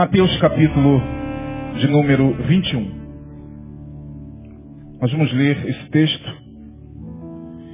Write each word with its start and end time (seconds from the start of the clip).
Mateus 0.00 0.34
capítulo 0.38 0.98
de 1.78 1.86
número 1.88 2.32
21. 2.44 2.80
Nós 4.98 5.12
vamos 5.12 5.30
ler 5.30 5.68
esse 5.68 5.90
texto 5.90 6.24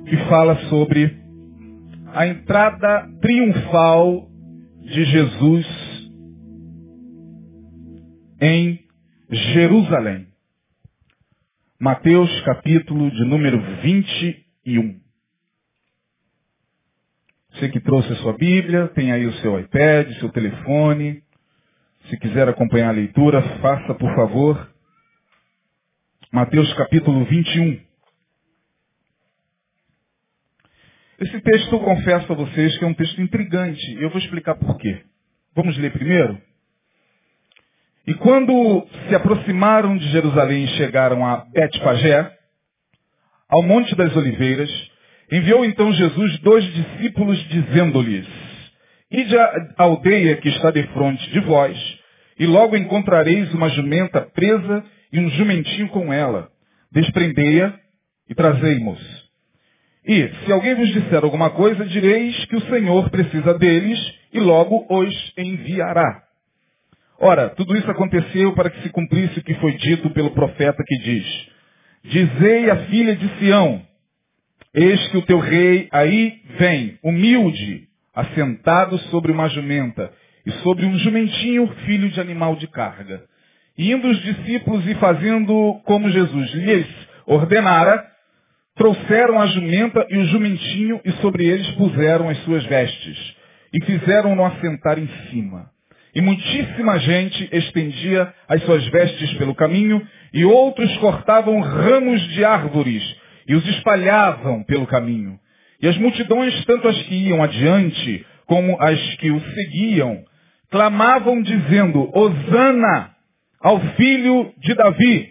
que 0.08 0.16
fala 0.28 0.56
sobre 0.68 1.16
a 2.12 2.26
entrada 2.26 3.08
triunfal 3.20 4.28
de 4.80 5.04
Jesus 5.04 5.66
em 8.40 8.81
Jerusalém. 9.31 10.27
Mateus 11.79 12.40
capítulo 12.40 13.08
de 13.08 13.24
número 13.24 13.63
21. 13.83 15.01
Você 17.52 17.69
que 17.69 17.79
trouxe 17.79 18.12
a 18.15 18.16
sua 18.16 18.37
Bíblia, 18.37 18.88
tem 18.88 19.12
aí 19.12 19.27
o 19.27 19.33
seu 19.34 19.61
iPad, 19.61 20.11
seu 20.19 20.29
telefone. 20.30 21.24
Se 22.09 22.16
quiser 22.18 22.48
acompanhar 22.48 22.91
a 22.91 22.92
leitura, 22.92 23.42
faça 23.60 23.92
por 23.95 24.14
favor. 24.14 24.70
Mateus 26.30 26.73
capítulo 26.74 27.24
21. 27.24 27.80
Esse 31.19 31.41
texto 31.41 31.74
eu 31.74 31.80
confesso 31.80 32.33
a 32.33 32.37
vocês 32.37 32.78
que 32.78 32.84
é 32.84 32.87
um 32.87 32.95
texto 32.95 33.20
intrigante. 33.20 33.97
Eu 34.00 34.11
vou 34.11 34.19
explicar 34.20 34.55
por 34.55 34.77
quê. 34.78 35.02
Vamos 35.56 35.77
ler 35.78 35.91
primeiro? 35.92 36.41
E 38.06 38.14
quando 38.14 38.86
se 39.09 39.14
aproximaram 39.16 39.97
de 39.97 40.09
Jerusalém 40.11 40.64
e 40.64 40.77
chegaram 40.77 41.27
a 41.27 41.38
Betfagé, 41.47 42.36
ao 43.48 43.64
Monte 43.64 43.97
das 43.97 44.14
Oliveiras, 44.14 44.70
enviou 45.33 45.64
então 45.64 45.92
Jesus 45.92 46.38
dois 46.38 46.64
discípulos 46.73 47.36
dizendo-lhes, 47.48 48.45
Ide 49.10 49.38
à 49.38 49.74
aldeia 49.78 50.37
que 50.37 50.48
está 50.48 50.70
defronte 50.70 51.30
de 51.30 51.41
vós, 51.41 51.78
e 52.38 52.47
logo 52.47 52.77
encontrareis 52.77 53.52
uma 53.55 53.69
jumenta 53.70 54.20
presa 54.20 54.84
e 55.12 55.20
um 55.20 55.28
jumentinho 55.31 55.89
com 55.89 56.12
ela. 56.12 56.48
Desprendei-a 56.92 57.78
e 58.28 58.34
trazei-mos. 58.34 59.27
E, 60.06 60.28
se 60.44 60.53
alguém 60.53 60.75
vos 60.75 60.89
disser 60.92 61.22
alguma 61.25 61.50
coisa, 61.50 61.84
direis 61.84 62.44
que 62.47 62.56
o 62.56 62.61
Senhor 62.69 63.11
precisa 63.11 63.55
deles 63.55 63.98
e 64.33 64.41
logo 64.41 64.86
os 64.89 65.33
enviará. 65.36 66.22
Ora, 67.19 67.48
tudo 67.50 67.77
isso 67.77 67.91
aconteceu 67.91 68.53
para 68.55 68.70
que 68.70 68.83
se 68.83 68.91
cumprisse 68.91 69.38
o 69.38 69.42
que 69.42 69.55
foi 69.55 69.72
dito 69.72 70.11
pelo 70.11 70.33
profeta 70.33 70.83
que 70.86 70.98
diz, 70.98 71.48
Dizei 72.05 72.70
à 72.70 72.77
filha 72.86 73.16
de 73.16 73.28
Sião, 73.38 73.83
eis 74.75 75.09
que 75.09 75.16
o 75.16 75.22
teu 75.22 75.41
rei 75.41 75.88
aí 75.91 76.41
vem, 76.59 76.98
humilde, 77.03 77.88
assentado 78.17 78.98
sobre 79.11 79.31
uma 79.31 79.48
jumenta, 79.48 80.11
e 80.47 80.50
sobre 80.62 80.86
um 80.86 80.97
jumentinho, 80.98 81.67
filho 81.84 82.09
de 82.09 82.20
animal 82.20 82.56
de 82.56 82.67
carga. 82.69 83.22
E 83.77 83.92
indo 83.92 84.09
os 84.09 84.22
discípulos 84.22 84.86
e 84.86 84.95
fazendo 84.95 85.81
como 85.84 86.09
Jesus 86.09 86.50
lhes 86.55 86.87
ordenara, 87.27 88.03
trouxeram 88.77 89.41
a 89.41 89.47
jumenta 89.47 90.06
e 90.09 90.17
o 90.17 90.25
jumentinho 90.27 91.00
e 91.05 91.12
sobre 91.14 91.44
eles 91.47 91.69
puseram 91.72 92.28
as 92.28 92.39
suas 92.44 92.64
vestes. 92.64 93.37
E 93.75 93.84
fizeram-no 93.84 94.44
assentar 94.44 94.98
em 94.98 95.09
cima. 95.28 95.69
E 96.14 96.20
muitíssima 96.22 96.98
gente 97.00 97.48
estendia 97.53 98.33
as 98.48 98.62
suas 98.62 98.87
vestes 98.87 99.34
pelo 99.34 99.55
caminho, 99.55 100.00
e 100.33 100.44
outros 100.47 100.97
cortavam 100.98 101.61
ramos 101.61 102.22
de 102.28 102.44
árvores 102.44 103.03
e 103.48 103.55
os 103.55 103.67
espalhavam 103.69 104.62
pelo 104.64 104.87
caminho. 104.87 105.39
E 105.80 105.88
as 105.88 105.96
multidões, 105.98 106.64
tanto 106.64 106.88
as 106.88 107.02
que 107.02 107.14
iam 107.14 107.42
adiante 107.42 108.24
como 108.46 108.80
as 108.80 109.14
que 109.16 109.30
o 109.30 109.41
seguiam, 109.41 110.24
clamavam 110.70 111.42
dizendo, 111.42 112.10
Hosana 112.14 113.10
ao 113.60 113.80
filho 113.94 114.52
de 114.58 114.74
Davi, 114.74 115.30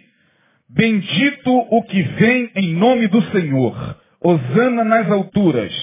bendito 0.69 1.51
o 1.51 1.83
que 1.83 2.01
vem 2.01 2.51
em 2.55 2.73
nome 2.73 3.07
do 3.07 3.21
Senhor, 3.31 3.97
Hosana 4.21 4.83
nas 4.83 5.09
alturas. 5.09 5.73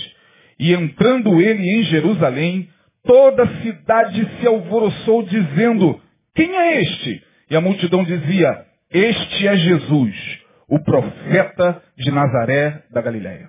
E 0.58 0.72
entrando 0.72 1.40
ele 1.40 1.62
em 1.62 1.82
Jerusalém, 1.84 2.68
toda 3.04 3.44
a 3.44 3.62
cidade 3.62 4.28
se 4.38 4.46
alvoroçou 4.46 5.22
dizendo, 5.24 6.00
quem 6.34 6.54
é 6.54 6.82
este? 6.82 7.22
E 7.50 7.56
a 7.56 7.60
multidão 7.60 8.04
dizia, 8.04 8.64
este 8.90 9.48
é 9.48 9.56
Jesus, 9.56 10.38
o 10.68 10.78
profeta 10.82 11.82
de 11.96 12.10
Nazaré 12.10 12.82
da 12.90 13.00
Galiléia. 13.00 13.48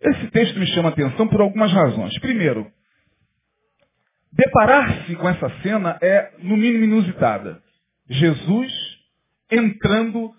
Esse 0.00 0.28
texto 0.28 0.58
me 0.58 0.66
chama 0.68 0.88
a 0.88 0.92
atenção 0.92 1.28
por 1.28 1.40
algumas 1.40 1.72
razões. 1.72 2.18
Primeiro, 2.20 2.70
deparar-se 4.32 5.14
com 5.16 5.28
essa 5.28 5.50
cena 5.62 5.98
é, 6.00 6.32
no 6.38 6.56
mínimo, 6.56 6.84
inusitada. 6.84 7.62
Jesus 8.08 8.72
entrando 9.50 10.34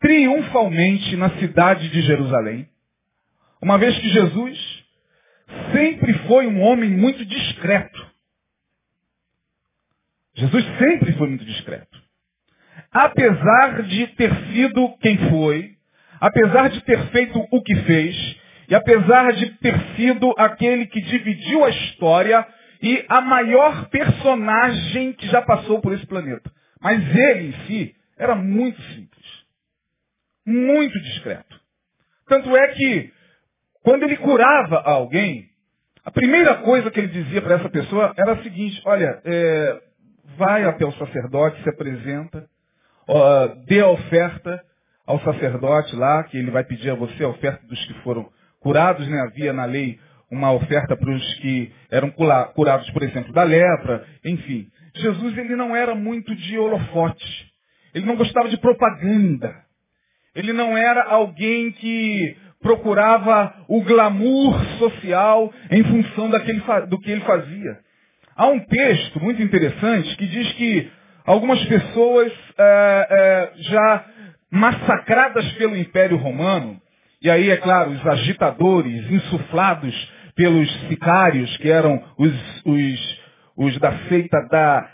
triunfalmente 0.00 1.16
na 1.16 1.30
cidade 1.38 1.88
de 1.88 2.02
Jerusalém, 2.02 2.68
uma 3.60 3.78
vez 3.78 3.96
que 3.98 4.08
Jesus 4.08 4.84
sempre 5.72 6.12
foi 6.26 6.46
um 6.46 6.60
homem 6.60 6.90
muito 6.90 7.24
discreto. 7.24 8.10
Jesus 10.34 10.64
sempre 10.78 11.12
foi 11.12 11.28
muito 11.28 11.44
discreto. 11.44 12.00
Apesar 12.90 13.82
de 13.82 14.06
ter 14.08 14.34
sido 14.46 14.96
quem 14.98 15.16
foi, 15.30 15.76
apesar 16.20 16.68
de 16.68 16.80
ter 16.82 17.06
feito 17.08 17.38
o 17.50 17.62
que 17.62 17.74
fez, 17.84 18.41
e 18.72 18.74
apesar 18.74 19.34
de 19.34 19.50
ter 19.58 19.78
sido 19.96 20.32
aquele 20.38 20.86
que 20.86 20.98
dividiu 21.02 21.62
a 21.62 21.68
história 21.68 22.46
e 22.80 23.04
a 23.06 23.20
maior 23.20 23.90
personagem 23.90 25.12
que 25.12 25.26
já 25.26 25.42
passou 25.42 25.78
por 25.82 25.92
esse 25.92 26.06
planeta. 26.06 26.50
Mas 26.80 26.98
ele 27.14 27.48
em 27.48 27.52
si 27.66 27.94
era 28.16 28.34
muito 28.34 28.80
simples. 28.80 29.44
Muito 30.46 30.98
discreto. 31.02 31.60
Tanto 32.26 32.56
é 32.56 32.68
que, 32.68 33.12
quando 33.82 34.04
ele 34.04 34.16
curava 34.16 34.80
alguém, 34.80 35.50
a 36.02 36.10
primeira 36.10 36.54
coisa 36.62 36.90
que 36.90 36.98
ele 36.98 37.08
dizia 37.08 37.42
para 37.42 37.56
essa 37.56 37.68
pessoa 37.68 38.14
era 38.16 38.32
a 38.32 38.42
seguinte, 38.42 38.80
olha, 38.86 39.20
é, 39.22 39.82
vai 40.38 40.64
até 40.64 40.86
o 40.86 40.92
sacerdote, 40.92 41.62
se 41.62 41.68
apresenta, 41.68 42.48
ó, 43.06 43.48
dê 43.66 43.80
a 43.80 43.88
oferta 43.88 44.64
ao 45.06 45.20
sacerdote 45.20 45.94
lá, 45.94 46.24
que 46.24 46.38
ele 46.38 46.50
vai 46.50 46.64
pedir 46.64 46.88
a 46.88 46.94
você 46.94 47.22
a 47.22 47.28
oferta 47.28 47.66
dos 47.66 47.84
que 47.84 47.92
foram 48.00 48.32
curados, 48.62 49.06
né? 49.08 49.20
Havia 49.20 49.52
na 49.52 49.64
lei 49.64 49.98
uma 50.30 50.52
oferta 50.52 50.96
para 50.96 51.10
os 51.10 51.34
que 51.34 51.70
eram 51.90 52.10
curados, 52.54 52.88
por 52.90 53.02
exemplo, 53.02 53.32
da 53.32 53.42
lepra, 53.42 54.06
enfim. 54.24 54.68
Jesus 54.96 55.36
ele 55.36 55.54
não 55.56 55.76
era 55.76 55.94
muito 55.94 56.34
de 56.34 56.58
holofote. 56.58 57.52
Ele 57.94 58.06
não 58.06 58.16
gostava 58.16 58.48
de 58.48 58.56
propaganda. 58.56 59.54
Ele 60.34 60.52
não 60.52 60.76
era 60.76 61.04
alguém 61.04 61.70
que 61.72 62.36
procurava 62.62 63.54
o 63.68 63.82
glamour 63.82 64.58
social 64.78 65.52
em 65.70 65.82
função 65.84 66.30
daquele, 66.30 66.62
do 66.88 66.98
que 66.98 67.10
ele 67.10 67.20
fazia. 67.22 67.78
Há 68.34 68.46
um 68.46 68.60
texto 68.60 69.20
muito 69.20 69.42
interessante 69.42 70.16
que 70.16 70.26
diz 70.26 70.52
que 70.52 70.90
algumas 71.26 71.62
pessoas 71.66 72.32
é, 72.58 73.06
é, 73.10 73.62
já 73.62 74.06
massacradas 74.50 75.52
pelo 75.52 75.76
Império 75.76 76.16
Romano, 76.16 76.80
e 77.22 77.30
aí, 77.30 77.50
é 77.50 77.56
claro, 77.56 77.90
os 77.90 78.06
agitadores, 78.06 79.10
insuflados 79.10 80.12
pelos 80.34 80.70
sicários, 80.88 81.56
que 81.58 81.70
eram 81.70 82.02
os, 82.18 82.32
os, 82.64 83.20
os 83.56 83.78
da 83.78 83.92
seita 84.08 84.40
da 84.50 84.88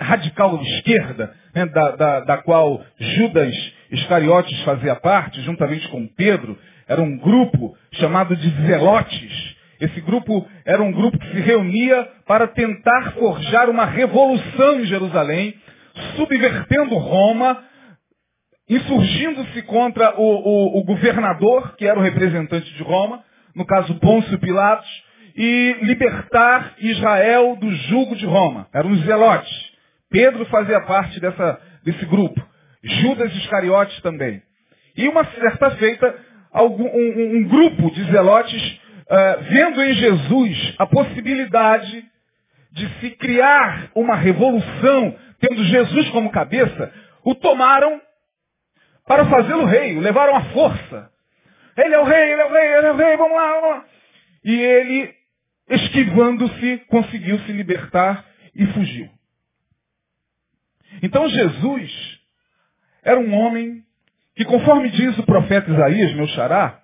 radical 0.00 0.60
esquerda, 0.62 1.34
né, 1.54 1.66
da, 1.66 1.90
da, 1.96 2.20
da 2.20 2.38
qual 2.38 2.80
Judas 2.98 3.54
Iscariotes 3.90 4.60
fazia 4.62 4.94
parte, 4.94 5.40
juntamente 5.42 5.88
com 5.88 6.06
Pedro, 6.06 6.56
era 6.86 7.00
um 7.00 7.16
grupo 7.16 7.76
chamado 7.92 8.36
de 8.36 8.50
Zelotes. 8.66 9.54
Esse 9.80 10.00
grupo 10.00 10.46
era 10.64 10.82
um 10.82 10.92
grupo 10.92 11.18
que 11.18 11.32
se 11.32 11.40
reunia 11.40 12.08
para 12.26 12.46
tentar 12.46 13.12
forjar 13.12 13.68
uma 13.68 13.84
revolução 13.84 14.80
em 14.80 14.86
Jerusalém, 14.86 15.54
subvertendo 16.16 16.94
Roma, 16.96 17.62
insurgindo-se 18.68 19.62
contra 19.62 20.14
o, 20.18 20.22
o, 20.22 20.78
o, 20.80 20.84
governador, 20.84 21.76
que 21.76 21.86
era 21.86 21.98
o 21.98 22.02
representante 22.02 22.72
de 22.74 22.82
Roma, 22.82 23.22
no 23.54 23.64
caso 23.66 23.94
Pôncio 23.96 24.38
Pilatos, 24.38 24.88
e 25.36 25.76
libertar 25.82 26.74
Israel 26.78 27.56
do 27.56 27.70
jugo 27.70 28.16
de 28.16 28.24
Roma. 28.24 28.68
Eram 28.72 28.92
os 28.92 29.04
zelotes. 29.04 29.72
Pedro 30.10 30.46
fazia 30.46 30.80
parte 30.82 31.20
dessa, 31.20 31.60
desse 31.84 32.04
grupo. 32.06 32.40
Judas 32.82 33.34
Iscariotes 33.34 34.00
também. 34.00 34.42
E 34.96 35.08
uma 35.08 35.24
certa 35.24 35.72
feita, 35.72 36.14
algum, 36.52 36.84
um, 36.84 37.36
um, 37.38 37.48
grupo 37.48 37.90
de 37.90 38.04
zelotes, 38.12 38.80
uh, 39.10 39.42
vendo 39.48 39.82
em 39.82 39.92
Jesus 39.94 40.74
a 40.78 40.86
possibilidade 40.86 42.04
de 42.72 42.88
se 43.00 43.10
criar 43.10 43.90
uma 43.94 44.14
revolução, 44.14 45.16
tendo 45.40 45.64
Jesus 45.64 46.08
como 46.10 46.30
cabeça, 46.30 46.92
o 47.24 47.34
tomaram 47.34 48.00
para 49.06 49.26
fazê-lo 49.26 49.64
rei, 49.64 49.96
o 49.96 50.00
levaram 50.00 50.36
à 50.36 50.44
força. 50.46 51.10
Ele 51.76 51.94
é 51.94 51.98
o 51.98 52.04
rei, 52.04 52.32
ele 52.32 52.40
é 52.40 52.46
o 52.46 52.52
rei, 52.52 52.76
ele 52.76 52.86
é 52.86 52.92
o 52.92 52.96
rei, 52.96 53.16
vamos 53.16 53.36
lá, 53.36 53.52
vamos 53.60 53.70
lá. 53.70 53.84
E 54.44 54.54
ele 54.54 55.14
esquivando-se, 55.68 56.78
conseguiu 56.88 57.38
se 57.40 57.52
libertar 57.52 58.24
e 58.54 58.66
fugiu. 58.66 59.10
Então 61.02 61.28
Jesus 61.28 62.20
era 63.02 63.18
um 63.18 63.34
homem 63.34 63.82
que, 64.36 64.44
conforme 64.44 64.90
diz 64.90 65.18
o 65.18 65.22
profeta 65.24 65.70
Isaías, 65.70 66.14
meu 66.14 66.26
xará, 66.28 66.80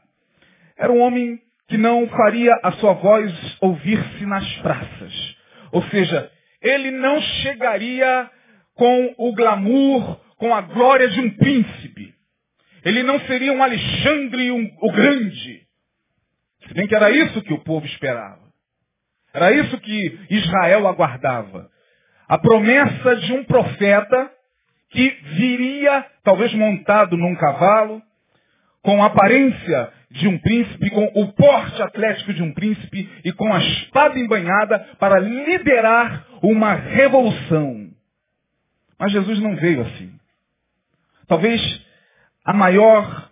era 0.77 0.93
um 0.93 1.01
homem 1.01 1.41
que 1.69 1.77
não 1.77 2.09
faria 2.09 2.53
a 2.63 2.73
sua 2.73 2.95
voz 2.95 3.33
ouvir-se 3.61 4.27
nas 4.27 4.47
praças. 4.57 5.37
Ou 5.73 5.83
seja, 5.85 6.31
ele 6.61 6.91
não 6.91 7.21
chegaria 7.21 8.31
com 8.75 9.15
o 9.17 9.33
glamour, 9.35 10.21
com 10.37 10.55
a 10.55 10.61
glória 10.63 11.09
de 11.09 11.21
um 11.21 11.31
príncipe. 11.31 12.10
Ele 12.85 13.03
não 13.03 13.21
seria 13.21 13.53
um 13.53 13.63
Alexandre 13.63 14.51
um, 14.51 14.71
o 14.81 14.93
Grande. 14.93 15.67
Se 16.67 16.75
bem 16.75 16.87
que 16.87 16.95
era 16.95 17.11
isso 17.11 17.43
que 17.43 17.53
o 17.53 17.63
povo 17.65 17.87
esperava. 17.87 18.41
Era 19.33 19.53
isso 19.53 19.79
que 19.79 20.19
Israel 20.31 20.89
aguardava. 20.89 21.71
A 22.29 22.39
promessa 22.39 23.17
de 23.17 23.33
um 23.33 23.45
profeta 23.45 24.31
que 24.91 25.09
viria, 25.37 26.05
talvez 26.23 26.53
montado 26.55 27.17
num 27.17 27.35
cavalo, 27.37 28.03
com 28.83 29.03
a 29.03 29.07
aparência 29.07 29.93
de 30.11 30.27
um 30.27 30.39
príncipe, 30.39 30.91
com 30.91 31.05
o 31.15 31.33
porte 31.33 31.81
atlético 31.81 32.33
de 32.35 32.43
um 32.43 32.53
príncipe 32.53 33.09
e 33.25 33.33
com 33.33 33.53
a 33.53 33.59
espada 33.59 34.19
embanhada 34.19 34.79
para 34.99 35.21
liderar 35.21 36.27
uma 36.43 36.75
revolução. 36.75 37.91
Mas 38.99 39.13
Jesus 39.13 39.39
não 39.39 39.55
veio 39.57 39.83
assim. 39.83 40.13
Talvez 41.29 41.61
a 42.45 42.53
maior 42.53 43.31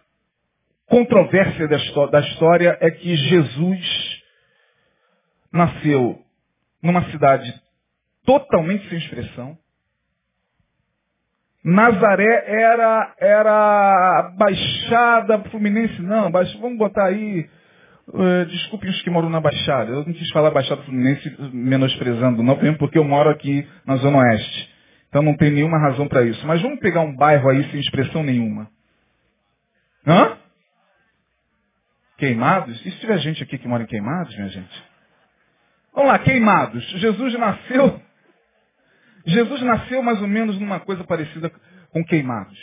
controvérsia 0.87 1.69
da 1.69 2.21
história 2.21 2.77
é 2.81 2.91
que 2.91 3.15
Jesus 3.17 4.23
nasceu 5.53 6.19
numa 6.83 7.11
cidade 7.11 7.53
totalmente 8.25 8.89
sem 8.89 8.99
expressão. 8.99 9.57
Nazaré 11.65 12.45
era, 12.47 13.15
era 13.19 14.33
Baixada 14.37 15.39
Fluminense, 15.51 16.01
não, 16.01 16.31
vamos 16.31 16.79
botar 16.79 17.07
aí, 17.07 17.49
uh, 18.09 18.47
desculpem 18.47 18.89
os 18.89 19.03
que 19.03 19.11
moram 19.11 19.29
na 19.29 19.41
Baixada, 19.41 19.91
eu 19.91 20.05
não 20.05 20.13
quis 20.13 20.31
falar 20.31 20.51
Baixada 20.51 20.83
Fluminense 20.83 21.37
menosprezando, 21.53 22.43
não, 22.43 22.57
porque 22.77 22.99
eu 22.99 23.05
moro 23.05 23.29
aqui 23.29 23.67
na 23.85 23.97
Zona 23.97 24.19
Oeste. 24.19 24.79
Então 25.09 25.23
não 25.23 25.37
tem 25.37 25.51
nenhuma 25.51 25.79
razão 25.79 26.07
para 26.07 26.23
isso. 26.23 26.47
Mas 26.47 26.61
vamos 26.61 26.81
pegar 26.81 27.01
um 27.01 27.17
bairro 27.17 27.49
aí 27.49 27.65
sem 27.71 27.81
expressão 27.81 28.23
nenhuma. 28.23 28.69
Hã? 30.07 30.39
Queimados? 32.19 32.85
E 32.85 32.91
se 32.91 32.99
tiver 32.99 33.19
gente 33.19 33.43
aqui 33.43 33.59
que 33.59 33.69
mora 33.69 33.85
em 33.85 33.87
Queimados, 33.87 34.35
minha 34.35 34.49
gente? 34.49 34.85
Vamos 35.95 36.11
lá, 36.11 36.19
Queimados. 36.19 36.85
Jesus 37.01 37.39
nasceu. 37.39 38.01
Jesus 39.27 39.63
nasceu 39.63 40.03
mais 40.03 40.21
ou 40.21 40.29
menos 40.29 40.59
numa 40.59 40.81
coisa 40.81 41.05
parecida 41.05 41.51
com 41.91 42.05
Queimados. 42.05 42.59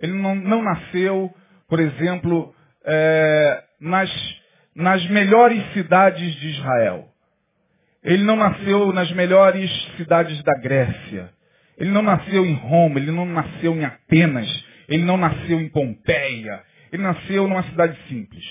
Ele 0.00 0.12
não, 0.12 0.34
não 0.34 0.62
nasceu, 0.62 1.34
por 1.68 1.78
exemplo, 1.78 2.54
é, 2.84 3.64
nas, 3.80 4.10
nas 4.74 5.04
melhores 5.10 5.62
cidades 5.72 6.34
de 6.36 6.48
Israel. 6.48 7.08
Ele 8.02 8.24
não 8.24 8.36
nasceu 8.36 8.92
nas 8.92 9.12
melhores 9.12 9.70
cidades 9.96 10.42
da 10.42 10.54
Grécia. 10.54 11.30
Ele 11.76 11.90
não 11.90 12.02
nasceu 12.02 12.44
em 12.44 12.54
Roma, 12.54 12.98
ele 12.98 13.10
não 13.10 13.26
nasceu 13.26 13.74
em 13.74 13.84
Atenas, 13.84 14.48
ele 14.90 15.04
não 15.04 15.16
nasceu 15.16 15.60
em 15.60 15.68
Pompeia. 15.68 16.62
Ele 16.92 17.02
nasceu 17.02 17.46
numa 17.46 17.62
cidade 17.62 17.96
simples. 18.08 18.44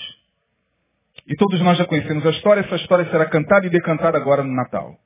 E 1.26 1.36
todos 1.36 1.60
nós 1.60 1.76
já 1.76 1.84
conhecemos 1.84 2.24
a 2.26 2.30
história, 2.30 2.62
essa 2.62 2.76
história 2.76 3.08
será 3.10 3.26
cantada 3.26 3.66
e 3.66 3.70
decantada 3.70 4.16
agora 4.16 4.42
no 4.42 4.52
Natal. 4.52 4.98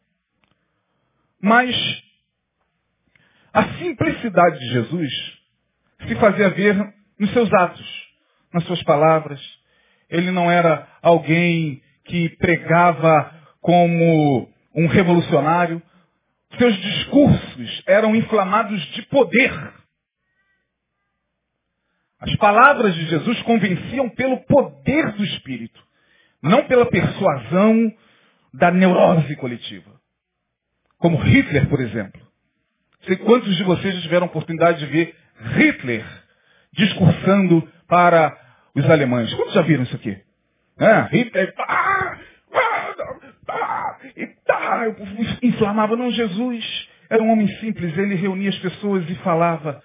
Mas 1.42 1.74
a 3.52 3.64
simplicidade 3.74 4.58
de 4.60 4.68
Jesus 4.72 5.12
se 6.06 6.14
fazia 6.16 6.50
ver 6.50 6.94
nos 7.18 7.32
seus 7.32 7.52
atos, 7.52 8.08
nas 8.52 8.64
suas 8.64 8.82
palavras. 8.84 9.40
Ele 10.08 10.30
não 10.30 10.50
era 10.50 10.88
alguém 11.02 11.82
que 12.04 12.28
pregava 12.36 13.34
como 13.60 14.48
um 14.74 14.86
revolucionário, 14.86 15.82
seus 16.58 16.76
discursos 16.76 17.82
eram 17.86 18.14
inflamados 18.14 18.80
de 18.92 19.02
poder. 19.02 19.83
As 22.26 22.34
palavras 22.36 22.94
de 22.94 23.06
Jesus 23.06 23.42
convenciam 23.42 24.08
pelo 24.08 24.38
poder 24.44 25.12
do 25.12 25.22
Espírito, 25.22 25.78
não 26.42 26.64
pela 26.64 26.86
persuasão 26.86 27.92
da 28.52 28.70
neurose 28.70 29.36
coletiva. 29.36 29.90
Como 30.98 31.18
Hitler, 31.18 31.68
por 31.68 31.80
exemplo. 31.80 32.20
Sei 33.02 33.16
quantos 33.16 33.54
de 33.54 33.64
vocês 33.64 33.94
já 33.94 34.00
tiveram 34.00 34.24
a 34.24 34.30
oportunidade 34.30 34.78
de 34.78 34.86
ver 34.86 35.14
Hitler 35.56 36.04
discursando 36.72 37.68
para 37.86 38.34
os 38.74 38.88
alemães. 38.88 39.32
Quantos 39.34 39.52
já 39.52 39.60
viram 39.60 39.82
isso 39.82 39.94
aqui? 39.94 40.16
É, 40.78 41.02
Hitler, 41.10 41.54
ah, 41.58 42.18
e 44.16 44.26
tá, 44.46 44.86
inflamava. 45.42 45.94
Não, 45.94 46.10
Jesus 46.10 46.88
era 47.10 47.22
um 47.22 47.30
homem 47.30 47.48
simples, 47.58 47.96
ele 47.98 48.14
reunia 48.14 48.48
as 48.48 48.58
pessoas 48.58 49.08
e 49.10 49.14
falava. 49.16 49.82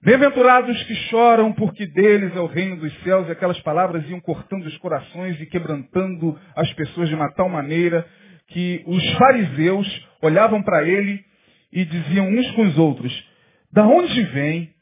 Bem-aventurados 0.00 0.80
que 0.84 0.94
choram, 1.10 1.52
porque 1.52 1.84
deles 1.84 2.34
é 2.36 2.38
o 2.40 2.46
reino 2.46 2.76
dos 2.76 3.02
céus, 3.02 3.26
e 3.26 3.32
aquelas 3.32 3.60
palavras 3.62 4.08
iam 4.08 4.20
cortando 4.20 4.64
os 4.64 4.78
corações 4.78 5.40
e 5.40 5.46
quebrantando 5.46 6.38
as 6.54 6.72
pessoas 6.74 7.08
de 7.08 7.16
uma 7.16 7.32
tal 7.32 7.48
maneira 7.48 8.06
que 8.46 8.84
os 8.86 9.12
fariseus 9.14 10.08
olhavam 10.22 10.62
para 10.62 10.84
ele 10.84 11.24
e 11.72 11.84
diziam 11.84 12.28
uns 12.28 12.48
com 12.52 12.62
os 12.62 12.78
outros, 12.78 13.12
da 13.72 13.84
onde 13.84 14.22
vem 14.26 14.72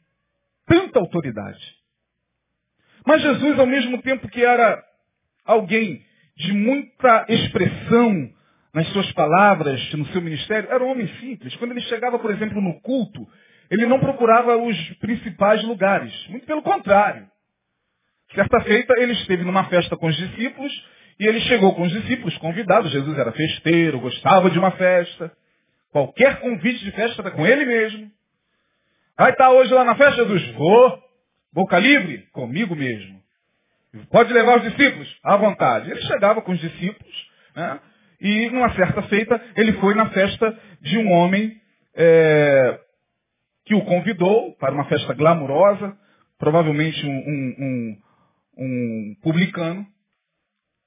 tanta 0.67 0.99
autoridade? 0.99 1.65
Mas 3.03 3.19
Jesus, 3.23 3.57
ao 3.57 3.65
mesmo 3.65 3.99
tempo 4.03 4.27
que 4.29 4.45
era 4.45 4.79
alguém 5.43 5.99
de 6.35 6.53
muita 6.53 7.25
expressão 7.27 8.29
nas 8.71 8.87
suas 8.89 9.11
palavras, 9.13 9.93
no 9.93 10.05
seu 10.09 10.21
ministério, 10.21 10.69
era 10.69 10.83
um 10.83 10.91
homem 10.91 11.07
simples. 11.19 11.55
Quando 11.55 11.71
ele 11.71 11.81
chegava, 11.81 12.19
por 12.19 12.29
exemplo, 12.29 12.61
no 12.61 12.79
culto, 12.81 13.27
ele 13.69 13.85
não 13.85 13.99
procurava 13.99 14.57
os 14.57 14.77
principais 14.99 15.63
lugares. 15.63 16.13
Muito 16.27 16.45
pelo 16.45 16.61
contrário. 16.61 17.27
Certa 18.33 18.61
feita, 18.61 18.93
ele 18.97 19.13
esteve 19.13 19.43
numa 19.43 19.65
festa 19.65 19.95
com 19.95 20.07
os 20.07 20.15
discípulos 20.15 20.71
e 21.19 21.25
ele 21.25 21.39
chegou 21.41 21.73
com 21.73 21.83
os 21.83 21.91
discípulos 21.91 22.37
convidados. 22.37 22.91
Jesus 22.91 23.17
era 23.17 23.31
festeiro, 23.31 23.99
gostava 23.99 24.49
de 24.49 24.59
uma 24.59 24.71
festa. 24.71 25.31
Qualquer 25.91 26.39
convite 26.39 26.83
de 26.83 26.91
festa 26.91 27.21
era 27.21 27.31
com 27.31 27.45
ele 27.45 27.65
mesmo. 27.65 28.11
Vai 29.17 29.31
estar 29.31 29.49
hoje 29.49 29.73
lá 29.73 29.83
na 29.83 29.95
festa, 29.95 30.23
Jesus? 30.23 30.47
Vou. 30.53 31.03
Boca 31.53 31.79
livre? 31.79 32.27
Comigo 32.31 32.75
mesmo. 32.75 33.17
Pode 34.11 34.31
levar 34.31 34.57
os 34.57 34.63
discípulos? 34.63 35.17
À 35.23 35.37
vontade. 35.37 35.89
Ele 35.89 36.01
chegava 36.01 36.41
com 36.41 36.51
os 36.51 36.59
discípulos, 36.59 37.29
né? 37.55 37.79
e 38.21 38.49
numa 38.49 38.73
certa 38.75 39.01
feita, 39.03 39.41
ele 39.55 39.73
foi 39.73 39.95
na 39.95 40.09
festa 40.09 40.55
de 40.81 40.97
um 40.97 41.11
homem 41.11 41.59
é, 41.95 42.79
que 43.67 43.75
o 43.75 43.81
convidou 43.81 44.55
para 44.55 44.73
uma 44.73 44.85
festa 44.85 45.13
glamurosa, 45.13 45.95
provavelmente 46.39 47.05
um, 47.05 47.09
um, 47.09 47.55
um, 47.59 47.97
um 48.57 49.15
publicano. 49.21 49.85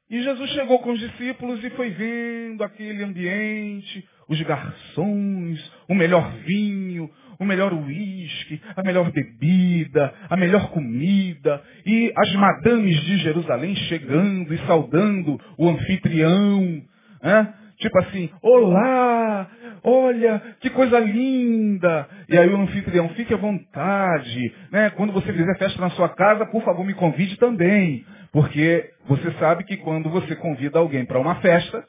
E 0.09 0.23
Jesus 0.23 0.51
chegou 0.51 0.79
com 0.81 0.91
os 0.91 0.99
discípulos 0.99 1.63
e 1.63 1.71
foi 1.71 1.91
vendo 1.91 2.65
aquele 2.65 3.05
ambiente, 3.05 4.05
os 4.29 4.41
garçons, 4.43 5.73
o 5.89 5.95
melhor 5.95 6.33
vinho, 6.47 7.09
o 7.39 7.45
melhor 7.45 7.73
uísque, 7.73 8.61
a 8.75 8.83
melhor 8.83 9.13
bebida, 9.13 10.13
a 10.29 10.37
melhor 10.37 10.71
comida, 10.71 11.63
e 11.85 12.13
as 12.17 12.33
madames 12.35 12.99
de 13.03 13.19
Jerusalém 13.19 13.77
chegando 13.77 14.55
e 14.55 14.59
saudando 14.67 15.39
o 15.59 15.69
anfitrião. 15.69 16.83
Né? 17.23 17.55
Tipo 17.81 17.99
assim, 17.99 18.31
olá, 18.43 19.51
olha, 19.83 20.39
que 20.61 20.69
coisa 20.69 20.99
linda. 20.99 22.07
E 22.29 22.37
aí 22.37 22.47
o 22.47 22.61
anfitrião, 22.61 23.09
fique 23.11 23.33
à 23.33 23.39
vontade. 23.39 24.55
Né? 24.71 24.91
Quando 24.91 25.15
você 25.15 25.33
fizer 25.33 25.57
festa 25.57 25.81
na 25.81 25.89
sua 25.91 26.11
casa, 26.11 26.45
por 26.47 26.63
favor, 26.63 26.85
me 26.85 26.93
convide 26.93 27.39
também. 27.39 28.05
Porque 28.33 28.93
você 29.07 29.33
sabe 29.39 29.65
que 29.65 29.79
quando 29.79 30.11
você 30.11 30.37
convida 30.37 30.79
alguém 30.79 31.07
para 31.07 31.19
uma 31.19 31.37
festa, 31.37 31.83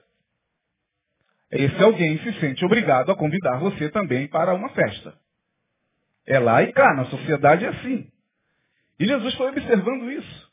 esse 1.52 1.84
alguém 1.84 2.18
se 2.20 2.40
sente 2.40 2.64
obrigado 2.64 3.12
a 3.12 3.16
convidar 3.16 3.60
você 3.60 3.90
também 3.90 4.28
para 4.28 4.56
uma 4.56 4.70
festa. 4.70 5.14
É 6.26 6.40
lá 6.40 6.64
e 6.64 6.72
cá, 6.72 6.94
na 6.94 7.06
sociedade 7.06 7.66
é 7.66 7.68
assim. 7.68 8.08
E 8.98 9.06
Jesus 9.06 9.34
foi 9.34 9.50
observando 9.50 10.10
isso. 10.10 10.52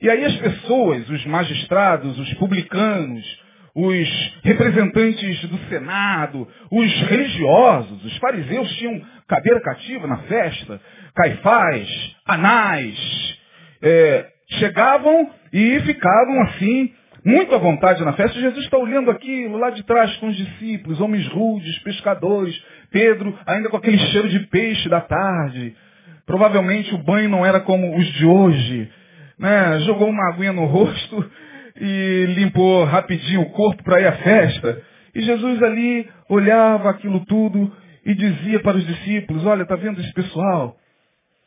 E 0.00 0.08
aí 0.08 0.24
as 0.24 0.36
pessoas, 0.36 1.08
os 1.10 1.26
magistrados, 1.26 2.16
os 2.20 2.34
publicanos, 2.34 3.42
os 3.74 4.38
representantes 4.44 5.42
do 5.48 5.58
Senado, 5.68 6.46
os 6.70 6.92
religiosos, 7.08 8.04
os 8.04 8.16
fariseus 8.18 8.70
tinham 8.76 9.02
cadeira 9.26 9.60
cativa 9.60 10.06
na 10.06 10.18
festa, 10.18 10.80
Caifás, 11.14 12.16
Anás, 12.26 13.38
é, 13.82 14.26
chegavam 14.58 15.30
e 15.52 15.80
ficavam 15.80 16.42
assim, 16.42 16.92
muito 17.24 17.54
à 17.54 17.58
vontade 17.58 18.04
na 18.04 18.12
festa. 18.12 18.38
Jesus 18.38 18.64
está 18.64 18.76
olhando 18.76 19.10
aquilo 19.10 19.56
lá 19.56 19.70
de 19.70 19.82
trás 19.84 20.14
com 20.16 20.28
os 20.28 20.36
discípulos, 20.36 21.00
homens 21.00 21.26
rudes, 21.28 21.78
pescadores. 21.80 22.54
Pedro 22.90 23.36
ainda 23.46 23.68
com 23.70 23.76
aquele 23.76 23.98
cheiro 23.98 24.28
de 24.28 24.40
peixe 24.46 24.88
da 24.88 25.00
tarde. 25.00 25.74
Provavelmente 26.26 26.94
o 26.94 26.98
banho 26.98 27.28
não 27.28 27.44
era 27.44 27.60
como 27.60 27.96
os 27.96 28.06
de 28.12 28.26
hoje. 28.26 28.90
Né? 29.38 29.80
Jogou 29.80 30.08
uma 30.08 30.28
aguinha 30.30 30.52
no 30.52 30.64
rosto 30.66 31.30
e 31.80 32.26
limpou 32.36 32.84
rapidinho 32.84 33.42
o 33.42 33.50
corpo 33.50 33.82
para 33.82 34.00
ir 34.00 34.06
à 34.06 34.12
festa. 34.12 34.82
E 35.14 35.22
Jesus 35.22 35.62
ali 35.62 36.08
olhava 36.28 36.90
aquilo 36.90 37.24
tudo 37.26 37.72
e 38.04 38.14
dizia 38.14 38.60
para 38.60 38.76
os 38.76 38.86
discípulos, 38.86 39.46
olha, 39.46 39.62
está 39.62 39.76
vendo 39.76 40.00
esse 40.00 40.12
pessoal 40.12 40.76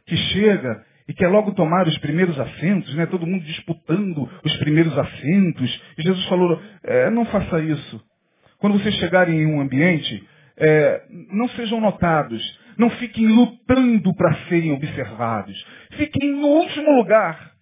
que 0.05 0.15
chega 0.15 0.84
e 1.07 1.13
quer 1.13 1.27
logo 1.27 1.53
tomar 1.53 1.88
os 1.88 1.98
primeiros 2.00 2.38
assentos, 2.39 2.93
né? 2.96 3.05
todo 3.05 3.27
mundo 3.27 3.43
disputando 3.43 4.29
os 4.43 4.57
primeiros 4.57 4.98
assentos. 4.98 5.81
E 5.98 6.01
Jesus 6.01 6.25
falou, 6.25 6.62
é, 6.84 7.10
não 7.10 7.25
faça 7.25 7.60
isso. 7.62 8.01
Quando 8.60 8.79
vocês 8.79 8.96
chegarem 8.96 9.41
em 9.41 9.46
um 9.46 9.62
ambiente, 9.62 10.27
é, 10.57 11.03
não 11.31 11.48
sejam 11.50 11.79
notados. 11.79 12.41
Não 12.77 12.89
fiquem 12.91 13.27
lutando 13.27 14.13
para 14.15 14.36
serem 14.50 14.72
observados. 14.72 15.65
Fiquem 15.93 16.31
no 16.31 16.48
último 16.48 16.91
lugar. 16.98 17.56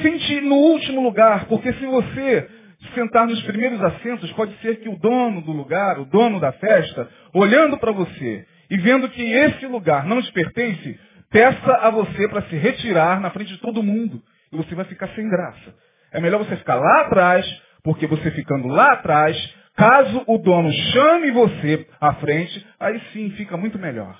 Sente 0.00 0.40
no 0.40 0.54
último 0.54 1.02
lugar, 1.02 1.46
porque 1.46 1.72
se 1.74 1.86
você 1.86 2.48
sentar 2.94 3.26
nos 3.26 3.42
primeiros 3.42 3.82
assentos, 3.82 4.32
pode 4.32 4.56
ser 4.60 4.76
que 4.80 4.88
o 4.88 4.96
dono 4.96 5.40
do 5.42 5.52
lugar, 5.52 5.98
o 5.98 6.04
dono 6.04 6.40
da 6.40 6.52
festa, 6.52 7.08
olhando 7.32 7.78
para 7.78 7.92
você 7.92 8.46
e 8.70 8.76
vendo 8.78 9.08
que 9.08 9.22
esse 9.22 9.66
lugar 9.66 10.06
não 10.06 10.22
te 10.22 10.32
pertence, 10.32 10.98
peça 11.30 11.72
a 11.74 11.90
você 11.90 12.28
para 12.28 12.42
se 12.42 12.56
retirar 12.56 13.20
na 13.20 13.30
frente 13.30 13.52
de 13.52 13.58
todo 13.58 13.82
mundo. 13.82 14.22
E 14.52 14.56
você 14.56 14.74
vai 14.74 14.84
ficar 14.84 15.08
sem 15.08 15.28
graça. 15.28 15.74
É 16.12 16.20
melhor 16.20 16.38
você 16.38 16.56
ficar 16.56 16.76
lá 16.76 17.02
atrás, 17.02 17.46
porque 17.82 18.06
você 18.06 18.30
ficando 18.30 18.68
lá 18.68 18.92
atrás, 18.92 19.36
caso 19.76 20.22
o 20.26 20.38
dono 20.38 20.70
chame 20.70 21.30
você 21.30 21.86
à 22.00 22.14
frente, 22.14 22.66
aí 22.78 23.00
sim 23.12 23.30
fica 23.30 23.56
muito 23.56 23.78
melhor. 23.78 24.18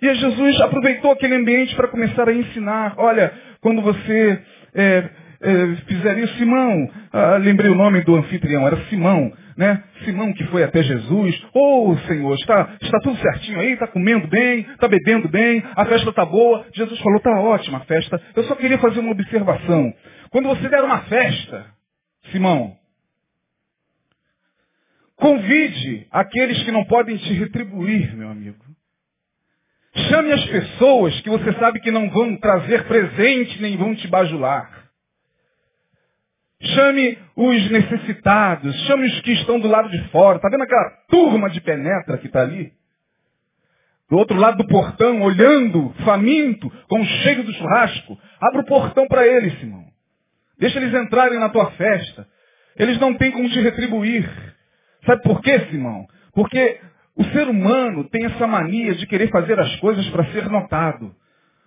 E 0.00 0.14
Jesus 0.14 0.60
aproveitou 0.60 1.12
aquele 1.12 1.34
ambiente 1.34 1.74
para 1.74 1.88
começar 1.88 2.28
a 2.28 2.34
ensinar. 2.34 2.94
Olha, 2.98 3.32
quando 3.60 3.80
você 3.80 4.42
é, 4.76 5.10
é, 5.40 5.76
fizer 5.86 6.18
isso, 6.18 6.36
Simão, 6.36 6.90
ah, 7.12 7.36
lembrei 7.36 7.70
o 7.70 7.74
nome 7.74 8.02
do 8.02 8.14
anfitrião, 8.14 8.66
era 8.66 8.76
Simão, 8.86 9.32
né? 9.56 9.82
Simão 10.04 10.32
que 10.32 10.44
foi 10.46 10.62
até 10.62 10.82
Jesus, 10.82 11.46
ô 11.54 11.90
oh, 11.90 11.98
Senhor, 12.06 12.34
está, 12.34 12.76
está 12.80 12.98
tudo 13.00 13.16
certinho 13.18 13.58
aí, 13.58 13.72
está 13.72 13.86
comendo 13.86 14.26
bem, 14.28 14.60
está 14.60 14.86
bebendo 14.86 15.28
bem, 15.28 15.62
a 15.74 15.84
festa 15.86 16.10
está 16.10 16.24
boa. 16.24 16.66
Jesus 16.74 16.98
falou, 17.00 17.18
está 17.18 17.30
ótima 17.40 17.78
a 17.78 17.84
festa, 17.84 18.20
eu 18.34 18.44
só 18.44 18.54
queria 18.54 18.78
fazer 18.78 19.00
uma 19.00 19.12
observação. 19.12 19.92
Quando 20.30 20.48
você 20.48 20.68
der 20.68 20.82
uma 20.82 21.00
festa, 21.02 21.66
Simão, 22.30 22.76
convide 25.16 26.06
aqueles 26.10 26.62
que 26.64 26.72
não 26.72 26.84
podem 26.84 27.16
te 27.16 27.32
retribuir, 27.32 28.14
meu 28.14 28.28
amigo. 28.28 28.65
Chame 29.96 30.32
as 30.32 30.44
pessoas 30.46 31.20
que 31.20 31.30
você 31.30 31.52
sabe 31.54 31.80
que 31.80 31.90
não 31.90 32.10
vão 32.10 32.36
trazer 32.36 32.84
presente 32.86 33.60
nem 33.62 33.76
vão 33.76 33.94
te 33.94 34.06
bajular. 34.08 34.86
Chame 36.60 37.18
os 37.34 37.70
necessitados, 37.70 38.74
chame 38.86 39.06
os 39.06 39.20
que 39.20 39.32
estão 39.32 39.58
do 39.58 39.68
lado 39.68 39.90
de 39.90 40.08
fora. 40.08 40.36
Está 40.36 40.48
vendo 40.48 40.62
aquela 40.62 40.90
turma 41.08 41.50
de 41.50 41.60
penetra 41.60 42.18
que 42.18 42.26
está 42.26 42.42
ali? 42.42 42.72
Do 44.10 44.16
outro 44.16 44.36
lado 44.38 44.58
do 44.58 44.68
portão, 44.68 45.20
olhando, 45.22 45.92
faminto, 46.04 46.70
com 46.88 47.00
o 47.00 47.04
cheiro 47.04 47.42
do 47.42 47.52
churrasco. 47.52 48.18
Abra 48.40 48.60
o 48.60 48.66
portão 48.66 49.06
para 49.08 49.26
eles, 49.26 49.58
Simão. 49.58 49.84
Deixa 50.58 50.78
eles 50.78 50.94
entrarem 50.94 51.38
na 51.38 51.48
tua 51.48 51.70
festa. 51.72 52.26
Eles 52.76 52.98
não 52.98 53.14
têm 53.14 53.32
como 53.32 53.48
te 53.48 53.60
retribuir. 53.60 54.28
Sabe 55.04 55.22
por 55.22 55.40
quê, 55.42 55.58
Simão? 55.70 56.06
Porque 56.32 56.80
o 57.16 57.24
ser 57.24 57.48
humano 57.48 58.04
tem 58.04 58.26
essa 58.26 58.46
mania 58.46 58.94
de 58.94 59.06
querer 59.06 59.30
fazer 59.30 59.58
as 59.58 59.74
coisas 59.76 60.06
para 60.10 60.26
ser 60.32 60.48
notado, 60.50 61.14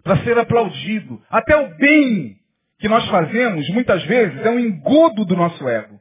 para 0.04 0.18
ser 0.24 0.38
aplaudido. 0.38 1.22
Até 1.30 1.58
o 1.58 1.76
bem 1.76 2.38
que 2.80 2.88
nós 2.88 3.08
fazemos, 3.10 3.68
muitas 3.70 4.04
vezes, 4.04 4.46
é 4.46 4.50
um 4.50 4.60
engodo 4.60 5.26
do 5.26 5.36
nosso 5.36 5.68
ego. 5.68 6.00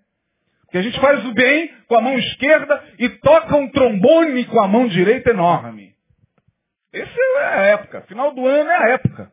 Porque 0.63 0.79
a 0.79 0.83
gente 0.83 1.01
faz 1.01 1.25
o 1.25 1.33
bem 1.33 1.71
com 1.89 1.97
a 1.97 2.01
mão 2.03 2.19
esquerda 2.19 2.85
e 2.99 3.09
toca 3.09 3.57
um 3.57 3.71
trombone 3.71 4.45
com 4.45 4.61
a 4.61 4.69
mão 4.69 4.87
direita 4.87 5.31
enorme. 5.31 5.95
Essa 6.93 7.19
é 7.39 7.45
a 7.45 7.63
época. 7.65 8.03
Final 8.03 8.35
do 8.35 8.47
ano 8.47 8.71
é 8.71 8.77
a 8.77 8.89
época. 8.91 9.33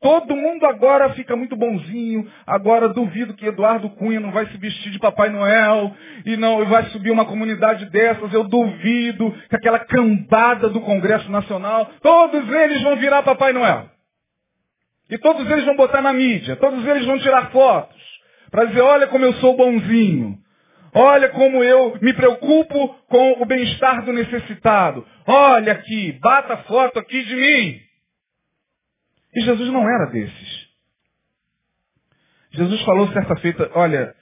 Todo 0.00 0.34
mundo 0.34 0.64
agora 0.64 1.10
fica 1.10 1.36
muito 1.36 1.54
bonzinho. 1.54 2.26
Agora 2.46 2.88
duvido 2.88 3.34
que 3.34 3.44
Eduardo 3.44 3.90
Cunha 3.90 4.18
não 4.18 4.30
vai 4.30 4.46
se 4.46 4.56
vestir 4.56 4.90
de 4.90 4.98
Papai 4.98 5.28
Noel 5.28 5.94
e 6.24 6.38
não 6.38 6.64
vai 6.64 6.84
subir 6.84 7.10
uma 7.10 7.26
comunidade 7.26 7.84
dessas. 7.90 8.32
Eu 8.32 8.44
duvido 8.44 9.30
que 9.50 9.56
aquela 9.56 9.78
cambada 9.78 10.70
do 10.70 10.80
Congresso 10.80 11.30
Nacional, 11.30 11.90
todos 12.00 12.48
eles 12.50 12.80
vão 12.82 12.96
virar 12.96 13.22
Papai 13.22 13.52
Noel. 13.52 13.90
E 15.10 15.18
todos 15.18 15.50
eles 15.50 15.64
vão 15.64 15.76
botar 15.76 16.00
na 16.00 16.12
mídia, 16.12 16.56
todos 16.56 16.86
eles 16.86 17.04
vão 17.04 17.18
tirar 17.18 17.50
fotos, 17.50 18.00
para 18.50 18.66
dizer, 18.66 18.80
olha 18.80 19.08
como 19.08 19.24
eu 19.24 19.34
sou 19.34 19.56
bonzinho. 19.56 20.38
Olha 20.94 21.28
como 21.28 21.62
eu 21.62 21.98
me 22.00 22.12
preocupo 22.12 22.88
com 23.08 23.42
o 23.42 23.44
bem-estar 23.44 24.04
do 24.04 24.12
necessitado. 24.12 25.06
Olha 25.26 25.72
aqui, 25.72 26.18
bata 26.20 26.56
foto 26.58 26.98
aqui 26.98 27.22
de 27.22 27.36
mim. 27.36 27.89
E 29.34 29.40
Jesus 29.42 29.72
não 29.72 29.88
era 29.88 30.10
desses. 30.10 30.70
Jesus 32.52 32.82
falou 32.82 33.08
certa 33.12 33.36
feita, 33.36 33.70
olha, 33.74 34.14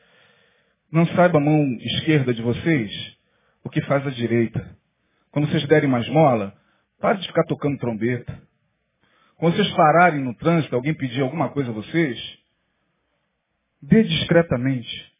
não 0.92 1.06
saiba 1.08 1.38
a 1.38 1.40
mão 1.40 1.64
esquerda 1.80 2.34
de 2.34 2.42
vocês 2.42 3.18
o 3.64 3.70
que 3.70 3.80
faz 3.82 4.06
a 4.06 4.10
direita. 4.10 4.76
Quando 5.30 5.48
vocês 5.48 5.66
derem 5.66 5.88
uma 5.88 6.00
esmola, 6.00 6.54
pare 7.00 7.18
de 7.18 7.26
ficar 7.26 7.44
tocando 7.44 7.78
trombeta. 7.78 8.40
Quando 9.36 9.56
vocês 9.56 9.70
pararem 9.74 10.20
no 10.20 10.34
trânsito, 10.34 10.74
alguém 10.74 10.94
pedir 10.94 11.22
alguma 11.22 11.50
coisa 11.50 11.70
a 11.70 11.74
vocês, 11.74 12.18
dê 13.82 14.02
discretamente. 14.02 15.12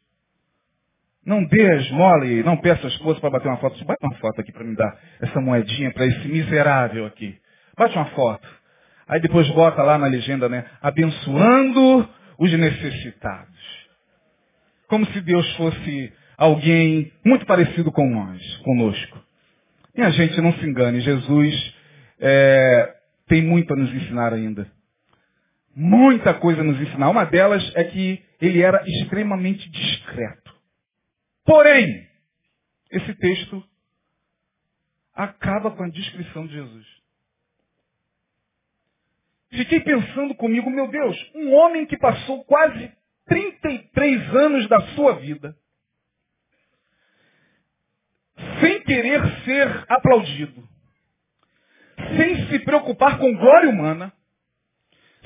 Não 1.25 1.45
dê 1.45 1.71
a 1.71 1.77
esmola 1.77 2.27
e 2.27 2.43
não 2.43 2.57
peça 2.57 2.87
a 2.87 2.91
esposa 2.91 3.21
para 3.21 3.31
bater 3.31 3.49
uma 3.49 3.59
foto. 3.59 3.85
Bate 3.85 4.05
uma 4.05 4.17
foto 4.17 4.41
aqui 4.41 4.51
para 4.51 4.65
me 4.65 4.75
dar 4.75 4.99
essa 5.21 5.41
moedinha 5.41 5.93
para 5.93 6.07
esse 6.07 6.27
miserável 6.27 7.07
aqui. 7.07 7.39
Bate 7.77 7.95
uma 7.95 8.07
foto. 8.07 8.49
Aí 9.09 9.21
depois 9.21 9.49
bota 9.51 9.83
lá 9.83 9.97
na 9.97 10.07
legenda, 10.07 10.49
né? 10.49 10.67
Abençoando 10.83 12.09
os 12.39 12.53
necessitados. 12.53 13.57
Como 14.87 15.07
se 15.07 15.21
Deus 15.23 15.51
fosse 15.57 16.13
alguém 16.37 17.11
muito 17.25 17.47
parecido 17.47 17.91
com 17.91 18.09
nós, 18.09 18.57
conosco. 18.59 19.25
a 19.97 20.11
gente, 20.11 20.41
não 20.41 20.53
se 20.53 20.65
engane, 20.65 21.01
Jesus 21.01 21.75
é, 22.21 22.95
tem 23.27 23.43
muito 23.43 23.73
a 23.73 23.77
nos 23.77 23.93
ensinar 23.93 24.33
ainda. 24.33 24.71
Muita 25.75 26.35
coisa 26.35 26.61
a 26.61 26.65
nos 26.65 26.81
ensinar. 26.81 27.09
Uma 27.09 27.25
delas 27.25 27.63
é 27.75 27.85
que 27.85 28.23
ele 28.41 28.63
era 28.63 28.83
extremamente 28.87 29.69
discreto. 29.71 30.55
Porém, 31.45 32.07
esse 32.91 33.15
texto 33.15 33.65
acaba 35.15 35.71
com 35.71 35.83
a 35.83 35.89
descrição 35.89 36.47
de 36.47 36.53
Jesus. 36.53 36.98
Fiquei 39.51 39.81
pensando 39.81 40.35
comigo, 40.35 40.71
meu 40.71 40.89
Deus, 40.89 41.31
um 41.35 41.55
homem 41.55 41.87
que 41.87 41.97
passou 41.97 42.45
quase 42.45 42.93
33 43.27 44.35
anos 44.35 44.69
da 44.69 44.81
sua 44.89 45.15
vida 45.15 45.57
sem 48.61 48.81
querer 48.83 49.21
ser 49.45 49.85
aplaudido, 49.89 50.69
sem 52.17 52.49
se 52.49 52.59
preocupar 52.61 53.19
com 53.19 53.35
glória 53.35 53.71
humana, 53.71 54.13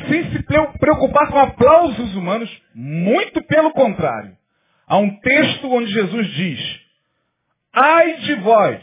sem 0.09 0.31
se 0.33 0.43
preocupar 0.43 1.29
com 1.29 1.38
aplausos 1.38 2.14
humanos, 2.14 2.50
muito 2.75 3.43
pelo 3.43 3.73
contrário. 3.73 4.37
Há 4.87 4.99
um 4.99 5.21
texto 5.21 5.71
onde 5.71 5.93
Jesus 5.93 6.26
diz, 6.29 6.81
ai 7.73 8.19
de 8.19 8.35
vós, 8.37 8.83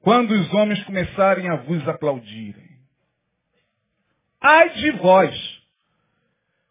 quando 0.00 0.32
os 0.32 0.52
homens 0.54 0.82
começarem 0.84 1.48
a 1.48 1.56
vos 1.56 1.86
aplaudirem. 1.88 2.69
Ai 4.40 4.70
de 4.70 4.90
vós. 4.92 5.60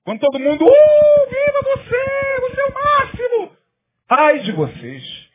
Quando 0.04 0.20
todo 0.20 0.40
mundo, 0.40 0.66
uh, 0.66 1.30
viva 1.30 1.62
você, 1.76 2.40
você 2.42 2.62
é 2.62 2.66
o 2.66 2.74
máximo. 2.74 3.58
Ai 4.10 4.40
de 4.40 4.52
vocês. 4.52 5.30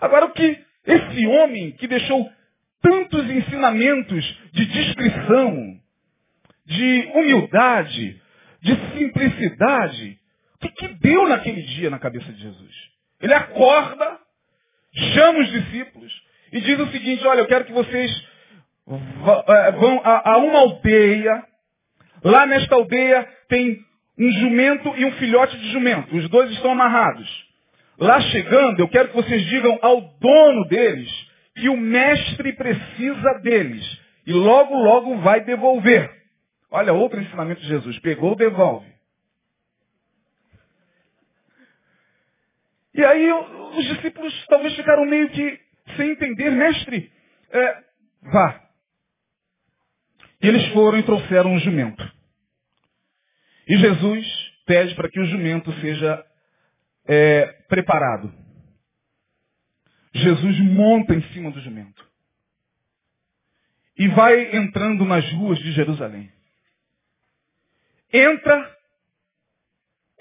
Agora 0.00 0.26
o 0.26 0.32
que 0.32 0.64
esse 0.86 1.26
homem 1.26 1.72
que 1.72 1.86
deixou 1.86 2.30
tantos 2.80 3.28
ensinamentos 3.28 4.24
de 4.52 4.66
discrição, 4.66 5.80
de 6.64 7.10
humildade, 7.14 8.20
de 8.62 8.74
simplicidade. 8.96 10.18
O 10.54 10.58
que, 10.60 10.68
que 10.70 10.88
deu 11.00 11.26
naquele 11.28 11.62
dia 11.62 11.90
na 11.90 11.98
cabeça 11.98 12.32
de 12.32 12.40
Jesus? 12.40 12.90
Ele 13.20 13.34
acorda, 13.34 14.18
chama 15.14 15.40
os 15.40 15.50
discípulos 15.50 16.12
e 16.52 16.60
diz 16.60 16.78
o 16.78 16.90
seguinte, 16.90 17.26
olha, 17.26 17.40
eu 17.40 17.46
quero 17.46 17.64
que 17.64 17.72
vocês 17.72 18.10
vão 18.86 20.00
a, 20.04 20.32
a 20.32 20.36
uma 20.38 20.58
aldeia. 20.60 21.44
Lá 22.22 22.46
nesta 22.46 22.74
aldeia 22.74 23.26
tem 23.48 23.78
um 24.18 24.30
jumento 24.32 24.94
e 24.96 25.04
um 25.04 25.12
filhote 25.12 25.56
de 25.58 25.72
jumento. 25.72 26.14
Os 26.14 26.28
dois 26.28 26.50
estão 26.50 26.72
amarrados. 26.72 27.28
Lá 27.98 28.20
chegando, 28.20 28.80
eu 28.80 28.88
quero 28.88 29.08
que 29.08 29.16
vocês 29.16 29.44
digam 29.46 29.78
ao 29.82 30.00
dono 30.18 30.64
deles 30.68 31.10
que 31.54 31.68
o 31.68 31.76
mestre 31.76 32.52
precisa 32.54 33.34
deles. 33.42 34.00
E 34.26 34.32
logo, 34.32 34.74
logo 34.74 35.18
vai 35.18 35.42
devolver. 35.42 36.10
Olha, 36.70 36.92
outro 36.92 37.20
ensinamento 37.20 37.60
de 37.60 37.68
Jesus. 37.68 37.98
Pegou, 37.98 38.34
devolve. 38.36 38.86
E 42.94 43.04
aí 43.04 43.32
os 43.32 43.84
discípulos 43.86 44.46
talvez 44.48 44.74
ficaram 44.74 45.04
meio 45.04 45.28
que 45.30 45.60
sem 45.96 46.10
entender, 46.10 46.50
mestre, 46.50 47.10
é, 47.50 47.78
vá. 48.22 48.60
E 50.42 50.48
eles 50.48 50.66
foram 50.72 50.98
e 50.98 51.02
trouxeram 51.02 51.52
um 51.52 51.58
jumento. 51.58 52.10
E 53.68 53.76
Jesus 53.76 54.26
pede 54.66 54.94
para 54.94 55.08
que 55.08 55.20
o 55.20 55.26
jumento 55.26 55.72
seja 55.80 56.24
é, 57.06 57.46
preparado. 57.68 58.32
Jesus 60.14 60.58
monta 60.60 61.14
em 61.14 61.22
cima 61.32 61.50
do 61.50 61.60
jumento. 61.60 62.08
E 63.96 64.08
vai 64.08 64.56
entrando 64.56 65.04
nas 65.04 65.30
ruas 65.32 65.58
de 65.58 65.72
Jerusalém. 65.72 66.32
Entra 68.12 68.76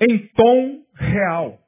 em 0.01 0.27
tom 0.27 0.83
real. 0.95 1.59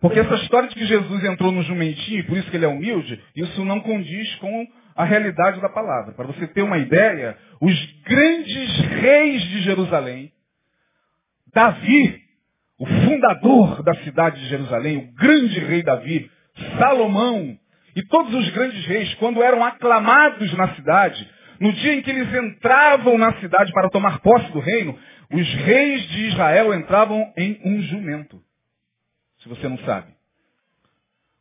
Porque 0.00 0.18
essa 0.18 0.34
história 0.36 0.68
de 0.68 0.74
que 0.74 0.86
Jesus 0.86 1.24
entrou 1.24 1.52
no 1.52 1.62
jumentinho, 1.62 2.20
e 2.20 2.26
por 2.26 2.36
isso 2.36 2.50
que 2.50 2.56
ele 2.56 2.64
é 2.64 2.68
humilde, 2.68 3.22
isso 3.36 3.64
não 3.64 3.80
condiz 3.80 4.34
com 4.36 4.66
a 5.00 5.04
realidade 5.04 5.60
da 5.60 5.68
palavra. 5.68 6.12
Para 6.12 6.26
você 6.26 6.46
ter 6.48 6.62
uma 6.62 6.78
ideia, 6.78 7.36
os 7.60 8.02
grandes 8.02 8.78
reis 8.80 9.42
de 9.42 9.62
Jerusalém, 9.62 10.32
Davi, 11.54 12.20
o 12.78 12.86
fundador 12.86 13.82
da 13.82 13.94
cidade 13.96 14.40
de 14.40 14.48
Jerusalém, 14.48 14.96
o 14.98 15.12
grande 15.14 15.58
rei 15.60 15.82
Davi, 15.82 16.30
Salomão, 16.78 17.58
e 17.96 18.02
todos 18.06 18.34
os 18.34 18.50
grandes 18.50 18.84
reis, 18.86 19.12
quando 19.14 19.42
eram 19.42 19.64
aclamados 19.64 20.52
na 20.54 20.74
cidade, 20.74 21.28
no 21.58 21.72
dia 21.72 21.94
em 21.94 22.02
que 22.02 22.10
eles 22.10 22.32
entravam 22.34 23.18
na 23.18 23.32
cidade 23.40 23.72
para 23.72 23.90
tomar 23.90 24.20
posse 24.20 24.50
do 24.52 24.60
reino, 24.60 24.98
os 25.32 25.54
reis 25.54 26.02
de 26.08 26.26
Israel 26.28 26.74
entravam 26.74 27.32
em 27.36 27.60
um 27.64 27.80
jumento 27.82 28.40
se 29.42 29.48
você 29.48 29.68
não 29.68 29.78
sabe. 29.78 30.08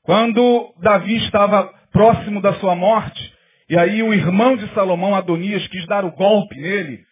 Quando 0.04 0.74
Davi 0.80 1.18
estava 1.26 1.68
próximo 1.92 2.42
da 2.42 2.54
sua 2.56 2.76
morte, 2.76 3.39
e 3.70 3.78
aí 3.78 4.02
o 4.02 4.14
irmão 4.14 4.56
de 4.58 4.68
Salomão, 4.74 5.14
Adonias, 5.14 5.68
quis 5.68 5.86
dar 5.86 6.04
o 6.04 6.12
golpe 6.12 6.56
nele, 6.60 7.06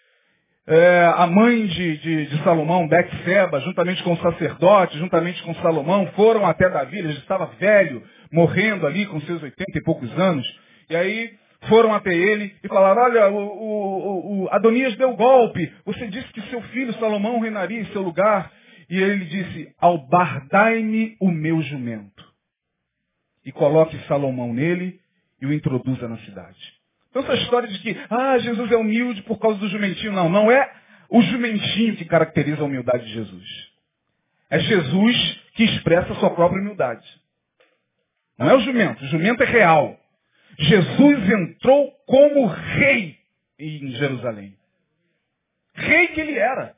é, 0.65 1.13
a 1.15 1.27
mãe 1.27 1.65
de, 1.65 1.97
de, 1.99 2.25
de 2.25 2.43
Salomão, 2.43 2.87
Betseba, 2.87 3.59
juntamente 3.61 4.03
com 4.03 4.13
o 4.13 4.17
sacerdote, 4.17 4.97
juntamente 4.97 5.41
com 5.43 5.53
Salomão, 5.55 6.07
foram 6.07 6.45
até 6.45 6.69
Davi, 6.69 6.97
ele 6.97 7.13
estava 7.13 7.45
velho, 7.57 8.03
morrendo 8.31 8.85
ali 8.85 9.05
com 9.05 9.21
seus 9.21 9.41
oitenta 9.41 9.77
e 9.77 9.83
poucos 9.83 10.11
anos, 10.19 10.45
e 10.89 10.95
aí 10.95 11.31
foram 11.69 11.93
até 11.93 12.13
ele 12.13 12.53
e 12.63 12.67
falaram, 12.67 13.03
olha, 13.03 13.29
o, 13.29 13.37
o, 13.37 14.43
o 14.43 14.49
Adonias 14.51 14.95
deu 14.97 15.15
golpe, 15.15 15.71
você 15.85 16.07
disse 16.07 16.27
que 16.33 16.41
seu 16.49 16.61
filho 16.63 16.93
Salomão 16.95 17.39
reinaria 17.39 17.79
em 17.79 17.85
seu 17.85 18.01
lugar, 18.01 18.51
e 18.89 18.97
ele 18.97 19.25
disse, 19.25 19.69
albardai-me 19.79 21.15
o 21.21 21.29
meu 21.29 21.61
jumento. 21.61 22.25
E 23.45 23.51
coloque 23.51 23.97
Salomão 24.07 24.53
nele 24.53 24.99
e 25.41 25.45
o 25.45 25.53
introduza 25.53 26.07
na 26.07 26.17
cidade. 26.19 26.73
Então 27.09 27.23
essa 27.23 27.35
história 27.35 27.67
de 27.67 27.79
que, 27.79 27.97
ah, 28.09 28.37
Jesus 28.39 28.71
é 28.71 28.75
humilde 28.75 29.21
por 29.23 29.39
causa 29.39 29.59
do 29.59 29.67
jumentinho. 29.67 30.11
Não, 30.11 30.29
não 30.29 30.51
é 30.51 30.71
o 31.09 31.21
jumentinho 31.21 31.95
que 31.95 32.05
caracteriza 32.05 32.61
a 32.61 32.65
humildade 32.65 33.05
de 33.05 33.13
Jesus. 33.13 33.71
É 34.49 34.59
Jesus 34.59 35.41
que 35.53 35.63
expressa 35.63 36.13
a 36.13 36.15
sua 36.17 36.29
própria 36.31 36.61
humildade. 36.61 37.05
Não 38.37 38.49
é 38.49 38.55
o 38.55 38.59
jumento. 38.59 39.03
O 39.03 39.07
jumento 39.07 39.43
é 39.43 39.45
real. 39.45 39.99
Jesus 40.59 41.29
entrou 41.29 41.91
como 42.05 42.45
rei 42.45 43.17
em 43.59 43.91
Jerusalém. 43.91 44.55
Rei 45.73 46.07
que 46.07 46.21
ele 46.21 46.37
era. 46.37 46.75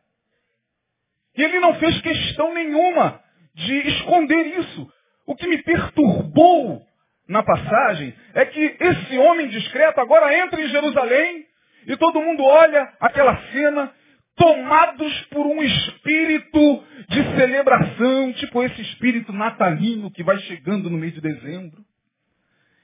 E 1.36 1.44
ele 1.44 1.60
não 1.60 1.76
fez 1.76 2.00
questão 2.02 2.54
nenhuma 2.54 3.22
de 3.54 3.74
esconder 3.90 4.60
isso. 4.60 4.92
O 5.26 5.36
que 5.36 5.48
me 5.48 5.62
perturbou 5.64 6.86
na 7.30 7.44
passagem 7.44 8.14
é 8.34 8.46
que 8.46 8.78
esse 8.80 9.18
homem 9.18 9.48
discreto 9.48 10.02
agora 10.02 10.38
entra 10.38 10.62
em 10.62 10.68
Jerusalém 10.68 11.46
e 11.88 11.96
todo 11.96 12.22
mundo 12.22 12.44
olha 12.44 12.92
aquela 13.00 13.38
cena 13.52 13.92
tomados 14.36 15.22
por 15.28 15.46
um 15.46 15.62
espírito 15.62 16.84
de 17.08 17.24
celebração, 17.38 18.34
tipo 18.34 18.64
esse 18.64 18.82
espírito 18.82 19.32
natalino 19.32 20.12
que 20.12 20.24
vai 20.24 20.38
chegando 20.40 20.90
no 20.90 20.98
mês 20.98 21.14
de 21.14 21.22
dezembro 21.22 21.82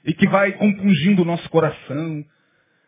e 0.06 0.14
que 0.14 0.28
vai 0.28 0.52
compungindo 0.54 1.24
o 1.24 1.26
nosso 1.26 1.50
coração. 1.50 2.24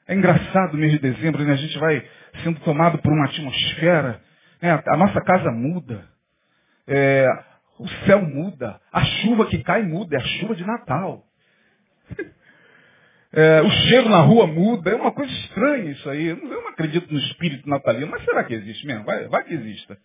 É 0.07 0.13
engraçado 0.13 0.75
o 0.75 0.77
mês 0.77 0.91
de 0.93 0.99
dezembro, 0.99 1.43
né? 1.43 1.53
A 1.53 1.57
gente 1.57 1.77
vai 1.79 2.07
sendo 2.43 2.59
tomado 2.61 2.99
por 2.99 3.11
uma 3.11 3.25
atmosfera 3.25 4.21
é, 4.61 4.71
a 4.71 4.97
nossa 4.97 5.21
casa 5.21 5.51
muda. 5.51 6.07
É, 6.87 7.27
o 7.79 7.87
céu 8.05 8.21
muda. 8.21 8.79
A 8.91 9.03
chuva 9.03 9.45
que 9.47 9.63
cai 9.63 9.83
muda. 9.83 10.15
É 10.15 10.19
a 10.19 10.25
chuva 10.39 10.55
de 10.55 10.65
Natal. 10.65 11.23
É, 13.33 13.61
o 13.61 13.69
cheiro 13.69 14.09
na 14.09 14.21
rua 14.21 14.47
muda. 14.47 14.89
É 14.89 14.95
uma 14.95 15.11
coisa 15.11 15.31
estranha 15.31 15.91
isso 15.91 16.09
aí. 16.09 16.27
Eu 16.27 16.37
não 16.37 16.69
acredito 16.69 17.11
no 17.13 17.19
espírito 17.19 17.69
natalino, 17.69 18.07
mas 18.07 18.23
será 18.23 18.43
que 18.43 18.53
existe 18.53 18.87
mesmo? 18.87 19.03
Vai, 19.03 19.27
vai 19.27 19.43
que 19.43 19.53
exista. 19.53 19.97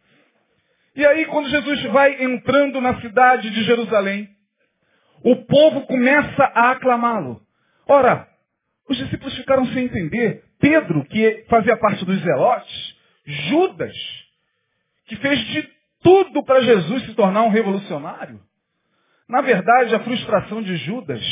E 0.95 1.07
aí, 1.07 1.25
quando 1.27 1.49
Jesus 1.49 1.83
vai 1.85 2.23
entrando 2.23 2.81
na 2.81 3.01
cidade 3.01 3.49
de 3.51 3.65
Jerusalém, 3.65 4.29
o 5.25 5.37
povo 5.47 5.87
começa 5.87 6.45
a 6.55 6.73
aclamá-lo. 6.73 7.41
Ora, 7.87 8.29
os 8.89 8.97
discípulos 8.97 9.35
ficaram 9.37 9.65
sem 9.67 9.85
entender. 9.85 10.45
Pedro, 10.59 11.05
que 11.05 11.45
fazia 11.49 11.77
parte 11.77 12.05
dos 12.05 12.21
zelotes, 12.21 12.97
Judas, 13.25 13.97
que 15.07 15.17
fez 15.17 15.39
de 15.47 15.69
tudo 16.03 16.45
para 16.45 16.61
Jesus 16.61 17.05
se 17.05 17.15
tornar 17.15 17.43
um 17.43 17.49
revolucionário. 17.49 18.41
Na 19.29 19.41
verdade, 19.41 19.95
a 19.95 20.01
frustração 20.01 20.61
de 20.63 20.77
Judas 20.77 21.23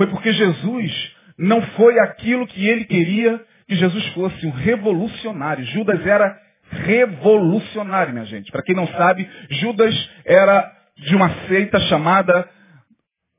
foi 0.00 0.06
porque 0.06 0.32
Jesus 0.32 1.12
não 1.36 1.60
foi 1.60 1.98
aquilo 1.98 2.46
que 2.46 2.66
ele 2.66 2.86
queria 2.86 3.38
que 3.68 3.76
Jesus 3.76 4.06
fosse, 4.14 4.46
um 4.46 4.50
revolucionário. 4.50 5.62
Judas 5.66 6.06
era 6.06 6.40
revolucionário, 6.70 8.14
minha 8.14 8.24
gente. 8.24 8.50
Para 8.50 8.62
quem 8.62 8.74
não 8.74 8.86
sabe, 8.86 9.28
Judas 9.50 9.94
era 10.24 10.74
de 10.96 11.14
uma 11.14 11.28
seita 11.46 11.78
chamada 11.80 12.48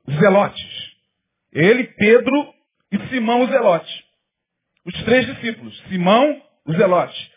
Zelotes. 0.08 0.92
Ele, 1.52 1.82
Pedro 1.82 2.54
e 2.92 3.08
Simão 3.08 3.42
o 3.42 3.48
Zelote. 3.48 4.04
Os 4.86 5.02
três 5.02 5.26
discípulos. 5.26 5.76
Simão, 5.88 6.40
o 6.64 6.74
Zelote. 6.74 7.32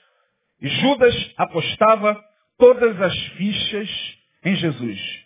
E 0.61 0.67
Judas 0.67 1.33
apostava 1.35 2.15
todas 2.59 3.01
as 3.01 3.17
fichas 3.29 3.89
em 4.45 4.55
Jesus. 4.55 5.24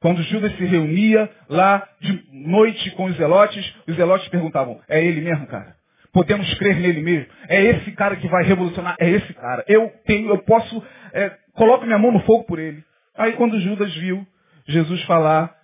Quando 0.00 0.22
Judas 0.22 0.56
se 0.56 0.64
reunia 0.64 1.30
lá 1.48 1.86
de 2.00 2.24
noite 2.32 2.90
com 2.92 3.04
os 3.04 3.16
zelotes, 3.16 3.74
os 3.86 3.96
zelotes 3.96 4.28
perguntavam, 4.28 4.80
é 4.88 5.04
ele 5.04 5.20
mesmo, 5.20 5.46
cara? 5.46 5.76
Podemos 6.12 6.52
crer 6.54 6.76
nele 6.76 7.02
mesmo? 7.02 7.26
É 7.48 7.62
esse 7.62 7.92
cara 7.92 8.16
que 8.16 8.26
vai 8.26 8.44
revolucionar? 8.44 8.96
É 8.98 9.08
esse 9.08 9.32
cara. 9.34 9.62
Eu 9.68 9.92
tenho, 10.06 10.30
eu 10.30 10.38
posso, 10.38 10.82
é, 11.12 11.30
coloco 11.52 11.84
minha 11.84 11.98
mão 11.98 12.10
no 12.12 12.20
fogo 12.20 12.44
por 12.44 12.58
ele. 12.58 12.82
Aí 13.16 13.34
quando 13.34 13.60
Judas 13.60 13.94
viu 13.96 14.26
Jesus 14.66 15.02
falar, 15.02 15.54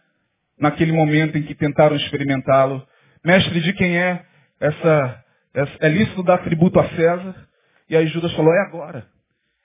naquele 0.58 0.92
momento 0.92 1.38
em 1.38 1.42
que 1.42 1.54
tentaram 1.54 1.96
experimentá-lo, 1.96 2.86
mestre, 3.24 3.60
de 3.60 3.72
quem 3.72 3.98
é 3.98 4.22
essa, 4.60 5.24
essa 5.54 5.72
é 5.80 5.88
lícito 5.88 6.22
dar 6.22 6.38
tributo 6.38 6.78
a 6.78 6.88
César? 6.90 7.34
E 7.88 7.96
aí 7.96 8.06
Judas 8.08 8.32
falou, 8.34 8.52
é 8.52 8.60
agora. 8.60 9.06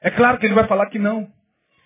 É 0.01 0.10
claro 0.10 0.38
que 0.38 0.45
ele 0.45 0.55
vai 0.55 0.65
falar 0.65 0.86
que 0.88 0.97
não. 0.97 1.27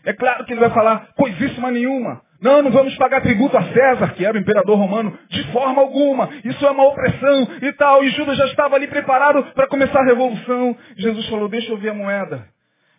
É 0.04 0.13
claro 0.13 0.45
que 0.45 0.54
ele 0.54 0.60
vai 0.60 0.69
falar, 0.69 1.13
coisíssima 1.15 1.71
nenhuma. 1.71 2.21
Não, 2.41 2.62
não 2.62 2.71
vamos 2.71 2.95
pagar 2.95 3.21
tributo 3.21 3.58
a 3.58 3.63
César, 3.74 4.13
que 4.13 4.26
era 4.26 4.38
o 4.38 4.39
imperador 4.39 4.78
romano, 4.78 5.17
de 5.30 5.43
forma 5.52 5.82
alguma. 5.82 6.30
Isso 6.43 6.65
é 6.65 6.71
uma 6.71 6.88
opressão 6.88 7.48
e 7.62 7.71
tal. 7.74 8.04
E 8.04 8.10
Judas 8.12 8.38
já 8.38 8.45
estava 8.45 8.76
ali 8.76 8.88
preparado 8.88 9.43
para 9.54 9.67
começar 9.67 10.00
a 10.00 10.06
revolução. 10.06 10.78
Jesus 10.98 11.28
falou, 11.30 11.48
deixa 11.48 11.71
eu 11.71 11.78
ver 11.78 11.89
a 11.89 11.93
moeda. 11.93 12.48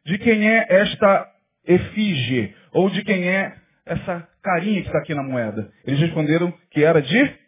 De 0.05 0.19
quem 0.19 0.49
é 0.49 0.67
esta 0.69 1.29
efígie? 1.67 2.55
Ou 2.73 2.89
de 2.91 3.03
quem 3.05 3.29
é 3.29 3.55
essa 3.85 4.27
carinha 4.43 4.81
que 4.81 4.89
está 4.89 4.99
aqui 4.99 5.15
na 5.15 5.23
moeda? 5.23 5.71
Eles 5.87 6.01
responderam 6.01 6.53
que 6.71 6.85
era 6.85 7.01
de... 7.03 7.47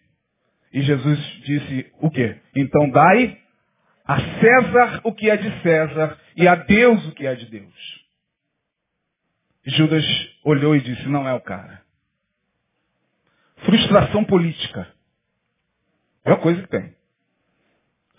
E 0.73 0.83
Jesus 0.83 1.19
disse 1.45 1.87
o 2.01 2.11
quê? 2.11 2.37
Então 2.55 2.91
dai 2.91 3.39
a 4.07 4.19
César 4.21 5.01
o 5.05 5.13
que 5.13 5.31
é 5.31 5.37
de 5.37 5.63
César 5.63 6.19
e 6.37 6.47
a 6.47 6.55
Deus 6.55 7.07
o 7.09 7.13
que 7.13 7.27
é 7.27 7.35
de 7.35 7.47
Deus. 7.47 8.08
Judas 9.67 10.05
olhou 10.45 10.75
e 10.75 10.81
disse, 10.81 11.07
não 11.09 11.29
é 11.29 11.35
o 11.35 11.41
cara. 11.41 11.83
Frustração 13.65 14.25
política. 14.25 14.89
É 16.25 16.31
uma 16.31 16.39
coisa 16.39 16.63
que 16.63 16.69
tem. 16.69 16.95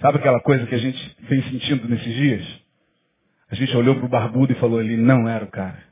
Sabe 0.01 0.17
aquela 0.17 0.39
coisa 0.41 0.65
que 0.65 0.75
a 0.75 0.79
gente 0.79 1.17
vem 1.21 1.41
sentindo 1.43 1.87
nesses 1.87 2.13
dias? 2.13 2.61
A 3.49 3.55
gente 3.55 3.75
olhou 3.75 3.95
para 3.95 4.05
o 4.05 4.09
barbudo 4.09 4.53
e 4.53 4.59
falou, 4.59 4.81
ele 4.81 4.95
não 4.95 5.27
era 5.27 5.43
o 5.43 5.51
cara. 5.51 5.83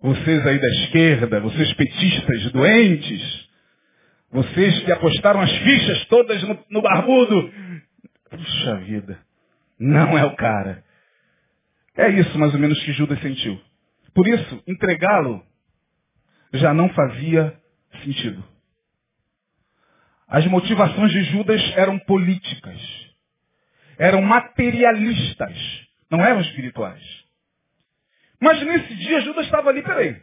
Vocês 0.00 0.46
aí 0.46 0.58
da 0.58 0.68
esquerda, 0.68 1.40
vocês 1.40 1.72
petistas 1.74 2.52
doentes, 2.52 3.48
vocês 4.30 4.82
que 4.84 4.90
apostaram 4.90 5.40
as 5.40 5.52
fichas 5.58 6.04
todas 6.06 6.42
no, 6.42 6.58
no 6.70 6.82
barbudo. 6.82 7.52
Puxa 8.30 8.76
vida, 8.78 9.18
não 9.78 10.18
é 10.18 10.24
o 10.24 10.34
cara. 10.34 10.82
É 11.96 12.08
isso 12.08 12.36
mais 12.38 12.52
ou 12.54 12.58
menos 12.58 12.82
que 12.82 12.92
Judas 12.92 13.20
sentiu. 13.20 13.60
Por 14.14 14.26
isso, 14.28 14.62
entregá-lo 14.66 15.44
já 16.52 16.74
não 16.74 16.88
fazia 16.90 17.58
sentido. 18.02 18.44
As 20.28 20.46
motivações 20.46 21.10
de 21.12 21.24
Judas 21.24 21.60
eram 21.76 21.98
políticas, 22.00 22.80
eram 23.98 24.22
materialistas, 24.22 25.86
não 26.10 26.20
eram 26.20 26.40
espirituais. 26.40 27.02
Mas 28.40 28.60
nesse 28.62 28.94
dia 28.96 29.20
Judas 29.20 29.44
estava 29.44 29.70
ali, 29.70 29.82
peraí. 29.82 30.20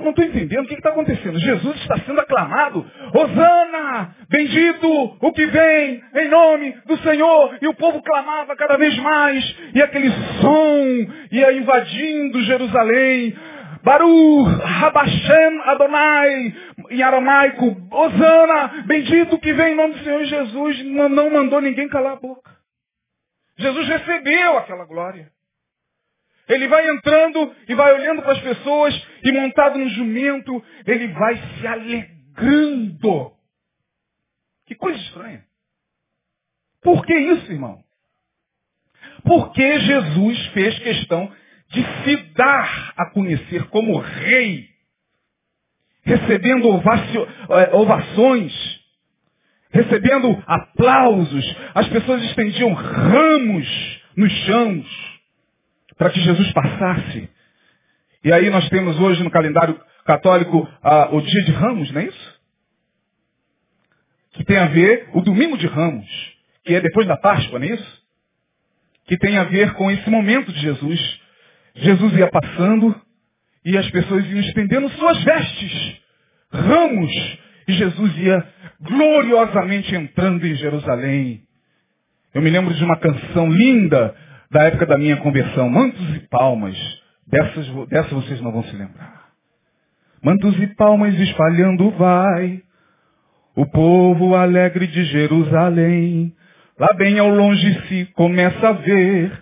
Eu 0.00 0.04
não 0.04 0.10
estou 0.10 0.24
entendendo 0.24 0.64
o 0.64 0.68
que 0.68 0.74
está 0.74 0.88
acontecendo. 0.88 1.38
Jesus 1.38 1.76
está 1.76 1.98
sendo 1.98 2.20
aclamado. 2.20 2.84
Hosana! 3.14 4.16
Bendito 4.30 5.16
o 5.20 5.32
que 5.32 5.44
vem 5.46 6.02
em 6.14 6.28
nome 6.28 6.72
do 6.86 6.96
Senhor. 6.98 7.58
E 7.60 7.68
o 7.68 7.74
povo 7.74 8.02
clamava 8.02 8.56
cada 8.56 8.78
vez 8.78 8.96
mais. 8.98 9.56
E 9.74 9.82
aquele 9.82 10.10
som 10.40 11.12
ia 11.30 11.52
invadindo 11.52 12.42
Jerusalém. 12.44 13.36
Baru, 13.82 14.42
Rabashem, 14.42 15.60
Adonai, 15.64 16.54
em 16.90 17.02
aramaico, 17.02 17.76
Osana, 17.90 18.84
bendito 18.86 19.38
que 19.38 19.54
vem 19.54 19.72
em 19.72 19.76
nome 19.76 19.94
do 19.94 20.04
Senhor 20.04 20.22
Jesus, 20.24 20.84
não 20.84 21.30
mandou 21.30 21.62
ninguém 21.62 21.88
calar 21.88 22.12
a 22.12 22.20
boca. 22.20 22.50
Jesus 23.58 23.88
recebeu 23.88 24.58
aquela 24.58 24.84
glória. 24.84 25.30
Ele 26.50 26.66
vai 26.66 26.90
entrando 26.90 27.54
e 27.68 27.74
vai 27.76 27.94
olhando 27.94 28.22
para 28.22 28.32
as 28.32 28.40
pessoas 28.40 29.06
e 29.22 29.30
montado 29.30 29.78
no 29.78 29.88
jumento, 29.88 30.62
ele 30.84 31.06
vai 31.08 31.36
se 31.36 31.66
alegrando. 31.66 33.32
Que 34.66 34.74
coisa 34.74 34.98
estranha. 34.98 35.44
Por 36.82 37.06
que 37.06 37.14
isso, 37.14 37.52
irmão? 37.52 37.78
Porque 39.22 39.80
Jesus 39.80 40.46
fez 40.48 40.76
questão 40.80 41.32
de 41.68 41.84
se 42.02 42.16
dar 42.34 42.94
a 42.96 43.10
conhecer 43.10 43.68
como 43.68 43.98
rei, 43.98 44.68
recebendo 46.02 46.68
eh, 46.68 47.70
ovações, 47.74 48.52
recebendo 49.70 50.42
aplausos. 50.48 51.56
As 51.76 51.88
pessoas 51.88 52.24
estendiam 52.24 52.72
ramos 52.72 54.00
nos 54.16 54.32
chãos 54.46 55.09
para 56.00 56.08
que 56.08 56.20
Jesus 56.22 56.50
passasse. 56.54 57.28
E 58.24 58.32
aí 58.32 58.48
nós 58.48 58.66
temos 58.70 58.98
hoje 58.98 59.22
no 59.22 59.30
calendário 59.30 59.78
católico 60.06 60.66
ah, 60.82 61.10
o 61.12 61.20
dia 61.20 61.44
de 61.44 61.52
Ramos, 61.52 61.92
não 61.92 62.00
é 62.00 62.06
isso? 62.06 62.40
Que 64.32 64.42
tem 64.42 64.56
a 64.56 64.64
ver 64.68 65.10
o 65.12 65.20
domingo 65.20 65.58
de 65.58 65.66
Ramos, 65.66 66.08
que 66.64 66.74
é 66.74 66.80
depois 66.80 67.06
da 67.06 67.18
Páscoa, 67.18 67.58
não 67.58 67.66
é 67.66 67.72
isso? 67.72 68.02
Que 69.08 69.18
tem 69.18 69.36
a 69.36 69.44
ver 69.44 69.74
com 69.74 69.90
esse 69.90 70.08
momento 70.08 70.50
de 70.50 70.60
Jesus 70.60 71.20
Jesus 71.74 72.14
ia 72.14 72.28
passando 72.28 72.98
e 73.62 73.76
as 73.76 73.88
pessoas 73.90 74.24
iam 74.24 74.40
estendendo 74.40 74.88
suas 74.92 75.22
vestes, 75.22 76.00
ramos, 76.50 77.38
e 77.68 77.72
Jesus 77.74 78.16
ia 78.16 78.48
gloriosamente 78.80 79.94
entrando 79.94 80.46
em 80.46 80.54
Jerusalém. 80.54 81.42
Eu 82.32 82.40
me 82.40 82.48
lembro 82.48 82.72
de 82.72 82.82
uma 82.82 82.98
canção 82.98 83.52
linda 83.52 84.16
da 84.50 84.64
época 84.64 84.86
da 84.86 84.98
minha 84.98 85.16
conversão, 85.18 85.68
Mantos 85.68 86.16
e 86.16 86.20
Palmas. 86.28 86.76
Dessas, 87.26 87.66
dessa 87.88 88.14
vocês 88.14 88.40
não 88.40 88.50
vão 88.50 88.64
se 88.64 88.74
lembrar. 88.74 89.30
Mantos 90.22 90.58
e 90.58 90.66
palmas 90.74 91.14
espalhando 91.14 91.90
vai, 91.92 92.60
o 93.54 93.64
povo 93.66 94.34
alegre 94.34 94.86
de 94.88 95.04
Jerusalém. 95.04 96.34
Lá 96.78 96.92
bem 96.94 97.18
ao 97.18 97.28
longe 97.28 97.88
se 97.88 98.06
começa 98.14 98.68
a 98.68 98.72
ver 98.72 99.32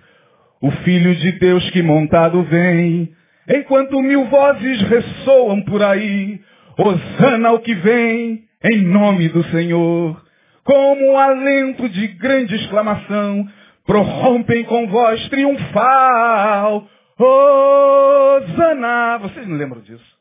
o 0.61 0.71
Filho 0.71 1.15
de 1.17 1.33
Deus 1.33 1.69
que 1.71 1.83
montado 1.83 2.43
vem, 2.43 3.13
enquanto 3.49 4.03
mil 4.03 4.27
vozes 4.27 4.83
ressoam 4.83 5.63
por 5.63 5.83
aí, 5.83 6.41
Hosana 6.79 7.49
ao 7.49 7.61
que 7.61 7.75
vem, 7.75 8.45
em 8.65 8.83
nome 8.83 9.29
do 9.29 9.43
Senhor. 9.45 10.23
Como 10.65 11.13
um 11.13 11.19
alento 11.19 11.89
de 11.89 12.09
grande 12.09 12.55
exclamação, 12.55 13.49
prorrompem 13.89 14.65
com 14.65 14.87
voz 14.87 15.27
triunfal, 15.31 16.87
Hosana. 17.19 19.17
Vocês 19.17 19.49
não 19.49 19.57
lembram 19.57 19.81
disso? 19.81 20.19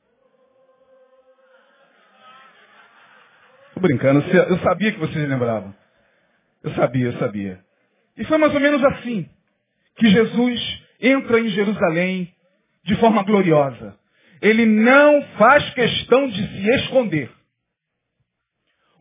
Tô 3.74 3.82
brincando, 3.82 4.22
eu 4.22 4.58
sabia 4.60 4.94
que 4.94 5.00
vocês 5.00 5.30
lembravam. 5.30 5.76
Eu 6.64 6.72
sabia, 6.76 7.08
eu 7.08 7.20
sabia. 7.20 7.60
E 8.18 8.24
foi 8.24 8.38
mais 8.38 8.54
ou 8.54 8.60
menos 8.62 8.82
assim 8.86 9.30
que 9.98 10.10
Jesus 10.12 10.84
entra 11.02 11.38
em 11.38 11.50
Jerusalém 11.50 12.34
de 12.84 12.96
forma 12.96 13.22
gloriosa. 13.24 14.00
Ele 14.42 14.66
não 14.66 15.22
faz 15.38 15.70
questão 15.74 16.30
de 16.30 16.48
se 16.48 16.70
esconder. 16.70 17.30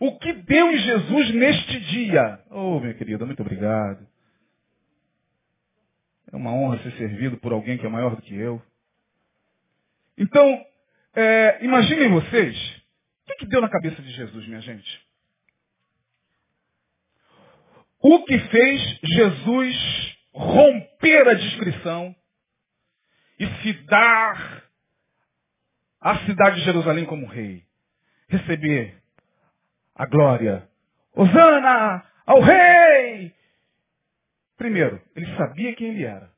O 0.01 0.19
que 0.19 0.33
deu 0.33 0.73
em 0.73 0.79
Jesus 0.79 1.35
neste 1.35 1.81
dia? 1.81 2.41
Oh, 2.51 2.81
minha 2.81 2.95
querida, 2.95 3.25
muito 3.25 3.43
obrigado. 3.43 4.16
É 6.33 6.37
uma 6.37 6.53
honra 6.53 6.83
ser 6.83 6.93
servido 6.93 7.37
por 7.39 7.53
alguém 7.53 7.79
que 7.79 7.87
é 7.87 7.89
maior 7.89 8.17
do 8.17 8.23
que 8.23 8.35
eu. 8.35 8.61
Então, 10.19 10.65
é, 11.15 11.65
imaginem 11.65 12.11
vocês, 12.11 12.57
o 13.23 13.27
que, 13.27 13.37
que 13.37 13.47
deu 13.47 13.61
na 13.61 13.69
cabeça 13.69 14.01
de 14.03 14.11
Jesus, 14.11 14.47
minha 14.47 14.61
gente? 14.61 15.07
O 18.01 18.25
que 18.25 18.39
fez 18.39 19.01
Jesus 19.03 20.17
romper 20.33 21.29
a 21.29 21.35
descrição 21.35 22.15
e 23.39 23.47
se 23.63 23.73
dar 23.85 24.65
à 26.01 26.19
cidade 26.27 26.57
de 26.57 26.65
Jerusalém 26.65 27.05
como 27.05 27.27
rei. 27.27 27.65
Receber 28.29 28.97
a 29.95 30.07
glória. 30.07 30.69
Osana 31.15 32.05
ao 32.27 32.41
rei! 32.41 33.36
Primeiro, 34.57 35.01
ele 35.15 35.27
sabia 35.37 35.75
quem 35.75 35.89
ele 35.89 36.05
era. 36.05 36.31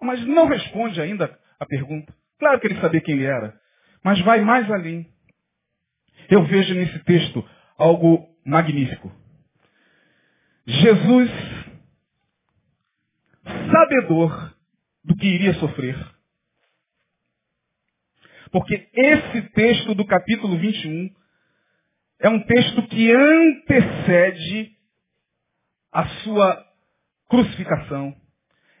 Mas 0.00 0.24
não 0.26 0.46
responde 0.46 1.00
ainda 1.00 1.38
a 1.58 1.66
pergunta. 1.66 2.14
Claro 2.38 2.60
que 2.60 2.66
ele 2.66 2.80
sabia 2.80 3.00
quem 3.00 3.14
ele 3.14 3.24
era. 3.24 3.58
Mas 4.04 4.20
vai 4.20 4.40
mais 4.42 4.70
além. 4.70 5.10
Eu 6.28 6.44
vejo 6.44 6.74
nesse 6.74 6.98
texto 7.04 7.48
algo 7.78 8.28
magnífico. 8.44 9.10
Jesus 10.66 11.30
sabedor 13.70 14.54
do 15.04 15.16
que 15.16 15.26
iria 15.26 15.54
sofrer. 15.54 15.96
Porque 18.50 18.88
esse 18.92 19.42
texto 19.50 19.94
do 19.94 20.04
capítulo 20.04 20.58
21 20.58 21.10
é 22.20 22.28
um 22.28 22.42
texto 22.44 22.82
que 22.88 23.12
antecede 23.12 24.76
a 25.92 26.06
sua 26.22 26.65
crucificação. 27.28 28.14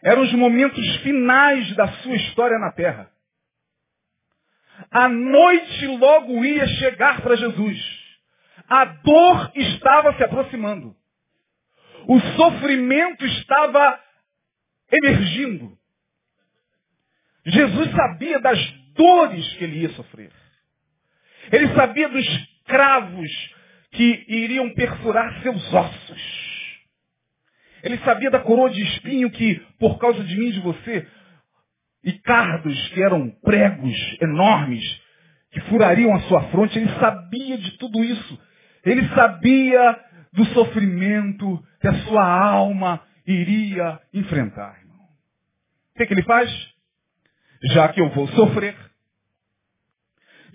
Eram 0.02 0.22
os 0.22 0.32
momentos 0.34 0.96
finais 0.98 1.74
da 1.76 1.88
sua 2.02 2.16
história 2.16 2.58
na 2.58 2.72
terra. 2.72 3.10
A 4.90 5.08
noite 5.08 5.86
logo 5.86 6.44
ia 6.44 6.66
chegar 6.66 7.20
para 7.22 7.36
Jesus. 7.36 7.78
A 8.68 8.84
dor 8.84 9.52
estava 9.54 10.14
se 10.16 10.22
aproximando. 10.22 10.94
O 12.06 12.20
sofrimento 12.20 13.24
estava 13.26 14.00
emergindo. 14.92 15.76
Jesus 17.44 17.90
sabia 17.92 18.38
das 18.40 18.58
dores 18.94 19.54
que 19.54 19.64
ele 19.64 19.80
ia 19.80 19.90
sofrer. 19.90 20.32
Ele 21.50 21.74
sabia 21.74 22.08
dos 22.08 22.26
cravos 22.64 23.54
que 23.92 24.24
iriam 24.28 24.72
perfurar 24.74 25.42
seus 25.42 25.72
ossos. 25.72 26.45
Ele 27.86 27.98
sabia 27.98 28.32
da 28.32 28.40
coroa 28.40 28.68
de 28.68 28.82
espinho 28.82 29.30
que, 29.30 29.60
por 29.78 29.96
causa 30.00 30.24
de 30.24 30.36
mim 30.36 30.48
e 30.48 30.52
de 30.54 30.60
você, 30.60 31.06
e 32.02 32.12
cardos 32.14 32.88
que 32.88 33.00
eram 33.00 33.30
pregos 33.44 33.96
enormes 34.20 34.82
que 35.52 35.60
furariam 35.62 36.12
a 36.12 36.20
sua 36.22 36.42
fronte. 36.50 36.76
Ele 36.76 36.92
sabia 36.98 37.56
de 37.56 37.78
tudo 37.78 38.02
isso. 38.02 38.42
Ele 38.84 39.08
sabia 39.10 40.04
do 40.32 40.44
sofrimento 40.46 41.64
que 41.80 41.86
a 41.86 41.94
sua 42.06 42.28
alma 42.28 43.00
iria 43.24 44.00
enfrentar. 44.12 44.80
O 45.94 45.98
que, 45.98 46.06
que 46.06 46.12
ele 46.14 46.24
faz? 46.24 46.50
Já 47.72 47.88
que 47.90 48.00
eu 48.00 48.08
vou 48.10 48.26
sofrer, 48.28 48.76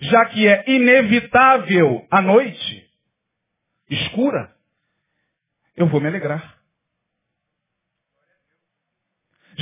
já 0.00 0.26
que 0.26 0.46
é 0.46 0.70
inevitável 0.70 2.06
a 2.10 2.20
noite 2.20 2.90
escura, 3.88 4.54
eu 5.74 5.86
vou 5.86 5.98
me 5.98 6.08
alegrar. 6.08 6.61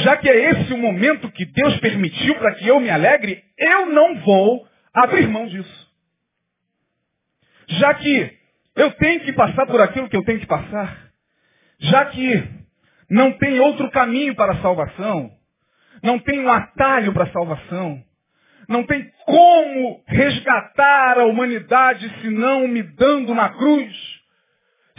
Já 0.02 0.16
que 0.16 0.28
é 0.28 0.50
esse 0.50 0.72
o 0.72 0.78
momento 0.78 1.30
que 1.32 1.44
Deus 1.44 1.78
permitiu 1.80 2.34
para 2.36 2.54
que 2.54 2.66
eu 2.66 2.80
me 2.80 2.90
alegre, 2.90 3.42
eu 3.58 3.86
não 3.86 4.20
vou 4.20 4.66
abrir 4.92 5.28
mão 5.28 5.46
disso. 5.46 5.90
Já 7.68 7.94
que 7.94 8.38
eu 8.76 8.90
tenho 8.92 9.20
que 9.20 9.32
passar 9.32 9.66
por 9.66 9.80
aquilo 9.80 10.08
que 10.08 10.16
eu 10.16 10.24
tenho 10.24 10.40
que 10.40 10.46
passar, 10.46 11.10
já 11.78 12.06
que 12.06 12.48
não 13.08 13.32
tem 13.32 13.60
outro 13.60 13.90
caminho 13.90 14.34
para 14.34 14.52
a 14.52 14.62
salvação, 14.62 15.30
não 16.02 16.18
tem 16.18 16.40
um 16.40 16.50
atalho 16.50 17.12
para 17.12 17.24
a 17.24 17.32
salvação, 17.32 18.02
não 18.68 18.84
tem 18.84 19.10
como 19.24 20.02
resgatar 20.06 21.18
a 21.18 21.24
humanidade 21.24 22.08
senão 22.22 22.68
me 22.68 22.82
dando 22.82 23.34
na 23.34 23.48
cruz, 23.50 24.20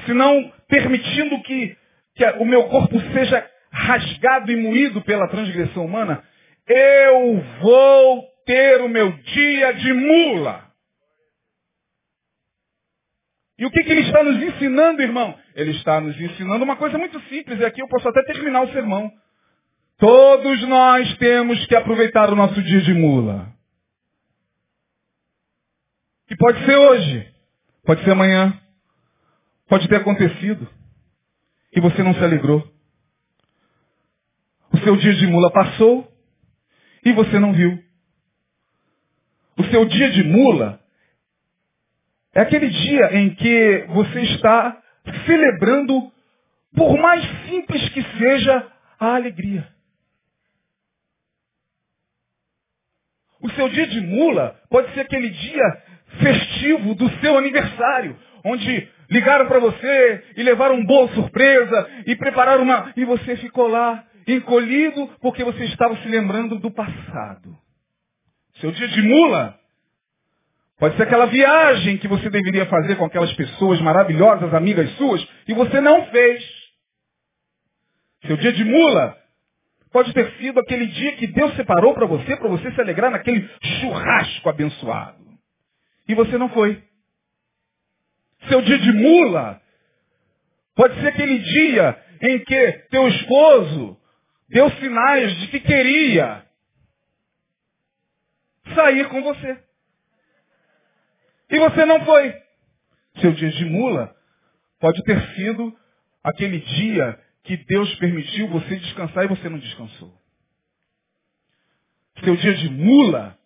senão 0.05 0.51
permitindo 0.67 1.41
que, 1.43 1.77
que 2.15 2.25
o 2.39 2.45
meu 2.45 2.65
corpo 2.65 2.99
seja 3.13 3.50
rasgado 3.81 4.51
e 4.51 4.55
moído 4.55 5.01
pela 5.01 5.27
transgressão 5.27 5.85
humana, 5.85 6.23
eu 6.67 7.41
vou 7.61 8.23
ter 8.45 8.81
o 8.81 8.89
meu 8.89 9.11
dia 9.11 9.73
de 9.73 9.93
mula. 9.93 10.71
E 13.57 13.65
o 13.65 13.69
que, 13.69 13.83
que 13.83 13.91
ele 13.91 14.01
está 14.01 14.23
nos 14.23 14.41
ensinando, 14.41 15.01
irmão? 15.01 15.37
Ele 15.53 15.71
está 15.71 16.01
nos 16.01 16.19
ensinando 16.19 16.63
uma 16.63 16.75
coisa 16.75 16.97
muito 16.97 17.19
simples, 17.27 17.59
e 17.59 17.65
aqui 17.65 17.81
eu 17.81 17.87
posso 17.87 18.07
até 18.07 18.23
terminar 18.23 18.61
o 18.63 18.71
sermão. 18.71 19.11
Todos 19.97 20.67
nós 20.67 21.15
temos 21.17 21.63
que 21.67 21.75
aproveitar 21.75 22.31
o 22.31 22.35
nosso 22.35 22.59
dia 22.61 22.81
de 22.81 22.93
mula. 22.93 23.53
Que 26.27 26.35
pode 26.35 26.65
ser 26.65 26.75
hoje, 26.75 27.31
pode 27.85 28.03
ser 28.03 28.11
amanhã, 28.11 28.59
pode 29.67 29.87
ter 29.87 29.97
acontecido, 29.97 30.67
e 31.75 31.79
você 31.79 32.01
não 32.01 32.13
se 32.15 32.23
alegrou. 32.23 32.70
Seu 34.83 34.95
dia 34.97 35.13
de 35.13 35.27
mula 35.27 35.51
passou 35.51 36.11
e 37.05 37.11
você 37.13 37.39
não 37.39 37.53
viu. 37.53 37.77
O 39.57 39.63
seu 39.65 39.85
dia 39.85 40.09
de 40.11 40.23
mula 40.23 40.79
é 42.33 42.41
aquele 42.41 42.69
dia 42.69 43.17
em 43.17 43.35
que 43.35 43.85
você 43.89 44.21
está 44.21 44.81
celebrando, 45.25 46.11
por 46.75 46.97
mais 46.97 47.23
simples 47.47 47.89
que 47.89 48.01
seja, 48.17 48.71
a 48.99 49.15
alegria. 49.15 49.67
O 53.41 53.49
seu 53.51 53.67
dia 53.69 53.87
de 53.87 54.01
mula 54.01 54.59
pode 54.69 54.93
ser 54.93 55.01
aquele 55.01 55.29
dia 55.29 55.83
festivo 56.19 56.95
do 56.95 57.09
seu 57.19 57.37
aniversário, 57.37 58.17
onde 58.45 58.87
ligaram 59.09 59.47
para 59.47 59.59
você 59.59 60.23
e 60.37 60.43
levaram 60.43 60.75
um 60.75 60.85
bolo 60.85 61.09
surpresa 61.09 61.89
e 62.07 62.15
prepararam 62.15 62.63
uma. 62.63 62.93
E 62.95 63.03
você 63.03 63.35
ficou 63.37 63.67
lá 63.67 64.05
encolhido 64.27 65.07
porque 65.19 65.43
você 65.43 65.65
estava 65.65 65.95
se 65.97 66.07
lembrando 66.07 66.59
do 66.59 66.71
passado. 66.71 67.57
Seu 68.59 68.71
dia 68.71 68.87
de 68.87 69.01
mula 69.01 69.59
pode 70.77 70.95
ser 70.97 71.03
aquela 71.03 71.25
viagem 71.27 71.97
que 71.97 72.07
você 72.07 72.29
deveria 72.29 72.65
fazer 72.65 72.95
com 72.95 73.05
aquelas 73.05 73.31
pessoas 73.33 73.79
maravilhosas, 73.81 74.53
amigas 74.53 74.89
suas, 74.97 75.25
e 75.47 75.53
você 75.53 75.79
não 75.79 76.05
fez. 76.07 76.43
Seu 78.25 78.37
dia 78.37 78.51
de 78.51 78.63
mula 78.63 79.17
pode 79.91 80.13
ter 80.13 80.31
sido 80.37 80.59
aquele 80.59 80.87
dia 80.87 81.15
que 81.17 81.27
Deus 81.27 81.55
separou 81.55 81.93
para 81.93 82.05
você, 82.05 82.35
para 82.37 82.47
você 82.49 82.71
se 82.71 82.81
alegrar 82.81 83.11
naquele 83.11 83.47
churrasco 83.79 84.49
abençoado. 84.49 85.21
E 86.07 86.15
você 86.15 86.37
não 86.37 86.49
foi. 86.49 86.81
Seu 88.47 88.61
dia 88.61 88.79
de 88.79 88.91
mula 88.91 89.61
pode 90.75 90.99
ser 90.99 91.07
aquele 91.07 91.39
dia 91.39 91.97
em 92.21 92.39
que 92.39 92.71
teu 92.89 93.07
esposo 93.07 94.00
deu 94.51 94.69
sinais 94.71 95.35
de 95.37 95.47
que 95.47 95.59
queria 95.61 96.45
sair 98.75 99.07
com 99.09 99.23
você. 99.23 99.63
E 101.49 101.59
você 101.59 101.85
não 101.85 102.05
foi. 102.05 102.41
Seu 103.19 103.33
dia 103.33 103.49
de 103.49 103.65
mula 103.65 104.15
pode 104.79 105.03
ter 105.03 105.21
sido 105.35 105.77
aquele 106.23 106.59
dia 106.59 107.19
que 107.43 107.57
Deus 107.57 107.93
permitiu 107.95 108.47
você 108.49 108.75
descansar 108.75 109.25
e 109.25 109.27
você 109.27 109.49
não 109.49 109.57
descansou. 109.57 110.13
Seu 112.23 112.35
dia 112.35 112.53
de 112.53 112.69
mula 112.69 113.37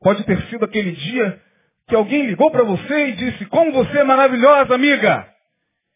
pode 0.00 0.24
ter 0.24 0.40
sido 0.48 0.64
aquele 0.64 0.92
dia 0.92 1.42
que 1.88 1.94
alguém 1.94 2.26
ligou 2.26 2.50
para 2.50 2.64
você 2.64 3.08
e 3.08 3.12
disse, 3.16 3.46
como 3.46 3.72
você 3.72 3.98
é 3.98 4.04
maravilhosa, 4.04 4.74
amiga. 4.74 5.32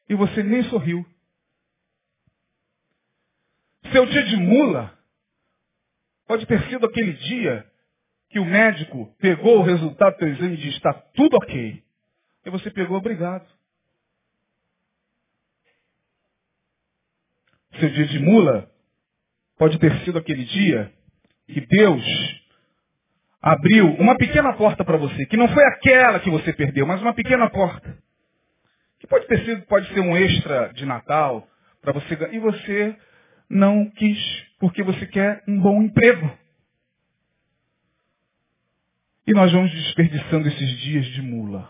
E 0.09 0.15
você 0.15 0.43
nem 0.43 0.63
sorriu. 0.65 1.05
Seu 3.93 4.07
dia 4.07 4.23
de 4.25 4.37
mula 4.37 4.97
pode 6.27 6.47
ter 6.47 6.63
sido 6.69 6.87
aquele 6.87 7.13
dia 7.15 7.67
que 8.31 8.39
o 8.39 8.45
médico 8.45 9.13
pegou 9.19 9.59
o 9.59 9.63
resultado 9.63 10.17
do 10.19 10.29
exame 10.29 10.55
e 10.55 10.59
disse, 10.59 10.77
está 10.77 10.93
tudo 10.93 11.37
ok. 11.37 11.83
E 12.47 12.51
você 12.51 12.71
pegou, 12.71 12.97
obrigado. 12.97 13.47
Seu 17.79 17.91
dia 17.91 18.07
de 18.07 18.19
mula 18.21 18.71
pode 19.59 19.79
ter 19.79 19.93
sido 20.05 20.19
aquele 20.19 20.45
dia 20.45 20.93
que 21.47 21.61
Deus 21.61 22.05
abriu 23.43 23.87
uma 23.95 24.17
pequena 24.17 24.53
porta 24.53 24.85
para 24.85 24.97
você, 24.97 25.27
que 25.27 25.37
não 25.37 25.49
foi 25.49 25.65
aquela 25.65 26.21
que 26.21 26.31
você 26.31 26.53
perdeu, 26.53 26.87
mas 26.87 27.01
uma 27.01 27.15
pequena 27.15 27.51
porta. 27.51 27.99
Que 29.01 29.07
pode 29.07 29.27
ter 29.27 29.45
sido, 29.45 29.63
pode 29.63 29.93
ser 29.93 30.01
um 30.01 30.17
extra 30.17 30.73
de 30.75 30.85
Natal 30.85 31.49
para 31.81 31.93
você 31.93 32.17
e 32.33 32.39
você 32.39 32.97
não 33.51 33.91
quis, 33.91 34.19
porque 34.61 34.83
você 34.83 35.07
quer 35.07 35.43
um 35.49 35.61
bom 35.61 35.83
emprego. 35.83 36.31
E 39.27 39.33
nós 39.33 39.51
vamos 39.53 39.71
desperdiçando 39.73 40.49
esses 40.49 40.79
dias 40.81 41.07
de 41.07 41.23
mula. 41.23 41.69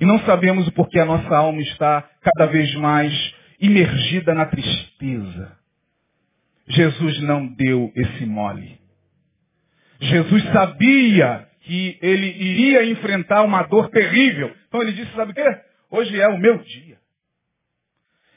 E 0.00 0.06
não 0.06 0.18
sabemos 0.20 0.66
o 0.68 0.72
porquê 0.72 0.98
a 1.00 1.04
nossa 1.04 1.36
alma 1.36 1.60
está 1.60 2.08
cada 2.22 2.46
vez 2.50 2.74
mais 2.76 3.34
imergida 3.60 4.32
na 4.32 4.46
tristeza. 4.46 5.58
Jesus 6.68 7.20
não 7.20 7.46
deu 7.48 7.92
esse 7.94 8.24
mole. 8.24 8.80
Jesus 10.00 10.42
sabia 10.52 11.46
que 11.62 11.98
ele 12.00 12.26
iria 12.26 12.84
enfrentar 12.84 13.42
uma 13.42 13.62
dor 13.64 13.90
terrível. 13.90 14.54
Então 14.68 14.80
ele 14.80 14.92
disse, 14.92 15.12
sabe 15.14 15.32
o 15.32 15.34
quê? 15.34 15.60
Hoje 15.90 16.18
é 16.18 16.28
o 16.28 16.38
meu 16.38 16.58
dia. 16.58 16.99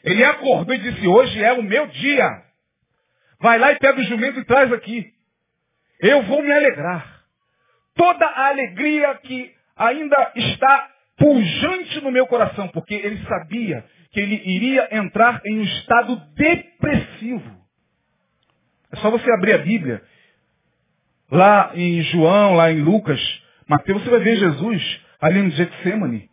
Ele 0.03 0.23
acordou 0.23 0.75
e 0.75 0.79
disse, 0.79 1.07
hoje 1.07 1.41
é 1.41 1.53
o 1.53 1.63
meu 1.63 1.87
dia. 1.87 2.43
Vai 3.39 3.57
lá 3.57 3.71
e 3.71 3.79
pega 3.79 3.99
o 3.99 4.03
jumento 4.03 4.39
e 4.39 4.45
traz 4.45 4.71
aqui. 4.71 5.13
Eu 5.99 6.23
vou 6.23 6.41
me 6.41 6.51
alegrar. 6.51 7.23
Toda 7.95 8.25
a 8.25 8.47
alegria 8.47 9.15
que 9.15 9.53
ainda 9.77 10.31
está 10.35 10.89
pujante 11.17 12.01
no 12.01 12.11
meu 12.11 12.27
coração, 12.27 12.67
porque 12.69 12.93
ele 12.93 13.23
sabia 13.25 13.85
que 14.11 14.19
ele 14.19 14.41
iria 14.45 14.89
entrar 14.95 15.41
em 15.45 15.59
um 15.59 15.63
estado 15.63 16.15
depressivo. 16.35 17.63
É 18.91 18.97
só 18.97 19.09
você 19.09 19.31
abrir 19.31 19.53
a 19.53 19.59
Bíblia. 19.59 20.03
Lá 21.31 21.71
em 21.75 22.01
João, 22.03 22.53
lá 22.53 22.71
em 22.71 22.81
Lucas, 22.81 23.19
Mateus, 23.67 24.03
você 24.03 24.09
vai 24.09 24.19
ver 24.19 24.35
Jesus 24.35 25.01
ali 25.19 25.41
no 25.41 25.49
Getsemane, 25.51 26.29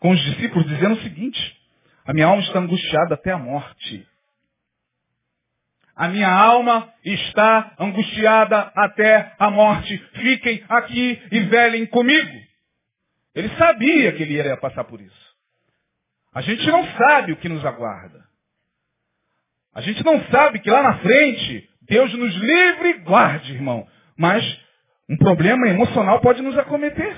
com 0.00 0.10
os 0.10 0.20
discípulos 0.20 0.66
dizendo 0.66 0.94
o 0.94 1.02
seguinte, 1.02 1.61
a 2.04 2.12
minha 2.12 2.26
alma 2.26 2.42
está 2.42 2.58
angustiada 2.58 3.14
até 3.14 3.30
a 3.32 3.38
morte. 3.38 4.06
A 5.94 6.08
minha 6.08 6.30
alma 6.30 6.92
está 7.04 7.74
angustiada 7.78 8.72
até 8.74 9.34
a 9.38 9.50
morte. 9.50 9.96
Fiquem 10.14 10.64
aqui 10.68 11.22
e 11.30 11.40
velem 11.40 11.86
comigo. 11.86 12.40
Ele 13.34 13.48
sabia 13.56 14.12
que 14.12 14.22
ele 14.22 14.34
iria 14.34 14.56
passar 14.56 14.84
por 14.84 15.00
isso. 15.00 15.32
A 16.34 16.40
gente 16.40 16.66
não 16.66 16.84
sabe 16.96 17.32
o 17.32 17.36
que 17.36 17.48
nos 17.48 17.64
aguarda. 17.64 18.24
A 19.74 19.80
gente 19.80 20.04
não 20.04 20.22
sabe 20.26 20.60
que 20.60 20.70
lá 20.70 20.82
na 20.82 20.98
frente, 20.98 21.70
Deus 21.82 22.12
nos 22.14 22.34
livre 22.34 22.88
e 22.90 22.98
guarde, 23.00 23.52
irmão. 23.52 23.86
Mas 24.16 24.42
um 25.08 25.16
problema 25.16 25.68
emocional 25.68 26.20
pode 26.20 26.42
nos 26.42 26.56
acometer. 26.58 27.16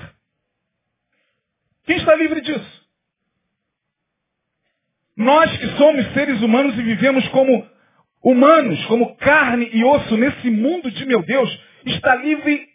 Quem 1.85 1.97
está 1.97 2.15
livre 2.15 2.41
disso? 2.41 2.74
Nós 5.17 5.55
que 5.57 5.67
somos 5.77 6.13
seres 6.13 6.41
humanos 6.41 6.77
e 6.77 6.81
vivemos 6.81 7.27
como 7.29 7.65
humanos, 8.23 8.83
como 8.85 9.15
carne 9.17 9.69
e 9.71 9.83
osso 9.83 10.17
nesse 10.17 10.49
mundo 10.49 10.91
de 10.91 11.05
meu 11.05 11.23
Deus, 11.23 11.49
está 11.85 12.15
livre 12.15 12.67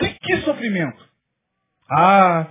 de 0.00 0.08
que 0.20 0.36
sofrimento? 0.42 1.08
Ah, 1.90 2.46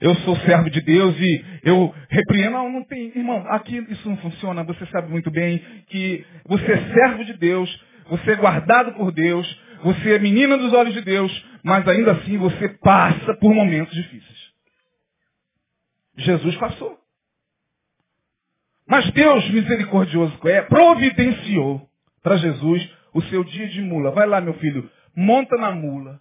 eu 0.00 0.14
sou 0.16 0.36
servo 0.36 0.70
de 0.70 0.80
Deus 0.80 1.14
e 1.18 1.44
eu 1.64 1.94
repreendo. 2.08 2.52
Não, 2.52 2.72
não 2.72 2.84
tem, 2.84 3.12
irmão, 3.14 3.44
aqui 3.48 3.84
isso 3.90 4.08
não 4.08 4.16
funciona. 4.18 4.64
Você 4.64 4.86
sabe 4.86 5.10
muito 5.10 5.30
bem 5.30 5.58
que 5.88 6.24
você 6.46 6.72
é 6.72 6.94
servo 6.94 7.24
de 7.24 7.34
Deus, 7.34 7.84
você 8.08 8.32
é 8.32 8.36
guardado 8.36 8.92
por 8.92 9.12
Deus, 9.12 9.46
você 9.82 10.14
é 10.14 10.18
menina 10.18 10.56
dos 10.56 10.72
olhos 10.72 10.94
de 10.94 11.02
Deus, 11.02 11.30
mas 11.62 11.86
ainda 11.86 12.12
assim 12.12 12.38
você 12.38 12.68
passa 12.78 13.34
por 13.34 13.52
momentos 13.52 13.92
difíceis. 13.94 14.38
Jesus 16.16 16.56
passou. 16.56 16.99
Mas 18.90 19.08
Deus, 19.12 19.48
misericordioso 19.50 20.36
que 20.40 20.48
é, 20.48 20.62
providenciou 20.62 21.88
para 22.24 22.36
Jesus 22.38 22.90
o 23.14 23.22
seu 23.22 23.44
dia 23.44 23.68
de 23.68 23.80
mula. 23.80 24.10
Vai 24.10 24.26
lá, 24.26 24.40
meu 24.40 24.54
filho, 24.54 24.90
monta 25.14 25.56
na 25.56 25.70
mula. 25.70 26.20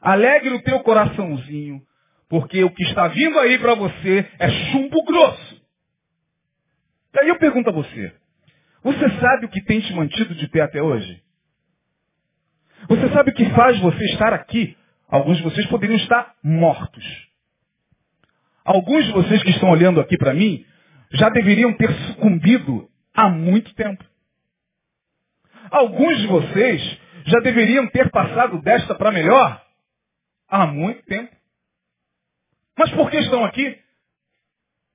Alegre 0.00 0.54
o 0.54 0.62
teu 0.62 0.80
coraçãozinho, 0.80 1.82
porque 2.30 2.64
o 2.64 2.70
que 2.70 2.82
está 2.84 3.08
vindo 3.08 3.38
aí 3.40 3.58
para 3.58 3.74
você 3.74 4.26
é 4.38 4.48
chumbo 4.48 5.04
grosso. 5.04 5.62
E 7.12 7.20
aí 7.20 7.28
eu 7.28 7.36
pergunto 7.36 7.68
a 7.68 7.72
você, 7.74 8.10
você 8.82 9.10
sabe 9.20 9.44
o 9.44 9.50
que 9.50 9.60
tem 9.60 9.78
te 9.80 9.92
mantido 9.92 10.34
de 10.34 10.48
pé 10.48 10.62
até 10.62 10.80
hoje? 10.82 11.22
Você 12.88 13.06
sabe 13.10 13.32
o 13.32 13.34
que 13.34 13.50
faz 13.50 13.78
você 13.80 14.02
estar 14.06 14.32
aqui? 14.32 14.74
Alguns 15.08 15.36
de 15.36 15.42
vocês 15.42 15.66
poderiam 15.66 15.98
estar 15.98 16.36
mortos. 16.42 17.04
Alguns 18.64 19.04
de 19.04 19.12
vocês 19.12 19.42
que 19.42 19.50
estão 19.50 19.68
olhando 19.68 20.00
aqui 20.00 20.16
para 20.16 20.32
mim 20.32 20.64
já 21.12 21.28
deveriam 21.28 21.72
ter 21.74 21.92
sucumbido 22.06 22.88
há 23.14 23.28
muito 23.28 23.74
tempo. 23.74 24.04
Alguns 25.70 26.18
de 26.18 26.26
vocês 26.26 27.00
já 27.26 27.40
deveriam 27.40 27.86
ter 27.88 28.10
passado 28.10 28.60
desta 28.62 28.94
para 28.94 29.10
melhor 29.10 29.62
há 30.48 30.66
muito 30.66 31.02
tempo. 31.04 31.34
Mas 32.78 32.90
por 32.92 33.10
que 33.10 33.18
estão 33.18 33.44
aqui? 33.44 33.78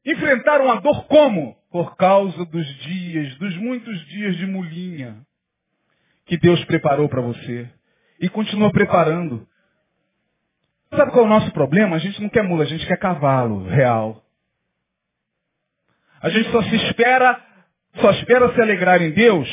Enfrentaram 0.06 0.72
a 0.72 0.76
dor 0.76 1.06
como? 1.08 1.56
Por 1.72 1.96
causa 1.96 2.46
dos 2.46 2.68
dias, 2.80 3.36
dos 3.38 3.56
muitos 3.58 4.06
dias 4.08 4.36
de 4.38 4.46
mulinha 4.46 5.26
que 6.26 6.38
Deus 6.38 6.64
preparou 6.66 7.10
para 7.10 7.22
você. 7.22 7.70
E 8.20 8.30
continua 8.30 8.72
preparando. 8.72 9.48
Sabe 10.94 11.12
qual 11.12 11.24
é 11.24 11.28
o 11.28 11.30
nosso 11.30 11.52
problema? 11.52 11.96
A 11.96 12.00
gente 12.00 12.22
não 12.22 12.30
quer 12.30 12.44
mula, 12.44 12.64
a 12.64 12.68
gente 12.68 12.86
quer 12.86 12.98
cavalo 12.98 13.64
real. 13.68 14.24
A 16.22 16.30
gente 16.30 16.52
só 16.52 16.62
se 16.64 16.76
espera, 16.76 17.40
só 17.96 18.12
espera 18.12 18.54
se 18.54 18.62
alegrar 18.62 19.02
em 19.02 19.12
Deus 19.12 19.48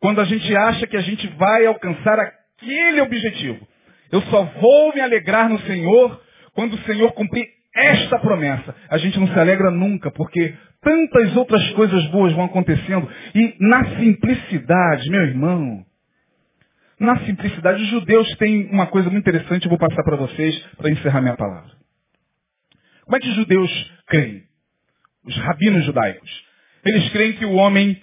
quando 0.00 0.20
a 0.20 0.24
gente 0.24 0.56
acha 0.56 0.86
que 0.86 0.96
a 0.96 1.00
gente 1.00 1.26
vai 1.36 1.66
alcançar 1.66 2.18
aquele 2.18 3.00
objetivo. 3.00 3.66
Eu 4.10 4.22
só 4.22 4.44
vou 4.44 4.94
me 4.94 5.00
alegrar 5.00 5.48
no 5.48 5.58
Senhor 5.60 6.20
quando 6.54 6.74
o 6.74 6.82
Senhor 6.84 7.12
cumprir 7.12 7.46
esta 7.74 8.18
promessa. 8.18 8.74
A 8.88 8.98
gente 8.98 9.18
não 9.18 9.26
se 9.26 9.38
alegra 9.38 9.70
nunca, 9.70 10.10
porque 10.10 10.54
tantas 10.80 11.36
outras 11.36 11.70
coisas 11.70 12.06
boas 12.08 12.32
vão 12.32 12.44
acontecendo. 12.44 13.10
E 13.34 13.56
na 13.58 13.84
simplicidade, 13.96 15.10
meu 15.10 15.22
irmão, 15.22 15.84
na 16.98 17.18
simplicidade, 17.24 17.82
os 17.82 17.88
judeus 17.88 18.28
têm 18.36 18.70
uma 18.70 18.86
coisa 18.86 19.10
muito 19.10 19.28
interessante, 19.28 19.64
eu 19.64 19.70
vou 19.70 19.78
passar 19.78 20.02
para 20.04 20.16
vocês 20.16 20.56
para 20.76 20.90
encerrar 20.90 21.20
minha 21.20 21.36
palavra. 21.36 21.72
Como 23.04 23.16
é 23.16 23.20
que 23.20 23.28
os 23.28 23.34
judeus 23.34 23.92
creem? 24.06 24.44
Os 25.24 25.36
rabinos 25.36 25.84
judaicos. 25.84 26.44
Eles 26.84 27.08
creem 27.10 27.32
que 27.34 27.44
o 27.44 27.54
homem 27.54 28.00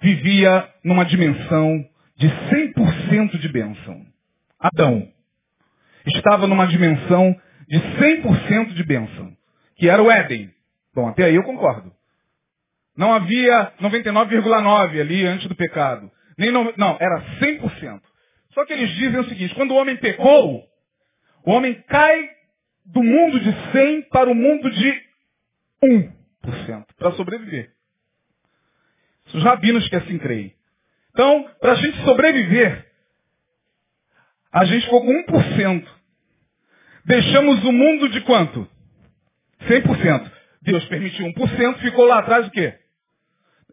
vivia 0.00 0.68
numa 0.84 1.04
dimensão 1.04 1.84
de 2.16 2.28
100% 2.28 3.38
de 3.38 3.48
bênção. 3.48 4.06
Adão 4.58 5.08
estava 6.06 6.46
numa 6.46 6.66
dimensão 6.66 7.34
de 7.68 7.78
100% 7.78 8.74
de 8.74 8.84
bênção, 8.84 9.32
que 9.76 9.88
era 9.88 10.02
o 10.02 10.10
Éden. 10.10 10.50
Bom, 10.94 11.08
até 11.08 11.24
aí 11.24 11.34
eu 11.34 11.42
concordo. 11.44 11.92
Não 12.96 13.12
havia 13.14 13.72
99,9 13.80 15.00
ali 15.00 15.24
antes 15.26 15.46
do 15.46 15.54
pecado. 15.54 16.10
Nem 16.36 16.50
no, 16.50 16.74
não, 16.76 16.96
era 17.00 17.20
100%. 17.40 18.00
Só 18.52 18.66
que 18.66 18.72
eles 18.72 18.90
dizem 18.96 19.20
o 19.20 19.28
seguinte, 19.28 19.54
quando 19.54 19.70
o 19.70 19.76
homem 19.76 19.96
pecou, 19.96 20.64
o 21.46 21.52
homem 21.52 21.74
cai 21.88 22.28
do 22.84 23.02
mundo 23.02 23.40
de 23.40 23.72
100 23.72 24.02
para 24.10 24.28
o 24.28 24.34
mundo 24.34 24.70
de 24.70 25.02
1% 25.82 26.19
para 26.96 27.12
sobreviver. 27.12 27.72
Os 29.32 29.42
rabinos 29.42 29.88
que 29.88 29.96
assim 29.96 30.18
creem. 30.18 30.54
Então, 31.12 31.48
para 31.60 31.72
a 31.72 31.76
gente 31.76 32.02
sobreviver, 32.04 32.86
a 34.52 34.64
gente 34.64 34.84
ficou 34.84 35.00
com 35.00 35.24
1%. 35.32 35.86
Deixamos 37.04 37.64
o 37.64 37.72
mundo 37.72 38.08
de 38.08 38.20
quanto? 38.22 38.68
100%. 39.68 40.30
Deus 40.62 40.84
permitiu 40.86 41.26
1%, 41.26 41.78
ficou 41.78 42.06
lá 42.06 42.18
atrás 42.18 42.46
o 42.46 42.50
quê? 42.50 42.74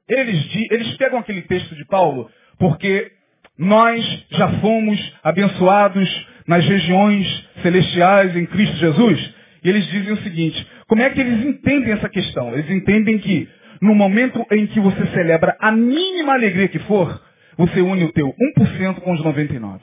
Eles, 0.08 0.46
eles 0.72 0.96
pegam 0.98 1.20
aquele 1.20 1.42
texto 1.42 1.76
de 1.76 1.84
Paulo, 1.86 2.32
porque 2.58 3.12
nós 3.58 4.26
já 4.30 4.60
fomos 4.60 5.14
abençoados 5.24 6.28
nas 6.46 6.66
regiões 6.66 7.28
celestiais 7.62 8.36
em 8.36 8.46
Cristo 8.46 8.78
Jesus. 8.78 9.34
E 9.64 9.70
eles 9.70 9.86
dizem 9.88 10.14
o 10.14 10.24
seguinte, 10.24 10.68
como 10.88 11.02
é 11.02 11.10
que 11.10 11.20
eles 11.20 11.46
entendem 11.46 11.92
essa 11.92 12.08
questão? 12.08 12.54
Eles 12.54 12.70
entendem 12.70 13.20
que 13.20 13.50
no 13.82 13.94
momento 13.94 14.46
em 14.52 14.66
que 14.68 14.80
você 14.80 15.06
celebra 15.08 15.56
a 15.60 15.72
mínima 15.72 16.34
alegria 16.34 16.68
que 16.68 16.80
for, 16.80 17.22
você 17.58 17.82
une 17.82 18.06
o 18.06 18.14
teu 18.14 18.34
1% 18.58 19.02
com 19.02 19.12
os 19.12 19.22
99%. 19.22 19.82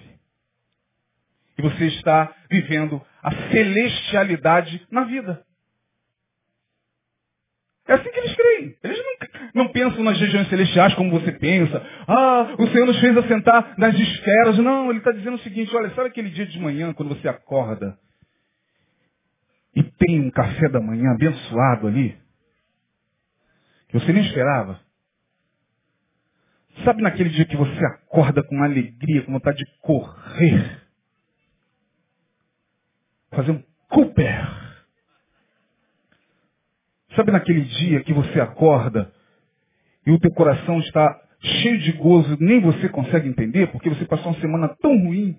E 1.56 1.62
você 1.62 1.86
está 1.86 2.34
vivendo 2.50 3.00
a 3.22 3.30
celestialidade 3.50 4.84
na 4.90 5.04
vida. 5.04 5.42
É 7.86 7.92
assim 7.92 8.10
que 8.10 8.18
eles 8.18 8.34
creem. 8.34 8.76
Eles 8.82 8.98
não, 8.98 9.64
não, 9.64 9.72
pensam 9.72 10.02
nas 10.02 10.18
regiões 10.18 10.48
celestiais 10.48 10.94
como 10.94 11.10
você 11.10 11.30
pensa. 11.32 11.84
Ah, 12.08 12.56
o 12.58 12.66
Senhor 12.68 12.86
nos 12.86 12.98
fez 12.98 13.16
assentar 13.16 13.74
nas 13.76 13.94
esferas. 13.94 14.58
Não, 14.58 14.88
ele 14.88 14.98
está 14.98 15.12
dizendo 15.12 15.34
o 15.34 15.40
seguinte, 15.40 15.74
olha, 15.76 15.90
sabe 15.90 16.08
aquele 16.08 16.30
dia 16.30 16.46
de 16.46 16.58
manhã 16.58 16.94
quando 16.94 17.10
você 17.10 17.28
acorda 17.28 17.96
e 19.74 19.82
tem 19.82 20.20
um 20.20 20.30
café 20.30 20.68
da 20.68 20.80
manhã 20.80 21.12
abençoado 21.12 21.86
ali? 21.86 22.16
Que 23.88 23.98
você 23.98 24.12
nem 24.12 24.24
esperava? 24.24 24.80
Sabe 26.84 27.02
naquele 27.02 27.30
dia 27.30 27.44
que 27.44 27.56
você 27.56 27.84
acorda 27.86 28.42
com 28.42 28.62
alegria, 28.62 29.22
com 29.22 29.32
vontade 29.32 29.58
de 29.58 29.78
correr? 29.80 30.82
Fazer 33.30 33.52
um 33.52 33.62
Cooper 33.88 34.64
Sabe 37.16 37.30
naquele 37.30 37.62
dia 37.62 38.02
que 38.02 38.12
você 38.12 38.40
acorda 38.40 39.12
e 40.06 40.10
o 40.10 40.18
teu 40.18 40.32
coração 40.32 40.80
está 40.80 41.20
cheio 41.40 41.78
de 41.78 41.92
gozo, 41.92 42.36
nem 42.40 42.60
você 42.60 42.88
consegue 42.88 43.28
entender, 43.28 43.68
porque 43.68 43.88
você 43.88 44.04
passou 44.04 44.32
uma 44.32 44.40
semana 44.40 44.68
tão 44.80 44.96
ruim. 44.98 45.38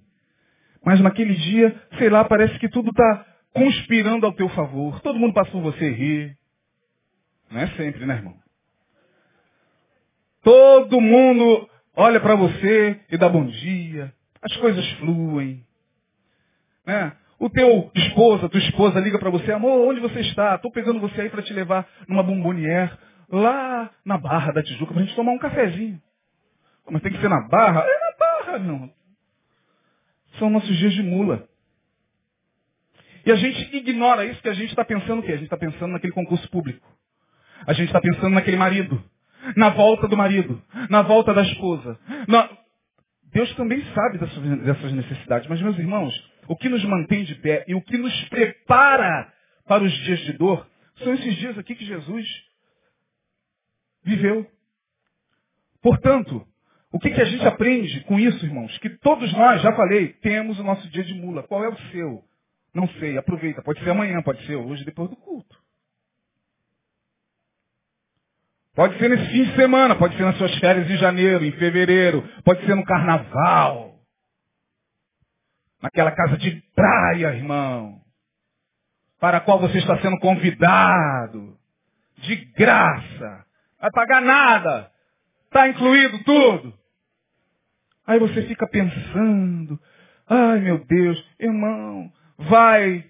Mas 0.86 1.02
naquele 1.02 1.34
dia, 1.34 1.76
sei 1.98 2.10
lá, 2.10 2.24
parece 2.24 2.58
que 2.60 2.70
tudo 2.70 2.90
está 2.90 3.26
conspirando 3.56 4.26
ao 4.26 4.34
teu 4.34 4.50
favor. 4.50 5.00
Todo 5.00 5.18
mundo 5.18 5.34
passou 5.34 5.62
você 5.62 5.90
rir. 5.90 6.38
Não 7.50 7.62
é 7.62 7.68
sempre, 7.70 8.06
né, 8.06 8.16
irmão? 8.16 8.36
Todo 10.44 11.00
mundo 11.00 11.70
olha 11.96 12.20
para 12.20 12.36
você 12.36 13.00
e 13.10 13.18
dá 13.18 13.30
bom 13.30 13.46
dia. 13.46 14.14
As 14.42 14.56
coisas 14.58 14.86
fluem. 14.94 15.66
Né? 16.86 17.14
O 17.40 17.50
teu 17.50 17.90
esposa, 17.96 18.50
tua 18.50 18.60
esposa 18.60 19.00
liga 19.00 19.18
para 19.18 19.30
você, 19.30 19.52
amor, 19.54 19.88
onde 19.88 20.02
você 20.02 20.20
está? 20.20 20.56
Estou 20.56 20.72
pegando 20.72 21.00
você 21.00 21.22
aí 21.22 21.30
para 21.30 21.42
te 21.42 21.54
levar 21.54 21.88
numa 22.08 22.24
bombonière 22.24 22.96
lá 23.30 23.90
na 24.04 24.18
Barra 24.18 24.52
da 24.52 24.62
Tijuca 24.62 24.94
para 24.94 25.02
a 25.02 25.06
gente 25.06 25.16
tomar 25.16 25.32
um 25.32 25.40
cafezinho. 25.40 26.02
Mas 26.90 27.02
tem 27.02 27.12
que 27.12 27.22
ser 27.22 27.30
na 27.30 27.48
Barra? 27.48 27.82
É 27.82 28.00
na 28.00 28.18
Barra, 28.20 28.60
não. 28.60 28.92
São 30.38 30.50
nossos 30.50 30.78
dias 30.78 30.94
de 30.94 31.02
mula. 31.02 31.48
E 33.26 33.32
a 33.32 33.36
gente 33.36 33.76
ignora 33.76 34.26
isso 34.26 34.42
que 34.42 34.50
a 34.50 34.54
gente 34.54 34.70
está 34.70 34.86
pensando 34.86 35.20
o 35.20 35.24
quê? 35.24 35.32
A 35.32 35.38
gente 35.38 35.46
está 35.46 35.58
pensando 35.58 35.92
naquele 35.92 36.14
concurso 36.14 36.48
público. 36.50 36.88
A 37.66 37.74
gente 37.74 37.88
está 37.88 38.00
pensando 38.00 38.30
naquele 38.30 38.58
marido. 38.58 39.04
Na 39.56 39.70
volta 39.70 40.08
do 40.08 40.16
marido. 40.16 40.62
Na 40.90 41.02
volta 41.02 41.34
da 41.34 41.42
esposa. 41.42 42.00
Na... 42.28 42.50
Deus 43.34 43.54
também 43.56 43.84
sabe 43.94 44.20
dessas 44.20 44.94
necessidades. 44.94 45.48
Mas, 45.50 45.62
meus 45.62 45.78
irmãos, 45.78 46.14
o 46.48 46.56
que 46.56 46.70
nos 46.70 46.84
mantém 46.86 47.24
de 47.24 47.36
pé 47.36 47.66
e 47.68 47.74
o 47.74 47.82
que 47.82 47.98
nos 47.98 48.14
prepara 48.30 49.34
para 49.68 49.84
os 49.84 49.92
dias 50.04 50.20
de 50.20 50.34
dor 50.34 50.66
são 51.00 51.14
esses 51.14 51.36
dias 51.36 51.58
aqui 51.58 51.76
que 51.76 51.86
Jesus 51.86 52.28
viveu. 54.04 54.46
Portanto, 55.82 56.48
o 56.92 57.00
que, 57.00 57.10
que 57.10 57.22
a 57.22 57.26
gente 57.26 57.46
aprende 57.46 58.02
com 58.02 58.20
isso, 58.20 58.46
irmãos? 58.46 58.78
Que 58.78 58.90
todos 58.90 59.34
nós, 59.34 59.62
já 59.62 59.76
falei, 59.76 60.14
temos 60.22 60.60
o 60.60 60.64
nosso 60.64 60.88
dia 60.90 61.04
de 61.04 61.14
mula. 61.16 61.44
Qual 61.44 61.64
é 61.64 61.70
o 61.70 61.78
seu? 61.92 62.24
Não 62.76 62.90
sei, 63.00 63.18
aproveita. 63.18 63.64
Pode 63.64 63.82
ser 63.82 63.90
amanhã, 63.90 64.22
pode 64.22 64.46
ser 64.46 64.56
hoje, 64.56 64.84
depois 64.84 65.10
do 65.10 65.16
culto. 65.16 65.58
Pode 68.76 68.98
ser 69.00 69.10
nesse 69.10 69.32
fim 69.32 69.46
de 69.46 69.56
semana, 69.56 69.96
pode 69.96 70.18
ser 70.18 70.24
nas 70.24 70.38
suas 70.38 70.54
férias 70.60 70.92
em 70.92 70.98
janeiro, 70.98 71.46
em 71.46 71.54
fevereiro, 71.54 72.22
pode 72.44 72.66
ser 72.66 72.76
no 72.76 72.84
carnaval 72.84 73.96
naquela 75.82 76.12
casa 76.12 76.38
de 76.38 76.62
praia, 76.76 77.34
irmão, 77.34 78.02
para 79.20 79.38
a 79.38 79.42
qual 79.42 79.60
você 79.60 79.78
está 79.78 80.02
sendo 80.02 80.20
convidado, 80.20 81.58
de 82.18 82.36
graça, 82.36 83.46
vai 83.80 83.92
pagar 83.92 84.22
nada, 84.22 84.92
está 85.46 85.70
incluído 85.70 86.22
tudo. 86.24 86.74
Aí 88.06 88.20
você 88.20 88.42
fica 88.48 88.68
pensando, 88.68 89.80
ai 90.28 90.60
meu 90.60 90.84
Deus, 90.84 91.24
irmão, 91.40 92.12
vai 92.38 93.10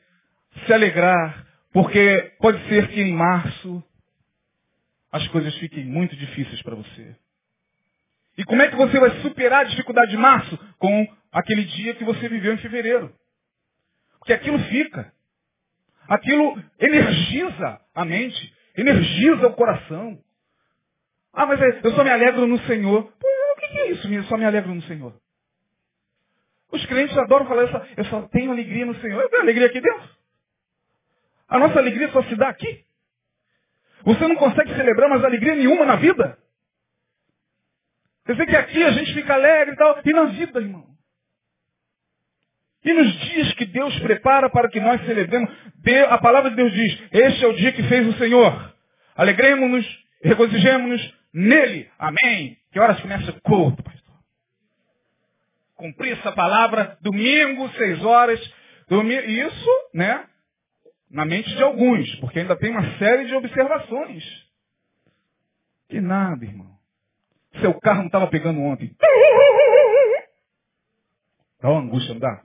se 0.66 0.74
alegrar, 0.74 1.46
porque 1.72 2.34
pode 2.40 2.68
ser 2.70 2.88
que 2.90 3.02
em 3.02 3.14
março 3.14 3.84
as 5.12 5.28
coisas 5.30 5.56
fiquem 5.58 5.86
muito 5.86 6.16
difíceis 6.16 6.62
para 6.62 6.76
você. 6.76 7.16
E 8.38 8.44
como 8.44 8.62
é 8.62 8.68
que 8.68 8.76
você 8.76 9.00
vai 9.00 9.10
superar 9.22 9.62
a 9.62 9.70
dificuldade 9.70 10.12
de 10.12 10.18
março? 10.18 10.58
Com 10.78 11.08
aquele 11.32 11.64
dia 11.64 11.96
que 11.96 12.04
você 12.04 12.28
viveu 12.28 12.54
em 12.54 12.58
fevereiro. 12.58 13.14
Porque 14.20 14.34
aquilo 14.34 14.60
fica. 14.66 15.14
Aquilo 16.08 16.62
energiza 16.80 17.80
a 17.94 18.06
mente, 18.06 18.54
energiza 18.78 19.48
o 19.48 19.54
coração. 19.54 20.20
Ah, 21.34 21.46
mas 21.46 21.62
é, 21.62 21.80
eu 21.84 21.92
só 21.94 22.04
me 22.04 22.10
alegro 22.10 22.46
no 22.46 22.60
Senhor. 22.66 23.04
O 23.04 23.60
que 23.60 23.66
é 23.80 23.92
isso? 23.92 24.14
Eu 24.14 24.24
só 24.26 24.38
me 24.38 24.46
alegro 24.46 24.74
no 24.74 24.82
Senhor. 24.84 25.14
Os 26.72 26.86
crentes 26.86 27.18
adoram 27.18 27.46
falar, 27.46 27.66
isso. 27.66 27.94
eu 27.98 28.06
só 28.06 28.22
tenho 28.30 28.52
alegria 28.52 28.86
no 28.86 28.96
Senhor. 29.00 29.22
Eu 29.22 29.30
tenho 29.30 29.44
alegria 29.44 29.68
aqui 29.68 29.80
dentro. 29.80 30.10
A 31.48 31.60
nossa 31.60 31.80
alegria 31.80 32.12
só 32.12 32.24
se 32.24 32.36
dá 32.36 32.50
aqui. 32.50 32.84
Você 34.04 34.28
não 34.28 34.36
consegue 34.36 34.74
celebrar 34.76 35.10
mais 35.10 35.24
alegria 35.24 35.56
nenhuma 35.56 35.86
na 35.86 35.96
vida? 35.96 36.38
Quer 38.26 38.34
dizer 38.34 38.46
que 38.48 38.56
aqui 38.56 38.84
a 38.84 38.92
gente 38.92 39.14
fica 39.14 39.34
alegre 39.34 39.74
e 39.74 39.78
tal. 39.78 40.00
E 40.04 40.14
na 40.14 40.26
vida, 40.26 40.60
irmão? 40.60 40.86
E 42.84 42.94
nos 42.94 43.12
dias 43.20 43.54
que 43.54 43.66
Deus 43.66 43.98
prepara 44.00 44.50
para 44.50 44.70
que 44.70 44.80
nós 44.80 45.04
celebremos, 45.06 45.50
a 46.10 46.18
palavra 46.20 46.52
de 46.52 46.56
Deus 46.56 46.72
diz, 46.72 47.00
este 47.12 47.44
é 47.44 47.48
o 47.48 47.54
dia 47.54 47.72
que 47.72 47.82
fez 47.84 48.08
o 48.08 48.18
Senhor. 48.18 48.76
Alegremos-nos, 49.16 49.86
regozijemos-nos 50.22 51.14
nele. 51.34 51.90
Amém. 51.98 52.58
Que 52.72 52.80
horas 52.80 53.00
começa 53.00 53.32
o 53.32 53.42
culto? 53.42 53.84
Cumprir 55.86 56.18
essa 56.18 56.32
palavra, 56.32 56.98
domingo, 57.02 57.70
seis 57.74 58.04
horas. 58.04 58.40
Isso, 59.28 59.70
né? 59.94 60.28
Na 61.12 61.26
mente 61.26 61.56
de 61.56 61.62
alguns, 61.62 62.16
porque 62.16 62.40
ainda 62.40 62.56
tem 62.56 62.72
uma 62.72 62.98
série 62.98 63.26
de 63.26 63.36
observações. 63.36 64.24
Que 65.88 66.02
nada, 66.02 66.44
irmão. 66.44 66.76
Seu 67.62 67.80
carro 67.80 68.00
não 68.00 68.08
estava 68.08 68.28
pegando 68.28 68.60
ontem. 68.62 68.96
Dá 71.62 71.70
uma 71.70 71.82
angústia, 71.82 72.14
não 72.14 72.20
dá? 72.20 72.44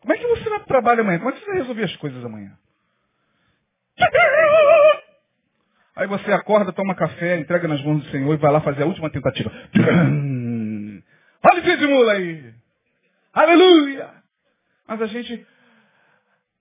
Como 0.00 0.12
é 0.12 0.18
que 0.18 0.26
você 0.26 0.50
vai 0.50 0.58
para 0.58 0.64
o 0.64 0.68
trabalho 0.68 1.00
amanhã? 1.00 1.18
Como 1.18 1.30
é 1.30 1.32
que 1.32 1.40
você 1.40 1.46
vai 1.46 1.56
resolver 1.56 1.84
as 1.84 1.96
coisas 1.96 2.22
amanhã? 2.22 2.52
Aí 5.96 6.06
você 6.06 6.32
acorda, 6.32 6.72
toma 6.72 6.94
café, 6.94 7.38
entrega 7.38 7.68
nas 7.68 7.82
mãos 7.82 8.02
do 8.02 8.10
Senhor 8.10 8.34
e 8.34 8.38
vai 8.38 8.50
lá 8.50 8.60
fazer 8.60 8.82
a 8.82 8.86
última 8.86 9.10
tentativa. 9.10 9.50
Olha 11.44 11.60
o 11.60 11.76
de 11.76 11.86
mula 11.86 12.12
aí. 12.12 12.52
Aleluia! 13.32 14.10
Mas 14.88 15.02
a 15.02 15.06
gente. 15.06 15.46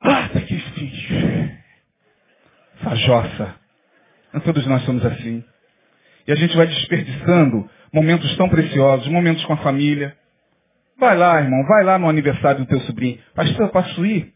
Ah, 0.01 0.29
que 0.29 0.55
difícil. 0.55 1.51
Fajosa. 2.83 3.55
Todos 4.43 4.65
nós 4.67 4.83
somos 4.83 5.05
assim. 5.05 5.43
E 6.27 6.31
a 6.31 6.35
gente 6.35 6.55
vai 6.55 6.67
desperdiçando 6.67 7.69
momentos 7.91 8.35
tão 8.37 8.49
preciosos, 8.49 9.07
momentos 9.07 9.43
com 9.45 9.53
a 9.53 9.57
família, 9.57 10.17
Vai 10.97 11.17
lá, 11.17 11.41
irmão, 11.41 11.65
vai 11.65 11.83
lá 11.83 11.97
no 11.97 12.07
aniversário 12.07 12.61
do 12.61 12.65
teu 12.65 12.79
sobrinho. 12.81 13.19
Pastor, 13.35 13.69
posso 13.69 14.05
ir? 14.05 14.33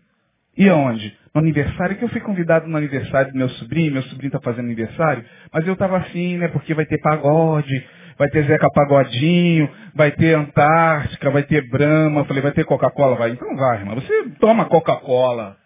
E 0.57 0.67
aonde? 0.67 1.15
No 1.37 1.41
aniversário, 1.43 1.95
que 1.95 2.03
eu 2.03 2.09
fui 2.09 2.19
convidado 2.19 2.67
no 2.67 2.75
aniversário 2.75 3.31
do 3.31 3.37
meu 3.37 3.47
sobrinho, 3.49 3.93
meu 3.93 4.01
sobrinho 4.01 4.29
está 4.29 4.39
fazendo 4.39 4.65
aniversário, 4.65 5.23
mas 5.53 5.67
eu 5.67 5.73
estava 5.73 5.97
assim, 5.97 6.35
né, 6.35 6.47
porque 6.47 6.73
vai 6.73 6.83
ter 6.83 6.97
pagode, 6.97 7.87
vai 8.17 8.27
ter 8.29 8.43
Zeca 8.45 8.67
Pagodinho, 8.71 9.69
vai 9.93 10.09
ter 10.09 10.35
Antártica, 10.35 11.29
vai 11.29 11.43
ter 11.43 11.69
Brahma, 11.69 12.25
falei, 12.25 12.41
vai 12.41 12.51
ter 12.53 12.65
Coca-Cola? 12.65 13.15
Vai, 13.15 13.29
então 13.29 13.55
vai, 13.55 13.77
irmão, 13.77 13.93
você 13.93 14.29
toma 14.39 14.65
Coca-Cola. 14.65 15.57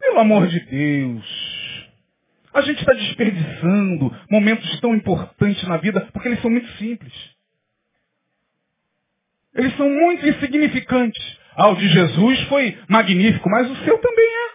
Pelo 0.00 0.18
amor 0.18 0.48
de 0.48 0.58
Deus. 0.66 1.88
A 2.52 2.60
gente 2.62 2.80
está 2.80 2.92
desperdiçando 2.92 4.12
momentos 4.28 4.80
tão 4.80 4.96
importantes 4.96 5.62
na 5.68 5.76
vida, 5.76 6.00
porque 6.12 6.26
eles 6.26 6.42
são 6.42 6.50
muito 6.50 6.68
simples. 6.72 7.12
Eles 9.54 9.76
são 9.76 9.88
muito 9.88 10.28
insignificantes. 10.28 11.39
Ah, 11.56 11.68
o 11.68 11.76
de 11.76 11.88
Jesus 11.88 12.40
foi 12.48 12.78
magnífico, 12.88 13.48
mas 13.48 13.70
o 13.70 13.76
seu 13.84 13.98
também 13.98 14.26
é. 14.26 14.50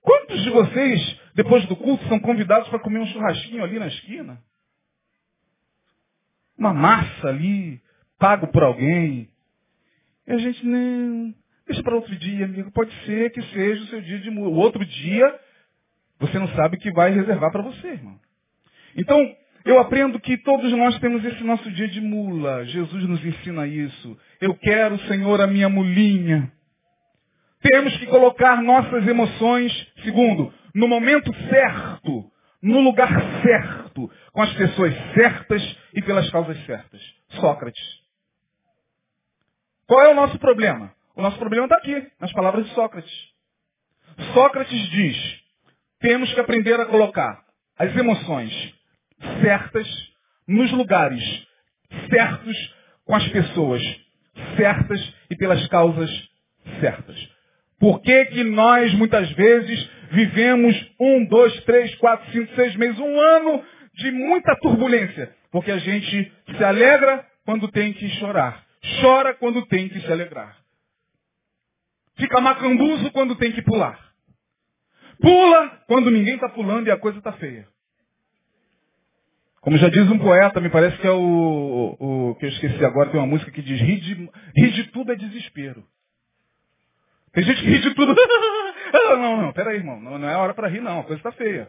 Quantos 0.00 0.42
de 0.42 0.50
vocês, 0.50 1.20
depois 1.34 1.66
do 1.66 1.76
culto, 1.76 2.06
são 2.08 2.18
convidados 2.18 2.68
para 2.68 2.78
comer 2.78 2.98
um 2.98 3.06
churrasquinho 3.06 3.62
ali 3.62 3.78
na 3.78 3.88
esquina? 3.88 4.42
Uma 6.56 6.72
massa 6.72 7.28
ali, 7.28 7.80
pago 8.18 8.48
por 8.48 8.62
alguém. 8.62 9.28
E 10.26 10.32
a 10.32 10.38
gente 10.38 10.66
nem. 10.66 11.34
Deixa 11.66 11.82
para 11.82 11.94
outro 11.94 12.16
dia, 12.16 12.46
amigo. 12.46 12.72
Pode 12.72 12.92
ser 13.04 13.30
que 13.30 13.42
seja 13.42 13.82
o 13.82 13.86
seu 13.88 14.00
dia 14.00 14.18
de. 14.18 14.30
O 14.30 14.52
outro 14.54 14.84
dia, 14.84 15.40
você 16.18 16.38
não 16.38 16.48
sabe 16.48 16.76
o 16.76 16.80
que 16.80 16.90
vai 16.92 17.10
reservar 17.10 17.52
para 17.52 17.62
você, 17.62 17.88
irmão. 17.88 18.18
Então, 18.96 19.36
eu 19.68 19.78
aprendo 19.78 20.18
que 20.18 20.38
todos 20.38 20.72
nós 20.72 20.98
temos 20.98 21.22
esse 21.22 21.44
nosso 21.44 21.70
dia 21.72 21.88
de 21.88 22.00
mula. 22.00 22.64
Jesus 22.64 23.06
nos 23.06 23.22
ensina 23.22 23.66
isso. 23.66 24.18
Eu 24.40 24.54
quero, 24.54 24.98
Senhor, 25.00 25.42
a 25.42 25.46
minha 25.46 25.68
mulinha. 25.68 26.50
Temos 27.60 27.94
que 27.98 28.06
colocar 28.06 28.62
nossas 28.62 29.06
emoções, 29.06 29.70
segundo, 30.02 30.50
no 30.74 30.88
momento 30.88 31.30
certo, 31.50 32.32
no 32.62 32.80
lugar 32.80 33.10
certo, 33.42 34.10
com 34.32 34.40
as 34.40 34.50
pessoas 34.54 34.94
certas 35.12 35.78
e 35.92 36.00
pelas 36.00 36.30
causas 36.30 36.58
certas. 36.64 37.02
Sócrates. 37.38 37.84
Qual 39.86 40.00
é 40.00 40.08
o 40.08 40.14
nosso 40.14 40.38
problema? 40.38 40.94
O 41.14 41.20
nosso 41.20 41.38
problema 41.38 41.66
está 41.66 41.76
aqui, 41.76 42.10
nas 42.18 42.32
palavras 42.32 42.64
de 42.64 42.74
Sócrates. 42.74 43.12
Sócrates 44.32 44.88
diz, 44.88 45.40
temos 46.00 46.32
que 46.32 46.40
aprender 46.40 46.80
a 46.80 46.86
colocar 46.86 47.44
as 47.78 47.94
emoções 47.94 48.77
certas, 49.40 49.88
nos 50.46 50.70
lugares 50.72 51.22
certos, 52.10 52.74
com 53.04 53.14
as 53.14 53.26
pessoas 53.28 53.82
certas 54.56 55.14
e 55.30 55.36
pelas 55.36 55.66
causas 55.68 56.10
certas. 56.80 57.16
Por 57.78 58.00
que, 58.00 58.24
que 58.26 58.44
nós 58.44 58.92
muitas 58.94 59.30
vezes 59.32 59.88
vivemos 60.10 60.74
um, 60.98 61.24
dois, 61.26 61.58
três, 61.64 61.94
quatro, 61.96 62.30
cinco, 62.32 62.54
seis 62.54 62.74
meses, 62.76 62.98
um 62.98 63.20
ano 63.20 63.64
de 63.94 64.10
muita 64.10 64.56
turbulência? 64.56 65.34
Porque 65.50 65.70
a 65.70 65.78
gente 65.78 66.32
se 66.56 66.64
alegra 66.64 67.24
quando 67.44 67.68
tem 67.68 67.92
que 67.92 68.08
chorar. 68.18 68.64
Chora 69.00 69.34
quando 69.34 69.64
tem 69.66 69.88
que 69.88 70.00
se 70.00 70.12
alegrar. 70.12 70.56
Fica 72.16 72.40
macambuzo 72.40 73.10
quando 73.12 73.36
tem 73.36 73.52
que 73.52 73.62
pular. 73.62 73.98
Pula 75.20 75.82
quando 75.86 76.10
ninguém 76.10 76.34
está 76.34 76.48
pulando 76.48 76.88
e 76.88 76.90
a 76.90 76.96
coisa 76.96 77.18
está 77.18 77.32
feia. 77.32 77.66
Como 79.68 79.76
já 79.76 79.90
diz 79.90 80.10
um 80.10 80.18
poeta, 80.18 80.62
me 80.62 80.70
parece 80.70 80.96
que 80.96 81.06
é 81.06 81.10
o, 81.10 81.94
o, 82.00 82.34
que 82.36 82.46
eu 82.46 82.48
esqueci 82.48 82.82
agora, 82.82 83.10
tem 83.10 83.20
uma 83.20 83.26
música 83.26 83.50
que 83.50 83.60
diz, 83.60 83.78
rir 83.78 84.00
de, 84.00 84.14
rir 84.56 84.70
de 84.70 84.84
tudo 84.84 85.12
é 85.12 85.14
desespero. 85.14 85.84
Tem 87.34 87.44
gente 87.44 87.60
que 87.60 87.68
ri 87.68 87.78
de 87.78 87.94
tudo. 87.94 88.16
não, 88.94 89.16
não, 89.20 89.42
não, 89.42 89.52
peraí, 89.52 89.76
irmão. 89.76 90.00
Não, 90.00 90.18
não 90.18 90.26
é 90.26 90.34
hora 90.34 90.54
para 90.54 90.68
rir, 90.68 90.80
não. 90.80 91.00
A 91.00 91.04
coisa 91.04 91.18
está 91.18 91.32
feia. 91.32 91.68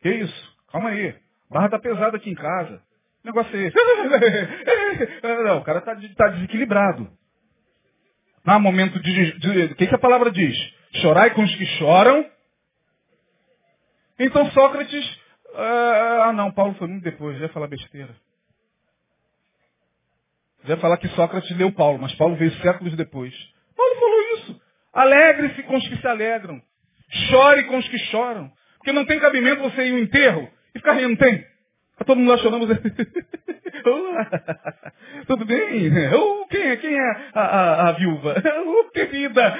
Que 0.00 0.08
isso? 0.08 0.56
Calma 0.72 0.88
aí. 0.88 1.14
Barra 1.50 1.68
tá 1.68 1.78
pesada 1.78 2.16
aqui 2.16 2.30
em 2.30 2.34
casa. 2.34 2.80
Negócio 3.22 3.54
é 3.54 3.66
esse. 3.66 3.76
não, 5.44 5.58
o 5.58 5.64
cara 5.64 5.80
está 5.80 5.94
tá 6.16 6.28
desequilibrado. 6.28 7.10
Há 8.42 8.58
momento 8.58 8.98
de. 9.00 9.66
O 9.72 9.74
que, 9.74 9.86
que 9.86 9.94
a 9.94 9.98
palavra 9.98 10.30
diz? 10.30 10.56
Chorai 11.02 11.34
com 11.34 11.42
os 11.42 11.54
que 11.56 11.66
choram. 11.76 12.24
Então 14.18 14.50
Sócrates 14.52 15.19
ah, 15.54 16.28
ah, 16.28 16.32
não, 16.32 16.52
Paulo 16.52 16.74
foi 16.74 16.88
muito 16.88 17.04
depois, 17.04 17.36
já 17.36 17.44
ia 17.44 17.52
falar 17.52 17.66
besteira. 17.66 18.14
Já 20.64 20.74
ia 20.74 20.80
falar 20.80 20.98
que 20.98 21.08
Sócrates 21.08 21.56
leu 21.56 21.72
Paulo, 21.72 21.98
mas 21.98 22.14
Paulo 22.14 22.36
veio 22.36 22.52
séculos 22.60 22.94
depois. 22.96 23.34
Paulo 23.76 23.94
falou 23.94 24.20
isso. 24.34 24.60
Alegre-se 24.92 25.62
com 25.62 25.76
os 25.76 25.88
que 25.88 25.96
se 25.96 26.06
alegram. 26.06 26.60
Chore 27.28 27.64
com 27.64 27.78
os 27.78 27.88
que 27.88 27.98
choram. 28.10 28.52
Porque 28.78 28.92
não 28.92 29.04
tem 29.04 29.20
cabimento 29.20 29.62
você 29.62 29.86
ir 29.86 29.92
ao 29.92 29.98
enterro 29.98 30.50
e 30.74 30.78
ficar 30.78 30.94
rindo, 30.94 31.16
tem? 31.16 31.44
Está 31.92 32.04
todo 32.04 32.18
mundo 32.18 32.30
lá 32.30 32.38
chorando. 32.38 32.66
Você... 32.66 32.80
Tudo 35.26 35.44
bem? 35.44 35.90
Oh, 36.14 36.46
quem 36.46 36.62
é, 36.62 36.76
quem 36.76 36.94
é 36.94 37.10
a, 37.34 37.40
a, 37.40 37.88
a 37.88 37.92
viúva? 37.92 38.34
Oh, 38.66 38.84
querida! 38.90 39.50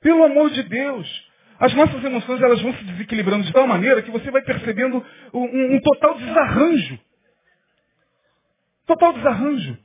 Pelo 0.00 0.24
amor 0.24 0.50
de 0.50 0.62
Deus, 0.64 1.08
as 1.64 1.72
nossas 1.72 2.04
emoções 2.04 2.42
elas 2.42 2.60
vão 2.60 2.74
se 2.74 2.84
desequilibrando 2.84 3.44
de 3.44 3.52
tal 3.52 3.66
maneira 3.66 4.02
que 4.02 4.10
você 4.10 4.30
vai 4.30 4.42
percebendo 4.42 5.02
um, 5.32 5.76
um 5.76 5.80
total 5.80 6.14
desarranjo. 6.18 6.98
Total 8.86 9.14
desarranjo. 9.14 9.78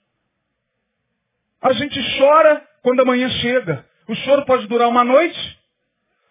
A 1.62 1.72
gente 1.72 1.98
chora 2.18 2.62
quando 2.84 3.00
amanhã 3.00 3.30
chega. 3.30 3.86
O 4.10 4.16
choro 4.16 4.44
pode 4.46 4.68
durar 4.68 4.90
uma 4.90 5.06
noite, 5.06 5.58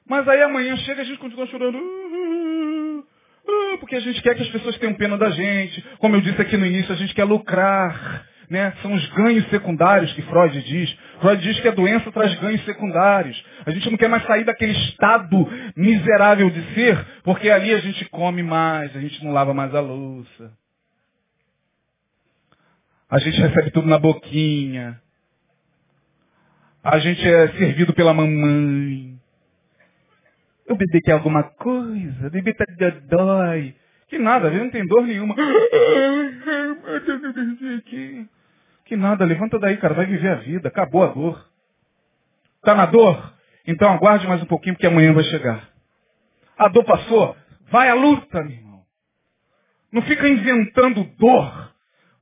mas 0.06 0.28
aí 0.28 0.42
amanhã 0.42 0.76
chega 0.76 1.00
e 1.00 1.04
a 1.04 1.06
gente 1.06 1.18
continua 1.18 1.46
chorando. 1.46 1.78
Uh, 1.78 2.98
uh, 2.98 3.78
porque 3.78 3.96
a 3.96 4.00
gente 4.00 4.20
quer 4.20 4.34
que 4.34 4.42
as 4.42 4.50
pessoas 4.50 4.76
tenham 4.76 4.92
pena 4.96 5.16
da 5.16 5.30
gente. 5.30 5.80
Como 5.96 6.14
eu 6.14 6.20
disse 6.20 6.42
aqui 6.42 6.58
no 6.58 6.66
início, 6.66 6.92
a 6.92 6.96
gente 6.96 7.14
quer 7.14 7.24
lucrar. 7.24 8.26
Né? 8.50 8.72
São 8.82 8.94
os 8.94 9.06
ganhos 9.10 9.48
secundários 9.50 10.12
que 10.12 10.22
Freud 10.22 10.62
diz. 10.62 10.98
Freud 11.20 11.42
diz 11.42 11.60
que 11.60 11.68
a 11.68 11.72
doença 11.72 12.10
traz 12.10 12.34
ganhos 12.40 12.64
secundários. 12.64 13.42
A 13.66 13.70
gente 13.70 13.90
não 13.90 13.98
quer 13.98 14.08
mais 14.08 14.24
sair 14.24 14.44
daquele 14.44 14.72
estado 14.72 15.46
miserável 15.76 16.50
de 16.50 16.62
ser, 16.74 16.98
porque 17.22 17.50
ali 17.50 17.74
a 17.74 17.78
gente 17.78 18.04
come 18.06 18.42
mais, 18.42 18.94
a 18.96 19.00
gente 19.00 19.22
não 19.24 19.32
lava 19.32 19.52
mais 19.52 19.74
a 19.74 19.80
louça. 19.80 20.52
A 23.10 23.18
gente 23.18 23.40
recebe 23.40 23.70
tudo 23.70 23.88
na 23.88 23.98
boquinha. 23.98 25.00
A 26.82 26.98
gente 26.98 27.26
é 27.26 27.48
servido 27.48 27.92
pela 27.92 28.14
mamãe. 28.14 29.18
O 30.68 30.76
bebê 30.76 31.00
quer 31.02 31.12
alguma 31.12 31.42
coisa, 31.42 32.26
o 32.26 32.30
bebê 32.30 32.52
tá 32.52 32.64
dói. 33.08 33.74
Que 34.08 34.18
nada, 34.18 34.48
ele 34.48 34.64
não 34.64 34.70
tem 34.70 34.86
dor 34.86 35.06
nenhuma. 35.06 35.34
Que 38.88 38.96
nada, 38.96 39.26
levanta 39.26 39.58
daí, 39.58 39.76
cara, 39.76 39.92
vai 39.92 40.06
viver 40.06 40.30
a 40.30 40.36
vida, 40.36 40.68
acabou 40.68 41.04
a 41.04 41.08
dor. 41.08 41.46
Tá 42.62 42.74
na 42.74 42.86
dor? 42.86 43.34
Então 43.66 43.92
aguarde 43.92 44.26
mais 44.26 44.42
um 44.42 44.46
pouquinho, 44.46 44.74
porque 44.74 44.86
amanhã 44.86 45.12
vai 45.12 45.24
chegar. 45.24 45.68
A 46.56 46.68
dor 46.68 46.84
passou, 46.84 47.36
vai 47.70 47.90
à 47.90 47.94
luta, 47.94 48.42
meu 48.42 48.56
irmão. 48.56 48.80
Não 49.92 50.00
fica 50.00 50.26
inventando 50.26 51.04
dor 51.18 51.70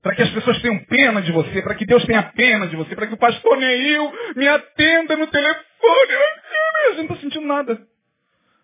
para 0.03 0.17
que 0.17 0.23
as 0.23 0.31
pessoas 0.31 0.61
tenham 0.61 0.77
pena 0.87 1.23
de 1.23 1.31
você, 1.31 1.62
para 1.62 1.77
que 1.77 1.87
Deus 1.87 2.05
tenha 2.05 2.25
pena 2.25 2.67
de 2.67 2.75
você, 2.75 2.97
para 2.97 3.07
que 3.07 3.14
o 3.14 3.19
pastor 3.19 3.57
Neil 3.59 4.12
me 4.35 4.49
atenda 4.49 5.17
no 5.17 5.29
telefone. 5.29 5.64
A 6.14 6.89
gente 6.89 6.97
não 6.97 7.03
está 7.05 7.17
sentindo 7.19 7.47
nada. 7.47 7.81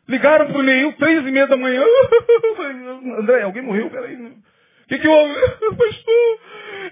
Ligaram 0.09 0.49
pro 0.49 0.61
Neil 0.61 0.93
três 0.95 1.25
e 1.25 1.31
meia 1.31 1.47
da 1.47 1.57
manhã. 1.57 1.85
André, 3.21 3.43
alguém 3.43 3.63
morreu? 3.63 3.89
Peraí. 3.91 4.19
O 4.85 4.89
que 4.89 4.99
que 4.99 5.09
houve? 5.09 5.35
Pastor, 5.77 6.41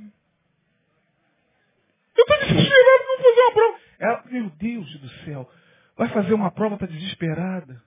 Eu 2.16 2.24
estou 2.24 2.38
desesperado 2.40 3.04
para 3.04 3.24
fazer 3.24 3.40
uma 3.40 3.52
prova. 3.52 3.80
Ela, 3.98 4.24
meu 4.26 4.50
Deus 4.50 5.00
do 5.00 5.08
céu, 5.24 5.50
vai 5.96 6.08
fazer 6.10 6.34
uma 6.34 6.50
prova, 6.50 6.74
está 6.74 6.86
desesperada. 6.86 7.82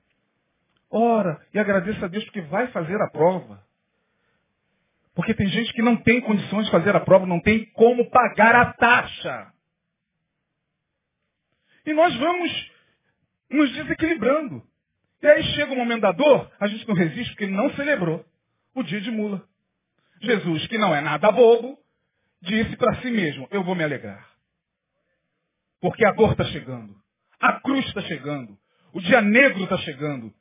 Ora, 0.92 1.46
e 1.54 1.60
agradeça 1.60 2.06
a 2.06 2.08
Deus 2.08 2.24
porque 2.26 2.42
vai 2.42 2.68
fazer 2.68 3.00
a 3.02 3.10
prova. 3.10 3.64
Porque 5.14 5.34
tem 5.34 5.48
gente 5.48 5.74
que 5.74 5.82
não 5.82 5.98
tem 5.98 6.22
condições 6.22 6.66
de 6.66 6.72
fazer 6.72 6.96
a 6.96 7.00
prova, 7.00 7.26
não 7.26 7.42
tem 7.42 7.66
como 7.74 8.10
pagar 8.10 8.56
a 8.56 8.74
taxa. 8.74 9.54
E 11.86 11.94
nós 11.94 12.16
vamos 12.16 12.72
nos 13.50 13.72
desequilibrando. 13.74 14.64
E 15.22 15.28
aí 15.28 15.44
chega 15.56 15.74
o 15.74 15.76
momento 15.76 16.02
da 16.02 16.12
dor, 16.12 16.50
a 16.60 16.68
gente 16.68 16.88
não 16.88 16.96
resiste 16.96 17.32
porque 17.34 17.48
não 17.48 17.70
celebrou 17.76 18.26
o 18.74 18.84
dia 18.84 19.02
de 19.02 19.12
mula. 19.12 19.44
Jesus, 20.22 20.68
que 20.68 20.78
não 20.78 20.96
é 20.96 21.02
nada 21.02 21.32
bobo, 21.32 21.78
disse 22.42 22.76
para 22.78 22.96
si 23.02 23.10
mesmo, 23.12 23.48
eu 23.52 23.64
vou 23.64 23.76
me 23.76 23.84
alegrar. 23.84 24.28
Porque 25.82 26.06
a 26.06 26.12
dor 26.12 26.32
está 26.32 26.46
chegando. 26.46 26.96
A 27.40 27.60
cruz 27.62 27.86
está 27.86 28.02
chegando. 28.02 28.58
O 28.94 29.02
dia 29.02 29.22
negro 29.22 29.64
está 29.64 29.78
chegando. 29.78 30.34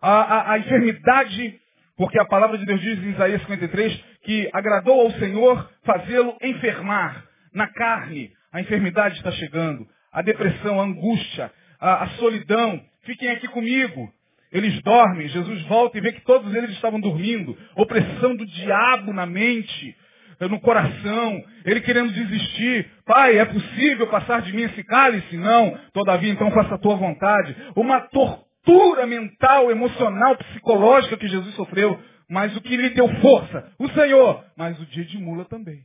A, 0.00 0.10
a, 0.10 0.52
a, 0.52 0.58
enfermidade, 0.58 1.60
porque 1.96 2.18
a 2.18 2.24
palavra 2.24 2.56
de 2.58 2.64
Deus 2.64 2.80
diz 2.80 2.98
em 2.98 3.10
Isaías 3.10 3.40
53 3.42 4.04
que 4.22 4.48
agradou 4.52 5.00
ao 5.00 5.10
Senhor 5.12 5.70
fazê-lo 5.84 6.36
enfermar 6.42 7.26
na 7.52 7.66
carne. 7.68 8.32
A 8.52 8.60
enfermidade 8.60 9.16
está 9.16 9.30
chegando. 9.32 9.86
A 10.12 10.22
depressão, 10.22 10.80
a 10.80 10.84
angústia, 10.84 11.52
a, 11.78 12.04
a 12.04 12.08
solidão. 12.10 12.82
Fiquem 13.02 13.30
aqui 13.30 13.48
comigo. 13.48 14.12
Eles 14.52 14.80
dormem, 14.82 15.28
Jesus 15.28 15.62
volta 15.62 15.98
e 15.98 16.00
vê 16.00 16.12
que 16.12 16.22
todos 16.22 16.54
eles 16.54 16.70
estavam 16.70 17.00
dormindo. 17.00 17.56
Opressão 17.74 18.36
do 18.36 18.46
diabo 18.46 19.12
na 19.12 19.26
mente, 19.26 19.96
no 20.40 20.60
coração, 20.60 21.42
ele 21.64 21.80
querendo 21.80 22.12
desistir. 22.12 22.90
Pai, 23.04 23.38
é 23.38 23.44
possível 23.44 24.06
passar 24.08 24.42
de 24.42 24.52
mim 24.52 24.62
esse 24.62 24.84
cálice? 24.84 25.36
Não. 25.36 25.78
Todavia, 25.92 26.30
então 26.30 26.50
faça 26.50 26.74
a 26.74 26.78
tua 26.78 26.96
vontade. 26.96 27.56
Uma 27.74 28.00
tortura 28.00 29.06
mental, 29.06 29.70
emocional, 29.70 30.36
psicológica 30.36 31.16
que 31.16 31.28
Jesus 31.28 31.54
sofreu. 31.54 31.98
Mas 32.28 32.54
o 32.56 32.60
que 32.60 32.76
lhe 32.76 32.90
deu 32.90 33.08
força? 33.20 33.72
O 33.78 33.88
Senhor. 33.90 34.44
Mas 34.56 34.78
o 34.80 34.86
dia 34.86 35.04
de 35.04 35.18
mula 35.18 35.44
também. 35.44 35.84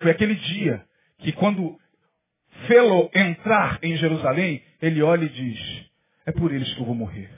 Foi 0.00 0.10
aquele 0.10 0.34
dia 0.34 0.84
que 1.18 1.32
quando 1.32 1.76
fê-lo 2.66 3.10
entrar 3.14 3.78
em 3.82 3.96
Jerusalém, 3.96 4.62
ele 4.80 5.02
olha 5.02 5.24
e 5.24 5.28
diz, 5.28 5.86
é 6.26 6.32
por 6.32 6.52
eles 6.52 6.72
que 6.74 6.80
eu 6.80 6.86
vou 6.86 6.94
morrer. 6.94 7.30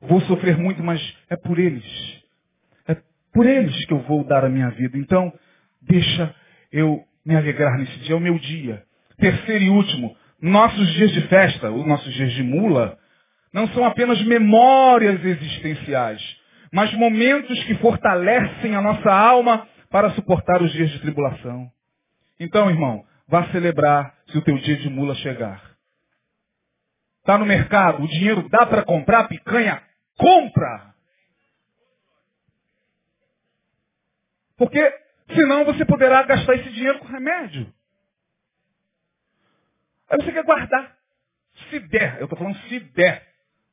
Vou 0.00 0.20
sofrer 0.22 0.56
muito, 0.56 0.82
mas 0.82 1.00
é 1.28 1.36
por 1.36 1.58
eles. 1.58 1.84
É 2.86 2.96
por 3.32 3.46
eles 3.46 3.84
que 3.84 3.92
eu 3.92 4.00
vou 4.00 4.24
dar 4.24 4.44
a 4.44 4.48
minha 4.48 4.70
vida. 4.70 4.96
Então, 4.96 5.32
deixa 5.82 6.34
eu 6.72 7.04
me 7.24 7.36
alegrar 7.36 7.78
nesse 7.78 7.98
dia. 8.00 8.14
É 8.14 8.16
o 8.16 8.20
meu 8.20 8.38
dia. 8.38 8.84
Terceiro 9.18 9.64
e 9.64 9.70
último, 9.70 10.16
nossos 10.40 10.92
dias 10.94 11.10
de 11.12 11.22
festa, 11.28 11.70
os 11.70 11.86
nossos 11.86 12.12
dias 12.14 12.32
de 12.32 12.42
mula, 12.42 12.96
não 13.52 13.66
são 13.68 13.84
apenas 13.84 14.22
memórias 14.24 15.24
existenciais, 15.24 16.22
mas 16.72 16.92
momentos 16.94 17.64
que 17.64 17.74
fortalecem 17.76 18.76
a 18.76 18.80
nossa 18.80 19.10
alma 19.10 19.66
para 19.90 20.10
suportar 20.10 20.62
os 20.62 20.70
dias 20.72 20.90
de 20.90 21.00
tribulação. 21.00 21.68
Então, 22.38 22.70
irmão, 22.70 23.04
Vá 23.28 23.46
celebrar 23.52 24.14
se 24.30 24.38
o 24.38 24.42
teu 24.42 24.56
dia 24.56 24.78
de 24.78 24.88
mula 24.88 25.14
chegar. 25.16 25.62
Está 27.28 27.36
no 27.36 27.44
mercado, 27.44 28.02
o 28.02 28.08
dinheiro 28.08 28.48
dá 28.48 28.64
para 28.64 28.82
comprar 28.82 29.28
picanha? 29.28 29.82
Compra! 30.16 30.94
Porque 34.56 34.80
senão 35.34 35.62
você 35.66 35.84
poderá 35.84 36.22
gastar 36.22 36.54
esse 36.54 36.70
dinheiro 36.70 36.98
com 37.00 37.06
remédio. 37.06 37.70
Aí 40.08 40.16
você 40.22 40.32
quer 40.32 40.42
guardar. 40.42 40.96
Se 41.68 41.78
der, 41.80 42.16
eu 42.16 42.24
estou 42.24 42.38
falando 42.38 42.56
se 42.60 42.80
der. 42.80 43.28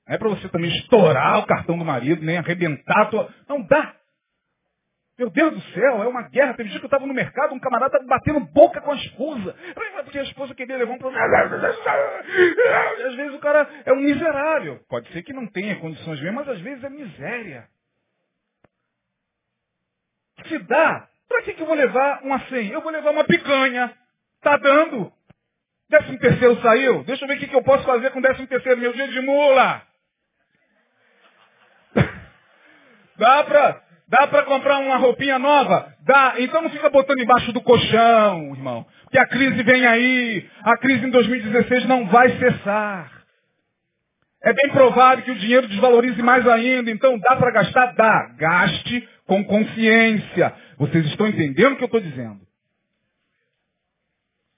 Não 0.06 0.16
é 0.16 0.18
para 0.18 0.28
você 0.28 0.50
também 0.50 0.76
estourar 0.76 1.40
o 1.40 1.48
cartão 1.48 1.78
do 1.78 1.86
marido, 1.86 2.26
nem 2.26 2.38
arrebentar 2.38 3.04
a 3.04 3.06
tua. 3.06 3.34
Não 3.48 3.66
dá. 3.66 3.96
Meu 5.18 5.30
Deus 5.30 5.54
do 5.54 5.62
céu, 5.74 6.04
é 6.04 6.08
uma 6.08 6.24
guerra. 6.24 6.56
Teve 6.56 6.70
dia 6.70 6.80
que 6.80 6.86
eu 6.86 6.88
estava 6.88 7.06
no 7.06 7.14
mercado, 7.14 7.54
um 7.54 7.60
camarada 7.60 7.98
batendo 8.06 8.42
boca 8.42 8.82
com 8.82 8.92
a 8.92 8.96
esposa. 8.96 9.56
Porque 10.04 10.20
a 10.20 10.24
esposa 10.24 10.54
queria 10.54 10.78
levar 10.78 10.94
um. 10.94 11.00
Às 13.08 13.16
vezes 13.16 13.34
o 13.34 13.40
cara 13.40 13.70
é 13.86 13.94
um 13.94 14.02
miserável. 14.02 14.80
Pode 14.90 15.08
ser 15.14 15.24
que 15.24 15.32
não 15.32 15.48
tenha 15.48 15.80
condições 15.80 16.20
mesmo, 16.22 16.36
mas 16.36 16.50
às 16.50 16.60
vezes 16.60 16.84
é 16.84 16.90
miséria. 16.90 17.68
Se 20.48 20.60
dá, 20.60 21.08
para 21.30 21.42
que, 21.44 21.54
que 21.54 21.62
eu 21.62 21.66
vou 21.66 21.76
levar 21.76 22.22
uma 22.24 22.40
senha? 22.48 22.74
Eu 22.74 22.82
vou 22.82 22.92
levar 22.92 23.12
uma 23.12 23.24
picanha. 23.24 23.96
Tá 24.42 24.58
dando. 24.58 25.12
Décimo 25.90 26.20
terceiro 26.20 26.62
saiu. 26.62 27.04
Deixa 27.06 27.24
eu 27.24 27.28
ver 27.30 27.38
o 27.38 27.40
que, 27.40 27.48
que 27.48 27.56
eu 27.56 27.64
posso 27.64 27.86
fazer 27.86 28.12
com 28.12 28.20
décimo 28.20 28.48
terceiro, 28.48 28.82
meu 28.82 28.92
dia 28.92 29.08
de 29.08 29.22
mula. 29.22 29.82
Dá 33.18 33.44
para 33.46 33.85
Dá 34.08 34.28
para 34.28 34.44
comprar 34.44 34.80
uma 34.80 34.98
roupinha 34.98 35.40
nova? 35.40 35.94
Dá. 36.02 36.36
Então 36.38 36.62
não 36.62 36.70
fica 36.70 36.90
botando 36.90 37.20
embaixo 37.20 37.52
do 37.52 37.62
colchão, 37.62 38.54
irmão. 38.56 38.86
Porque 39.04 39.18
a 39.18 39.26
crise 39.26 39.64
vem 39.64 39.86
aí. 39.86 40.48
A 40.64 40.78
crise 40.78 41.06
em 41.06 41.10
2016 41.10 41.86
não 41.86 42.06
vai 42.08 42.30
cessar. 42.38 43.12
É 44.44 44.54
bem 44.54 44.70
provável 44.72 45.24
que 45.24 45.32
o 45.32 45.40
dinheiro 45.40 45.68
desvalorize 45.68 46.22
mais 46.22 46.48
ainda. 46.48 46.92
Então 46.92 47.18
dá 47.18 47.36
para 47.36 47.52
gastar? 47.52 47.94
Dá. 47.96 48.36
Gaste 48.38 49.10
com 49.26 49.44
consciência. 49.44 50.54
Vocês 50.78 51.06
estão 51.08 51.28
entendendo 51.28 51.74
o 51.74 51.78
que 51.78 51.84
eu 51.84 51.88
estou 51.88 52.02
dizendo? 52.02 52.42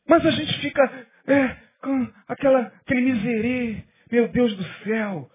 Mas 0.09 0.25
a 0.25 0.31
gente 0.31 0.59
fica 0.59 1.05
é, 1.27 1.55
com 1.81 2.07
aquela, 2.27 2.71
aquele 2.81 3.01
miserê. 3.13 3.83
Meu 4.11 4.27
Deus 4.27 4.53
do 4.57 4.63
céu. 4.83 5.29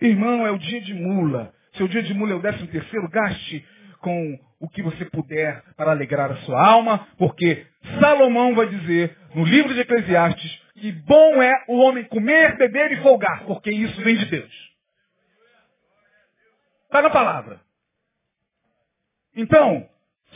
Irmão, 0.00 0.46
é 0.46 0.50
o 0.50 0.58
dia 0.58 0.80
de 0.80 0.94
mula. 0.94 1.52
Seu 1.74 1.88
dia 1.88 2.02
de 2.02 2.14
mula 2.14 2.32
é 2.32 2.36
o 2.36 2.42
décimo 2.42 2.66
terceiro, 2.68 3.08
gaste 3.08 3.66
com 4.00 4.38
o 4.60 4.68
que 4.68 4.82
você 4.82 5.04
puder 5.06 5.62
para 5.76 5.90
alegrar 5.90 6.30
a 6.30 6.36
sua 6.38 6.64
alma, 6.66 7.06
porque 7.16 7.66
Salomão 8.00 8.54
vai 8.54 8.68
dizer 8.68 9.16
no 9.34 9.44
livro 9.44 9.74
de 9.74 9.80
Eclesiastes 9.80 10.62
que 10.74 10.92
bom 10.92 11.42
é 11.42 11.64
o 11.68 11.78
homem 11.78 12.04
comer, 12.04 12.56
beber 12.56 12.92
e 12.92 13.02
folgar, 13.02 13.44
porque 13.44 13.70
isso 13.70 14.00
vem 14.02 14.16
de 14.16 14.26
Deus. 14.26 14.68
Está 16.84 17.02
na 17.02 17.10
palavra. 17.10 17.60
Então, 19.36 19.88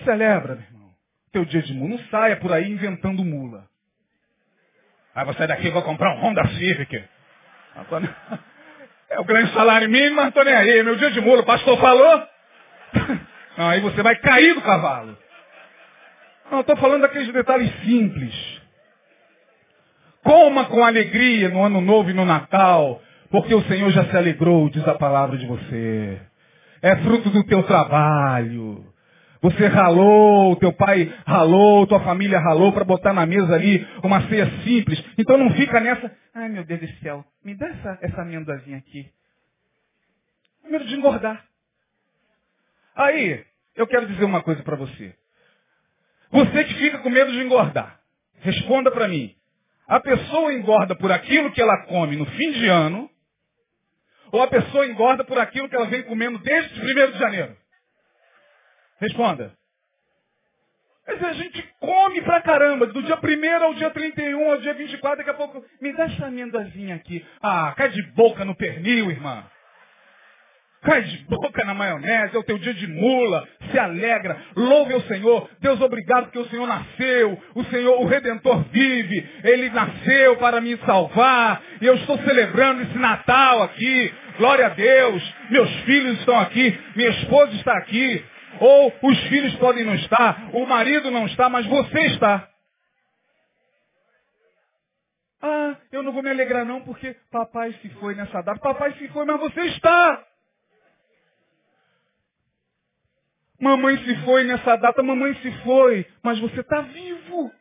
celebra, 0.05 0.57
meu 0.57 0.65
irmão, 0.65 0.91
teu 1.33 1.45
dia 1.45 1.63
de 1.63 1.73
mula. 1.73 1.91
Não 1.91 1.99
saia 2.09 2.37
por 2.37 2.53
aí 2.53 2.71
inventando 2.71 3.25
mula. 3.25 3.67
Aí 5.15 5.25
você 5.25 5.47
daqui 5.47 5.71
vai 5.71 5.83
comprar 5.83 6.15
um 6.15 6.21
Honda 6.21 6.47
Civic. 6.49 6.97
É 6.97 7.09
o 9.19 9.25
grande 9.25 9.53
salário 9.53 9.89
mínimo, 9.89 10.17
mas 10.17 10.29
estou 10.29 10.45
nem 10.45 10.55
aí. 10.55 10.83
Meu 10.83 10.97
dia 10.97 11.11
de 11.11 11.21
mula, 11.21 11.43
o 11.43 11.47
pastor 11.47 11.79
falou. 11.79 12.23
Não, 13.57 13.69
aí 13.71 13.81
você 13.81 14.03
vai 14.03 14.17
cair 14.17 14.55
do 14.55 14.63
cavalo. 14.63 15.17
Não, 16.51 16.61
estou 16.61 16.77
falando 16.77 17.03
daqueles 17.03 17.33
detalhes 17.33 17.73
simples. 17.83 18.35
Coma 20.23 20.67
com 20.67 20.85
alegria 20.85 21.49
no 21.49 21.63
ano 21.65 21.81
novo 21.81 22.11
e 22.11 22.15
no 22.15 22.25
Natal, 22.25 23.01
porque 23.31 23.55
o 23.55 23.63
Senhor 23.65 23.91
já 23.91 24.05
se 24.05 24.17
alegrou, 24.17 24.69
diz 24.69 24.87
a 24.87 24.95
palavra 24.95 25.37
de 25.37 25.47
você. 25.47 26.21
É 26.81 26.97
fruto 26.97 27.31
do 27.31 27.45
teu 27.45 27.63
trabalho. 27.65 28.92
Você 29.43 29.67
ralou, 29.67 30.55
teu 30.55 30.73
pai 30.73 31.13
ralou, 31.27 31.85
tua 31.89 31.99
família 32.01 32.39
ralou 32.39 32.73
para 32.73 32.85
botar 32.85 33.13
na 33.13 33.27
mesa 33.27 33.53
ali 33.53 33.85
uma 34.05 34.29
ceia 34.29 34.47
simples. 34.63 35.03
Então 35.19 35.37
não 35.37 35.51
fica 35.51 35.81
nessa, 35.81 36.17
ai 36.33 36.49
meu 36.49 36.65
Deus 36.65 36.81
do 36.81 36.89
céu, 37.01 37.25
me 37.45 37.57
dá 37.57 37.67
essa, 37.67 37.99
essa 38.03 38.23
amendoazinha 38.23 38.79
aqui. 38.79 39.11
Medo 40.71 40.85
de 40.85 40.95
engordar. 40.95 41.45
Aí, 42.95 43.45
eu 43.75 43.85
quero 43.89 44.07
dizer 44.07 44.25
uma 44.25 44.43
coisa 44.43 44.63
para 44.63 44.77
você. 44.77 45.13
Você 46.31 46.65
que 46.65 46.75
fica 46.75 46.99
com 46.99 47.11
medo 47.11 47.33
de 47.33 47.41
engordar, 47.41 47.99
responda 48.41 48.93
para 48.93 49.09
mim. 49.09 49.35
A 49.89 49.99
pessoa 49.99 50.55
engorda 50.55 50.95
por 50.95 51.11
aquilo 51.11 51.51
que 51.51 51.61
ela 51.61 51.85
come 51.87 52.17
no 52.17 52.27
fim 52.27 52.53
de 52.53 52.69
ano, 52.69 53.11
ou 54.31 54.41
a 54.41 54.47
pessoa 54.47 54.87
engorda 54.87 55.25
por 55.25 55.39
aquilo 55.39 55.69
que 55.69 55.75
ela 55.75 55.87
vem 55.87 56.05
comendo 56.05 56.39
desde 56.39 56.81
1 56.81 57.11
de 57.11 57.19
janeiro? 57.19 57.62
Responda. 59.03 59.53
Mas 61.05 61.21
a 61.25 61.33
gente 61.33 61.61
come 61.81 62.23
pra 62.23 62.41
caramba, 62.41 62.87
do 62.87 63.03
dia 63.03 63.19
1 63.21 63.65
ao 63.65 63.75
dia 63.75 63.91
31, 63.91 64.53
ao 64.53 64.61
dia 64.61 64.75
24, 64.75 65.19
daqui 65.19 65.31
a 65.31 65.35
pouco, 65.35 65.65
me 65.81 65.93
dá 65.93 66.05
essa 66.05 66.27
amendoazinha 66.27 66.95
aqui. 66.95 67.27
Ah, 67.43 67.75
cai 67.77 67.89
de 67.89 68.01
boca 68.13 68.45
no 68.45 68.55
pernil, 68.55 69.11
irmã. 69.11 69.45
Cai 70.83 71.03
de 71.03 71.19
boca 71.25 71.65
na 71.65 71.75
maionese, 71.75 72.37
é 72.37 72.39
o 72.39 72.45
teu 72.45 72.59
dia 72.59 72.75
de 72.75 72.87
mula, 72.87 73.49
se 73.73 73.79
alegra, 73.79 74.37
louve 74.55 74.95
o 74.95 75.01
Senhor. 75.03 75.51
Deus, 75.61 75.81
obrigado 75.81 76.25
porque 76.25 76.39
o 76.39 76.49
Senhor 76.49 76.67
nasceu, 76.67 77.43
o 77.57 77.65
Senhor, 77.65 78.01
o 78.01 78.07
Redentor 78.07 78.63
vive, 78.71 79.29
Ele 79.43 79.69
nasceu 79.71 80.37
para 80.37 80.61
me 80.61 80.77
salvar, 80.79 81.61
e 81.81 81.87
eu 81.87 81.97
estou 81.97 82.19
celebrando 82.19 82.83
esse 82.83 82.99
Natal 82.99 83.65
aqui. 83.65 84.15
Glória 84.39 84.67
a 84.67 84.71
Deus, 84.71 85.35
meus 85.51 85.71
filhos 85.83 86.19
estão 86.21 86.39
aqui, 86.39 86.79
minha 86.97 87.11
esposa 87.11 87.53
está 87.55 87.77
aqui, 87.79 88.25
ou 88.61 88.93
os 89.03 89.21
filhos 89.29 89.55
podem 89.57 89.85
não 89.85 89.95
estar, 89.95 90.51
o 90.55 90.67
marido 90.67 91.11
não 91.11 91.27
está, 91.27 91.49
mas 91.49 91.67
você 91.67 92.01
está. 92.07 92.49
Ah, 95.43 95.77
eu 95.91 96.05
não 96.05 96.13
vou 96.13 96.23
me 96.23 96.31
alegrar 96.31 96.65
não 96.65 96.83
porque 96.83 97.17
papai 97.31 97.73
se 97.83 97.89
foi 97.91 98.15
nessa 98.15 98.41
data. 98.43 98.61
Papai 98.61 98.93
se 98.93 99.09
foi, 99.09 99.25
mas 99.25 99.41
você 99.41 99.61
está. 99.63 100.25
Mamãe 103.61 103.97
se 103.99 104.17
foi 104.25 104.45
nessa 104.45 104.77
data, 104.77 105.03
mamãe 105.03 105.35
se 105.37 105.53
foi, 105.63 106.07
mas 106.23 106.39
você 106.39 106.61
está 106.61 106.81
vivo. 106.81 107.53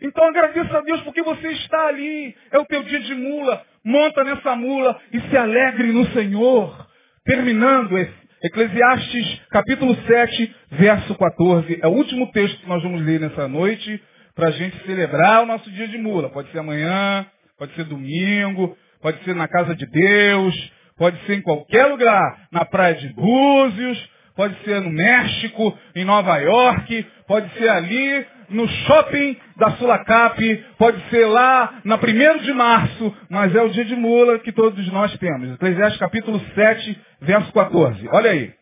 Então 0.00 0.24
agradeça 0.24 0.78
a 0.78 0.80
Deus 0.82 1.00
porque 1.02 1.22
você 1.22 1.48
está 1.48 1.86
ali. 1.86 2.36
É 2.50 2.58
o 2.58 2.66
teu 2.66 2.82
dia 2.82 3.00
de 3.00 3.14
mula. 3.14 3.64
Monta 3.84 4.22
nessa 4.22 4.54
mula 4.54 5.00
e 5.12 5.20
se 5.20 5.36
alegre 5.36 5.92
no 5.92 6.06
Senhor. 6.12 6.88
Terminando 7.24 7.96
Eclesiastes 8.44 9.40
capítulo 9.48 9.96
7, 10.06 10.54
verso 10.72 11.14
14. 11.14 11.78
É 11.82 11.88
o 11.88 11.92
último 11.92 12.30
texto 12.30 12.60
que 12.60 12.68
nós 12.68 12.82
vamos 12.82 13.00
ler 13.00 13.18
nessa 13.18 13.48
noite 13.48 13.98
para 14.34 14.48
a 14.48 14.50
gente 14.50 14.76
celebrar 14.84 15.42
o 15.42 15.46
nosso 15.46 15.70
dia 15.70 15.88
de 15.88 15.96
mula. 15.96 16.28
Pode 16.28 16.52
ser 16.52 16.58
amanhã, 16.58 17.24
pode 17.58 17.74
ser 17.74 17.84
domingo, 17.84 18.76
pode 19.00 19.24
ser 19.24 19.34
na 19.34 19.48
casa 19.48 19.74
de 19.74 19.86
Deus, 19.86 20.72
pode 20.98 21.18
ser 21.24 21.36
em 21.36 21.40
qualquer 21.40 21.86
lugar, 21.86 22.46
na 22.52 22.66
praia 22.66 22.96
de 22.96 23.08
Búzios, 23.14 24.10
pode 24.36 24.54
ser 24.62 24.78
no 24.82 24.90
México, 24.90 25.78
em 25.96 26.04
Nova 26.04 26.36
York, 26.36 27.06
pode 27.26 27.50
ser 27.54 27.70
ali 27.70 28.26
no 28.48 28.66
shopping 28.68 29.36
da 29.56 29.72
Sulacap, 29.72 30.64
pode 30.78 31.00
ser 31.10 31.26
lá 31.26 31.80
na 31.84 31.96
1 31.96 32.38
de 32.38 32.52
março, 32.52 33.16
mas 33.28 33.54
é 33.54 33.62
o 33.62 33.68
dia 33.68 33.84
de 33.84 33.96
mula 33.96 34.38
que 34.38 34.52
todos 34.52 34.86
nós 34.92 35.16
temos. 35.18 35.54
Eclesiastes 35.54 35.98
capítulo 35.98 36.40
7, 36.54 37.00
verso 37.20 37.52
14. 37.52 38.08
Olha 38.12 38.30
aí. 38.30 38.54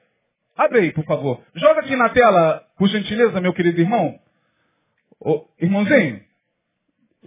Abre 0.56 0.80
aí, 0.80 0.92
por 0.92 1.04
favor. 1.04 1.42
Joga 1.54 1.80
aqui 1.80 1.96
na 1.96 2.08
tela, 2.10 2.62
por 2.78 2.88
gentileza, 2.88 3.40
meu 3.40 3.52
querido 3.52 3.80
irmão. 3.80 4.18
Irmãozinho, 5.60 6.20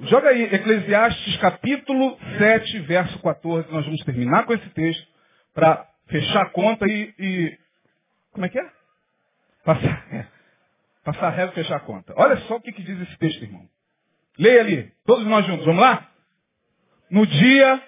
joga 0.04 0.30
aí 0.30 0.44
Eclesiastes 0.44 1.38
capítulo 1.38 2.18
7, 2.38 2.80
verso 2.82 3.20
14. 3.22 3.72
Nós 3.72 3.86
vamos 3.86 4.04
terminar 4.04 4.46
com 4.46 4.54
esse 4.54 4.70
texto 4.70 5.08
para 5.54 5.88
fechar 6.08 6.44
a 6.44 6.50
conta 6.50 6.86
e, 6.86 7.14
e... 7.18 7.58
Como 8.32 8.46
é 8.46 8.50
que 8.50 8.60
é? 8.60 8.70
Passar. 9.64 10.35
Passar 11.06 11.28
a 11.28 11.30
régua 11.30 11.52
e 11.52 11.56
fechar 11.56 11.76
a 11.76 11.82
conta. 11.82 12.16
Olha 12.18 12.36
só 12.48 12.56
o 12.56 12.62
que, 12.62 12.72
que 12.72 12.82
diz 12.82 13.00
esse 13.00 13.16
texto, 13.20 13.44
irmão. 13.44 13.62
Leia 14.40 14.60
ali, 14.60 14.92
todos 15.06 15.24
nós 15.28 15.46
juntos, 15.46 15.64
vamos 15.64 15.80
lá? 15.80 16.10
No 17.12 17.28
dia. 17.28 17.82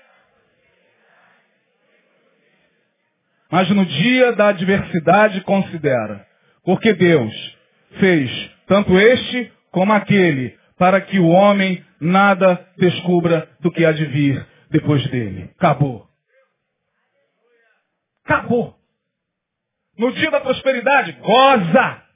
Mas 3.51 3.67
no 3.71 3.83
dia 3.83 4.33
da 4.33 4.49
adversidade 4.49 5.41
considera. 5.41 6.27
Porque 6.63 6.93
Deus 6.93 7.57
fez 7.99 8.51
tanto 8.67 8.95
este 8.99 9.51
como 9.71 9.93
aquele, 9.93 10.55
para 10.77 11.01
que 11.01 11.17
o 11.19 11.27
homem 11.27 11.83
nada 11.99 12.67
descubra 12.77 13.49
do 13.61 13.71
que 13.71 13.83
há 13.83 13.91
de 13.93 14.05
vir 14.05 14.47
depois 14.69 15.05
dele. 15.07 15.49
Acabou. 15.57 16.07
Acabou. 18.23 18.75
No 19.97 20.11
dia 20.11 20.29
da 20.29 20.39
prosperidade, 20.39 21.13
goza. 21.13 22.06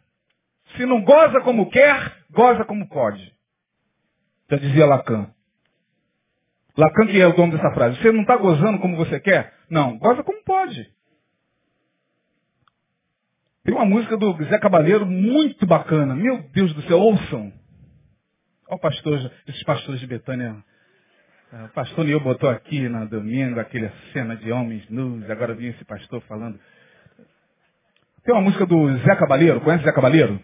Se 0.75 0.85
não 0.85 1.03
goza 1.03 1.41
como 1.41 1.69
quer, 1.69 2.17
goza 2.31 2.63
como 2.65 2.87
pode. 2.87 3.33
Já 4.49 4.57
dizia 4.57 4.85
Lacan. 4.85 5.29
Lacan 6.77 7.07
que 7.07 7.19
é 7.19 7.27
o 7.27 7.33
dono 7.33 7.51
dessa 7.51 7.71
frase. 7.73 8.01
Você 8.01 8.11
não 8.11 8.21
está 8.21 8.37
gozando 8.37 8.79
como 8.79 8.95
você 8.95 9.19
quer? 9.19 9.53
Não, 9.69 9.97
goza 9.97 10.23
como 10.23 10.43
pode. 10.43 10.89
Tem 13.63 13.75
uma 13.75 13.85
música 13.85 14.17
do 14.17 14.33
Zé 14.45 14.57
Cabaleiro 14.57 15.05
muito 15.05 15.67
bacana. 15.67 16.15
Meu 16.15 16.41
Deus 16.51 16.73
do 16.73 16.81
céu, 16.83 16.99
ouçam. 16.99 17.53
Olha 18.67 18.79
pastor, 18.79 19.31
esses 19.47 19.63
pastores 19.63 19.99
de 19.99 20.07
Betânia. 20.07 20.63
É, 21.53 21.65
o 21.65 21.69
pastor 21.69 22.05
Neil 22.05 22.19
botou 22.21 22.49
aqui 22.49 22.87
na 22.87 23.05
domingo 23.05 23.59
aquela 23.59 23.91
cena 24.13 24.35
de 24.35 24.51
homens 24.51 24.89
nus. 24.89 25.29
Agora 25.29 25.53
vinha 25.53 25.71
esse 25.71 25.85
pastor 25.85 26.21
falando. 26.21 26.59
Tem 28.23 28.33
uma 28.33 28.41
música 28.41 28.65
do 28.65 28.97
Zé 28.99 29.15
Cabaleiro. 29.15 29.61
Conhece 29.61 29.83
Zé 29.83 29.91
Cabaleiro? 29.91 30.41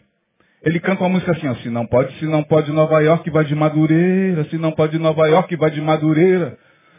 Ele 0.63 0.79
canta 0.79 1.03
uma 1.03 1.09
música 1.09 1.31
assim, 1.31 1.47
ó, 1.47 1.55
se 1.55 1.69
não 1.69 1.85
pode, 1.85 2.17
se 2.17 2.25
não 2.25 2.43
pode 2.43 2.71
Nova 2.71 2.99
York, 2.99 3.29
vai 3.29 3.45
de 3.45 3.53
Madureira, 3.55 4.43
se 4.45 4.57
não 4.57 4.71
pode 4.71 4.97
Nova 4.97 5.27
York, 5.27 5.55
vai 5.55 5.69
de 5.69 5.81
Madureira, 5.81 6.57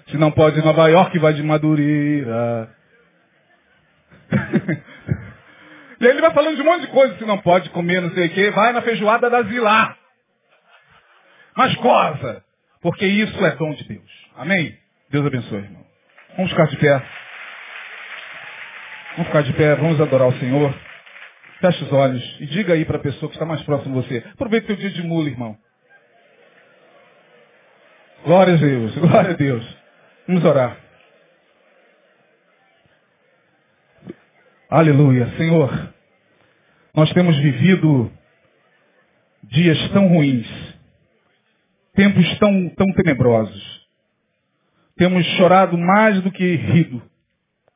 se 0.09 0.17
não 0.17 0.31
pode 0.31 0.65
Nova 0.65 0.89
York, 0.89 1.19
vai 1.19 1.35
de 1.35 1.43
Madureira. 1.43 2.71
e 6.01 6.07
aí 6.07 6.11
ele 6.11 6.21
vai 6.21 6.33
falando 6.33 6.55
de 6.55 6.63
um 6.63 6.65
monte 6.65 6.83
de 6.83 6.89
coisa, 6.89 7.19
se 7.19 7.25
não 7.25 7.39
pode 7.39 7.69
comer 7.71 8.01
não 8.01 8.11
sei 8.13 8.27
o 8.27 8.31
quê, 8.31 8.51
vai 8.51 8.73
na 8.73 8.83
feijoada 8.83 9.29
da 9.29 9.43
Zilá. 9.43 9.97
Mas 11.57 11.75
goza, 11.75 12.45
porque 12.81 13.07
isso 13.07 13.45
é 13.45 13.51
dom 13.57 13.73
de 13.75 13.85
Deus. 13.89 14.29
Amém? 14.37 14.79
Deus 15.11 15.27
abençoe, 15.27 15.59
irmão. 15.59 15.85
Vamos 16.37 16.53
ficar 16.53 16.69
de 16.69 16.77
pé. 16.77 17.03
Vamos 19.13 19.27
ficar 19.27 19.43
de 19.43 19.53
pé, 19.55 19.75
vamos 19.75 20.01
adorar 20.01 20.29
o 20.29 20.39
Senhor. 20.39 20.88
Feche 21.61 21.85
os 21.85 21.93
olhos 21.93 22.37
e 22.41 22.47
diga 22.47 22.75
aí 22.75 22.85
para 22.85 22.99
a 22.99 23.01
pessoa 23.03 23.29
que 23.29 23.35
está 23.35 23.45
mais 23.45 23.63
próximo 23.63 24.01
de 24.01 24.07
você. 24.07 24.25
Aproveite 24.33 24.71
o 24.71 24.77
dia 24.77 24.91
de 24.91 25.03
mula, 25.03 25.29
irmão. 25.29 25.59
Glória 28.25 28.55
a 28.55 28.57
Deus, 28.57 28.95
glória 28.97 29.31
a 29.31 29.35
Deus. 29.35 29.77
Vamos 30.27 30.45
orar. 30.45 30.77
Aleluia. 34.71 35.27
Senhor, 35.37 35.95
nós 36.95 37.13
temos 37.13 37.37
vivido 37.39 38.13
dias 39.45 39.79
tão 39.91 40.09
ruins, 40.09 40.47
tempos 41.95 42.39
tão, 42.39 42.69
tão 42.71 42.87
tenebrosos. 42.95 43.89
Temos 44.97 45.25
chorado 45.37 45.79
mais 45.79 46.21
do 46.23 46.31
que 46.31 46.55
rido, 46.57 47.03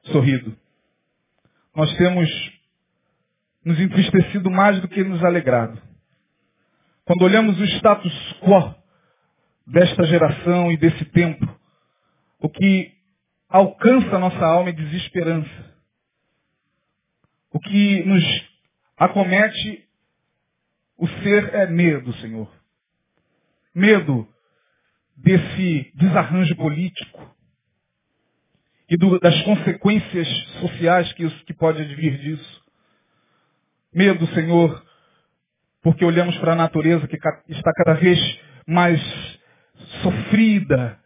sorrido. 0.04 0.56
Nós 1.74 1.96
temos 1.96 2.28
nos 3.64 3.78
entristecido 3.78 4.50
mais 4.50 4.80
do 4.80 4.88
que 4.88 5.04
nos 5.04 5.22
alegrado. 5.24 5.80
Quando 7.04 7.22
olhamos 7.22 7.58
o 7.58 7.64
status 7.64 8.12
quo 8.40 8.74
desta 9.66 10.04
geração 10.04 10.70
e 10.72 10.76
desse 10.76 11.04
tempo, 11.06 11.46
o 12.38 12.48
que 12.48 12.92
alcança 13.48 14.16
a 14.16 14.18
nossa 14.18 14.44
alma 14.44 14.70
é 14.70 14.72
desesperança. 14.72 15.72
O 17.52 17.60
que 17.60 18.02
nos 18.04 18.24
acomete 18.96 19.86
o 20.96 21.06
ser 21.06 21.54
é 21.54 21.66
medo, 21.66 22.12
Senhor. 22.14 22.50
Medo 23.74 24.26
desse 25.16 25.92
desarranjo 25.94 26.56
político 26.56 27.36
e 28.88 28.96
do, 28.96 29.18
das 29.20 29.40
consequências 29.42 30.28
sociais 30.60 31.12
que, 31.14 31.28
que 31.44 31.54
pode 31.54 31.82
advir 31.82 32.18
disso. 32.18 32.62
Medo, 33.94 34.26
Senhor, 34.28 34.82
porque 35.82 36.04
olhamos 36.04 36.36
para 36.38 36.52
a 36.52 36.56
natureza 36.56 37.06
que 37.06 37.16
está 37.48 37.72
cada 37.74 37.94
vez 37.94 38.18
mais 38.66 39.00
sofrida 40.02 40.98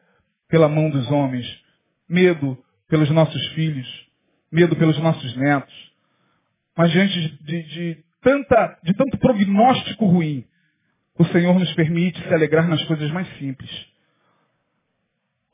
pela 0.49 0.69
mão 0.69 0.91
dos 0.91 1.11
homens. 1.11 1.47
Medo 2.09 2.57
pelos 2.89 3.11
nossos 3.11 3.45
filhos. 3.49 4.07
medo 4.51 4.77
pelos 4.77 4.99
nossos 4.99 5.37
netos. 5.37 5.93
Mas 6.77 6.91
diante 6.93 7.43
de, 7.43 7.63
de, 7.63 8.05
tanta, 8.23 8.79
de 8.83 8.95
tanto 8.95 9.19
prognóstico 9.19 10.07
ruim, 10.07 10.47
o 11.19 11.25
Senhor 11.27 11.59
nos 11.59 11.73
permite 11.75 12.23
se 12.23 12.33
alegrar 12.33 12.69
nas 12.69 12.83
coisas 12.85 13.11
mais 13.11 13.29
simples. 13.39 13.71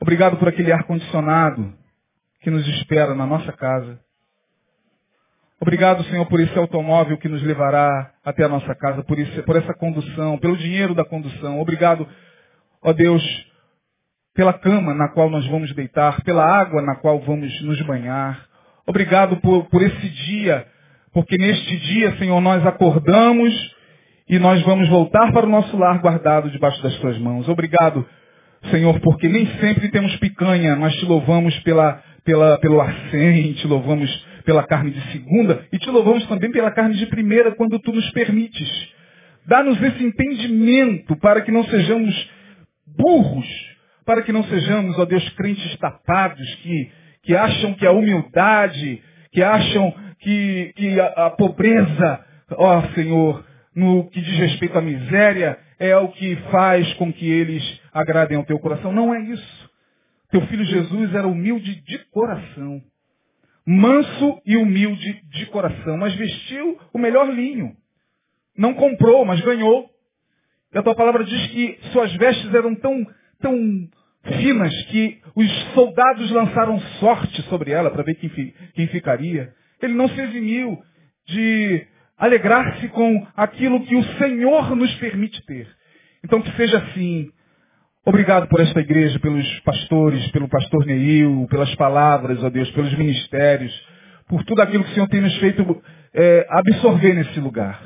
Obrigado 0.01 0.37
por 0.37 0.49
aquele 0.49 0.73
ar-condicionado 0.73 1.77
que 2.41 2.51
nos 2.51 2.67
espera 2.67 3.15
na 3.15 3.27
nossa 3.27 3.53
casa. 3.53 4.01
Obrigado, 5.63 6.03
Senhor, 6.07 6.27
por 6.27 6.41
esse 6.41 6.59
automóvel 6.59 7.17
que 7.19 7.29
nos 7.29 7.41
levará 7.41 8.11
até 8.25 8.43
a 8.43 8.49
nossa 8.49 8.75
casa, 8.75 9.05
por, 9.05 9.17
isso, 9.17 9.45
por 9.45 9.55
essa 9.55 9.73
condução, 9.73 10.37
pelo 10.39 10.57
dinheiro 10.57 10.93
da 10.93 11.05
condução. 11.05 11.61
Obrigado, 11.61 12.05
ó 12.83 12.93
Deus, 12.93 13.23
pela 14.35 14.53
cama 14.53 14.93
na 14.93 15.11
qual 15.11 15.31
nós 15.31 15.47
vamos 15.47 15.73
deitar, 15.73 16.21
pela 16.25 16.45
água 16.45 16.83
na 16.83 16.97
qual 16.97 17.21
vamos 17.21 17.63
nos 17.63 17.81
banhar. 17.83 18.45
Obrigado 18.89 19.37
por, 19.37 19.67
por 19.67 19.81
esse 19.83 20.09
dia, 20.09 20.67
porque 21.13 21.39
neste 21.39 21.77
dia, 21.77 22.17
Senhor, 22.17 22.41
nós 22.41 22.67
acordamos 22.67 23.55
e 24.29 24.41
nós 24.41 24.61
vamos 24.63 24.89
voltar 24.89 25.31
para 25.31 25.47
o 25.47 25.49
nosso 25.49 25.77
lar 25.77 26.01
guardado 26.01 26.51
debaixo 26.51 26.83
das 26.83 26.97
tuas 26.97 27.17
mãos. 27.19 27.49
Obrigado, 27.49 28.05
Senhor, 28.73 28.99
porque 28.99 29.29
nem 29.29 29.47
sempre 29.61 29.93
temos 29.93 30.17
picanha, 30.17 30.75
nós 30.75 30.93
te 30.97 31.05
louvamos 31.05 31.57
pela, 31.61 32.03
pela, 32.25 32.59
pelo 32.59 32.81
arsen, 32.81 33.53
te 33.53 33.69
louvamos 33.69 34.32
pela 34.43 34.65
carne 34.65 34.91
de 34.91 35.13
segunda 35.13 35.67
e 35.73 35.79
te 35.79 35.91
louvamos 35.91 36.27
também 36.27 36.51
pela 36.51 36.71
carne 36.71 36.97
de 36.97 37.07
primeira 37.07 37.55
quando 37.55 37.79
tu 37.79 37.93
nos 37.93 38.11
permites. 38.11 38.69
Dá-nos 39.47 39.81
esse 39.83 40.05
entendimento 40.05 41.17
para 41.17 41.41
que 41.41 41.51
não 41.51 41.65
sejamos 41.65 42.31
burros, 42.87 43.47
para 44.05 44.23
que 44.23 44.33
não 44.33 44.45
sejamos, 44.45 44.99
ó 44.99 45.05
Deus, 45.05 45.29
crentes 45.31 45.77
tapados, 45.79 46.55
que, 46.57 46.91
que 47.23 47.35
acham 47.35 47.75
que 47.75 47.87
a 47.87 47.93
humildade, 47.93 49.03
que 49.33 49.43
acham 49.43 49.93
que, 50.21 50.73
que 50.77 51.01
a, 51.01 51.27
a 51.27 51.31
pobreza, 51.31 52.25
ó 52.53 52.83
Senhor, 52.95 53.45
no 53.75 54.09
que 54.11 54.21
diz 54.21 54.39
respeito 54.39 54.79
à 54.79 54.83
miséria, 54.83 55.59
é 55.79 55.97
o 55.97 56.09
que 56.09 56.37
faz 56.51 56.93
com 56.95 57.13
que 57.13 57.29
eles 57.29 57.63
agradem 57.93 58.37
ao 58.37 58.45
teu 58.45 58.59
coração. 58.59 58.93
Não 58.93 59.13
é 59.15 59.21
isso. 59.21 59.71
Teu 60.31 60.41
filho 60.47 60.65
Jesus 60.65 61.15
era 61.15 61.27
humilde 61.27 61.83
de 61.83 61.99
coração 62.11 62.81
manso 63.67 64.41
e 64.45 64.57
humilde 64.57 65.23
de 65.31 65.47
coração, 65.47 65.97
mas 65.97 66.15
vestiu 66.15 66.79
o 66.93 66.99
melhor 66.99 67.33
linho. 67.33 67.77
Não 68.57 68.75
comprou, 68.75 69.25
mas 69.25 69.41
ganhou. 69.41 69.89
E 70.75 70.79
a 70.79 70.83
tua 70.83 70.95
palavra 70.95 71.25
diz 71.25 71.47
que 71.49 71.79
suas 71.93 72.13
vestes 72.15 72.53
eram 72.55 72.75
tão, 72.75 73.07
tão 73.41 73.89
finas 74.39 74.83
que 74.85 75.21
os 75.35 75.51
soldados 75.75 76.31
lançaram 76.31 76.79
sorte 76.99 77.43
sobre 77.43 77.71
ela 77.71 77.91
para 77.91 78.03
ver 78.03 78.15
quem, 78.15 78.31
quem 78.75 78.87
ficaria. 78.89 79.55
Ele 79.81 79.95
não 79.95 80.09
se 80.09 80.21
eximiu 80.21 80.83
de 81.27 81.87
alegrar-se 82.17 82.89
com 82.89 83.27
aquilo 83.37 83.85
que 83.85 83.97
o 83.97 84.05
Senhor 84.19 84.75
nos 84.77 84.95
permite 84.97 85.45
ter. 85.45 85.69
Então 86.25 86.41
que 86.41 86.55
seja 86.57 86.79
assim 86.79 87.31
Obrigado 88.05 88.49
por 88.49 88.61
esta 88.61 88.81
igreja, 88.81 89.19
pelos 89.21 89.61
pastores, 89.61 90.29
pelo 90.33 90.49
pastor 90.49 90.85
Neil, 90.85 91.47
pelas 91.49 91.73
palavras, 91.77 92.43
ó 92.43 92.51
Deus, 92.51 92.69
pelos 92.73 92.93
ministérios, 92.99 93.73
por 94.29 94.43
tudo 94.45 94.61
aquilo 94.61 94.83
que 94.83 94.91
o 94.91 94.95
Senhor 94.95 95.09
tem 95.09 95.21
nos 95.21 95.37
feito 95.39 95.83
é, 96.13 96.47
absorver 96.51 97.15
nesse 97.15 97.39
lugar. 97.39 97.81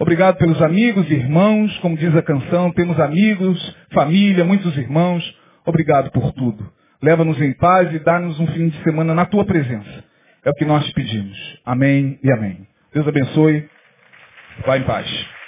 Obrigado 0.00 0.36
pelos 0.36 0.60
amigos 0.60 1.08
e 1.08 1.14
irmãos, 1.14 1.78
como 1.78 1.96
diz 1.96 2.14
a 2.16 2.22
canção, 2.22 2.72
temos 2.72 2.98
amigos, 2.98 3.76
família, 3.92 4.44
muitos 4.44 4.76
irmãos. 4.76 5.22
Obrigado 5.64 6.10
por 6.10 6.32
tudo. 6.32 6.68
Leva-nos 7.00 7.40
em 7.40 7.52
paz 7.52 7.92
e 7.94 8.00
dá-nos 8.00 8.40
um 8.40 8.46
fim 8.48 8.68
de 8.68 8.82
semana 8.82 9.14
na 9.14 9.26
tua 9.26 9.44
presença. 9.44 10.04
É 10.44 10.50
o 10.50 10.54
que 10.54 10.64
nós 10.64 10.92
pedimos. 10.92 11.38
Amém 11.64 12.18
e 12.20 12.32
amém. 12.32 12.66
Deus 12.92 13.06
abençoe. 13.06 13.68
Vá 14.66 14.76
em 14.76 14.82
paz. 14.82 15.41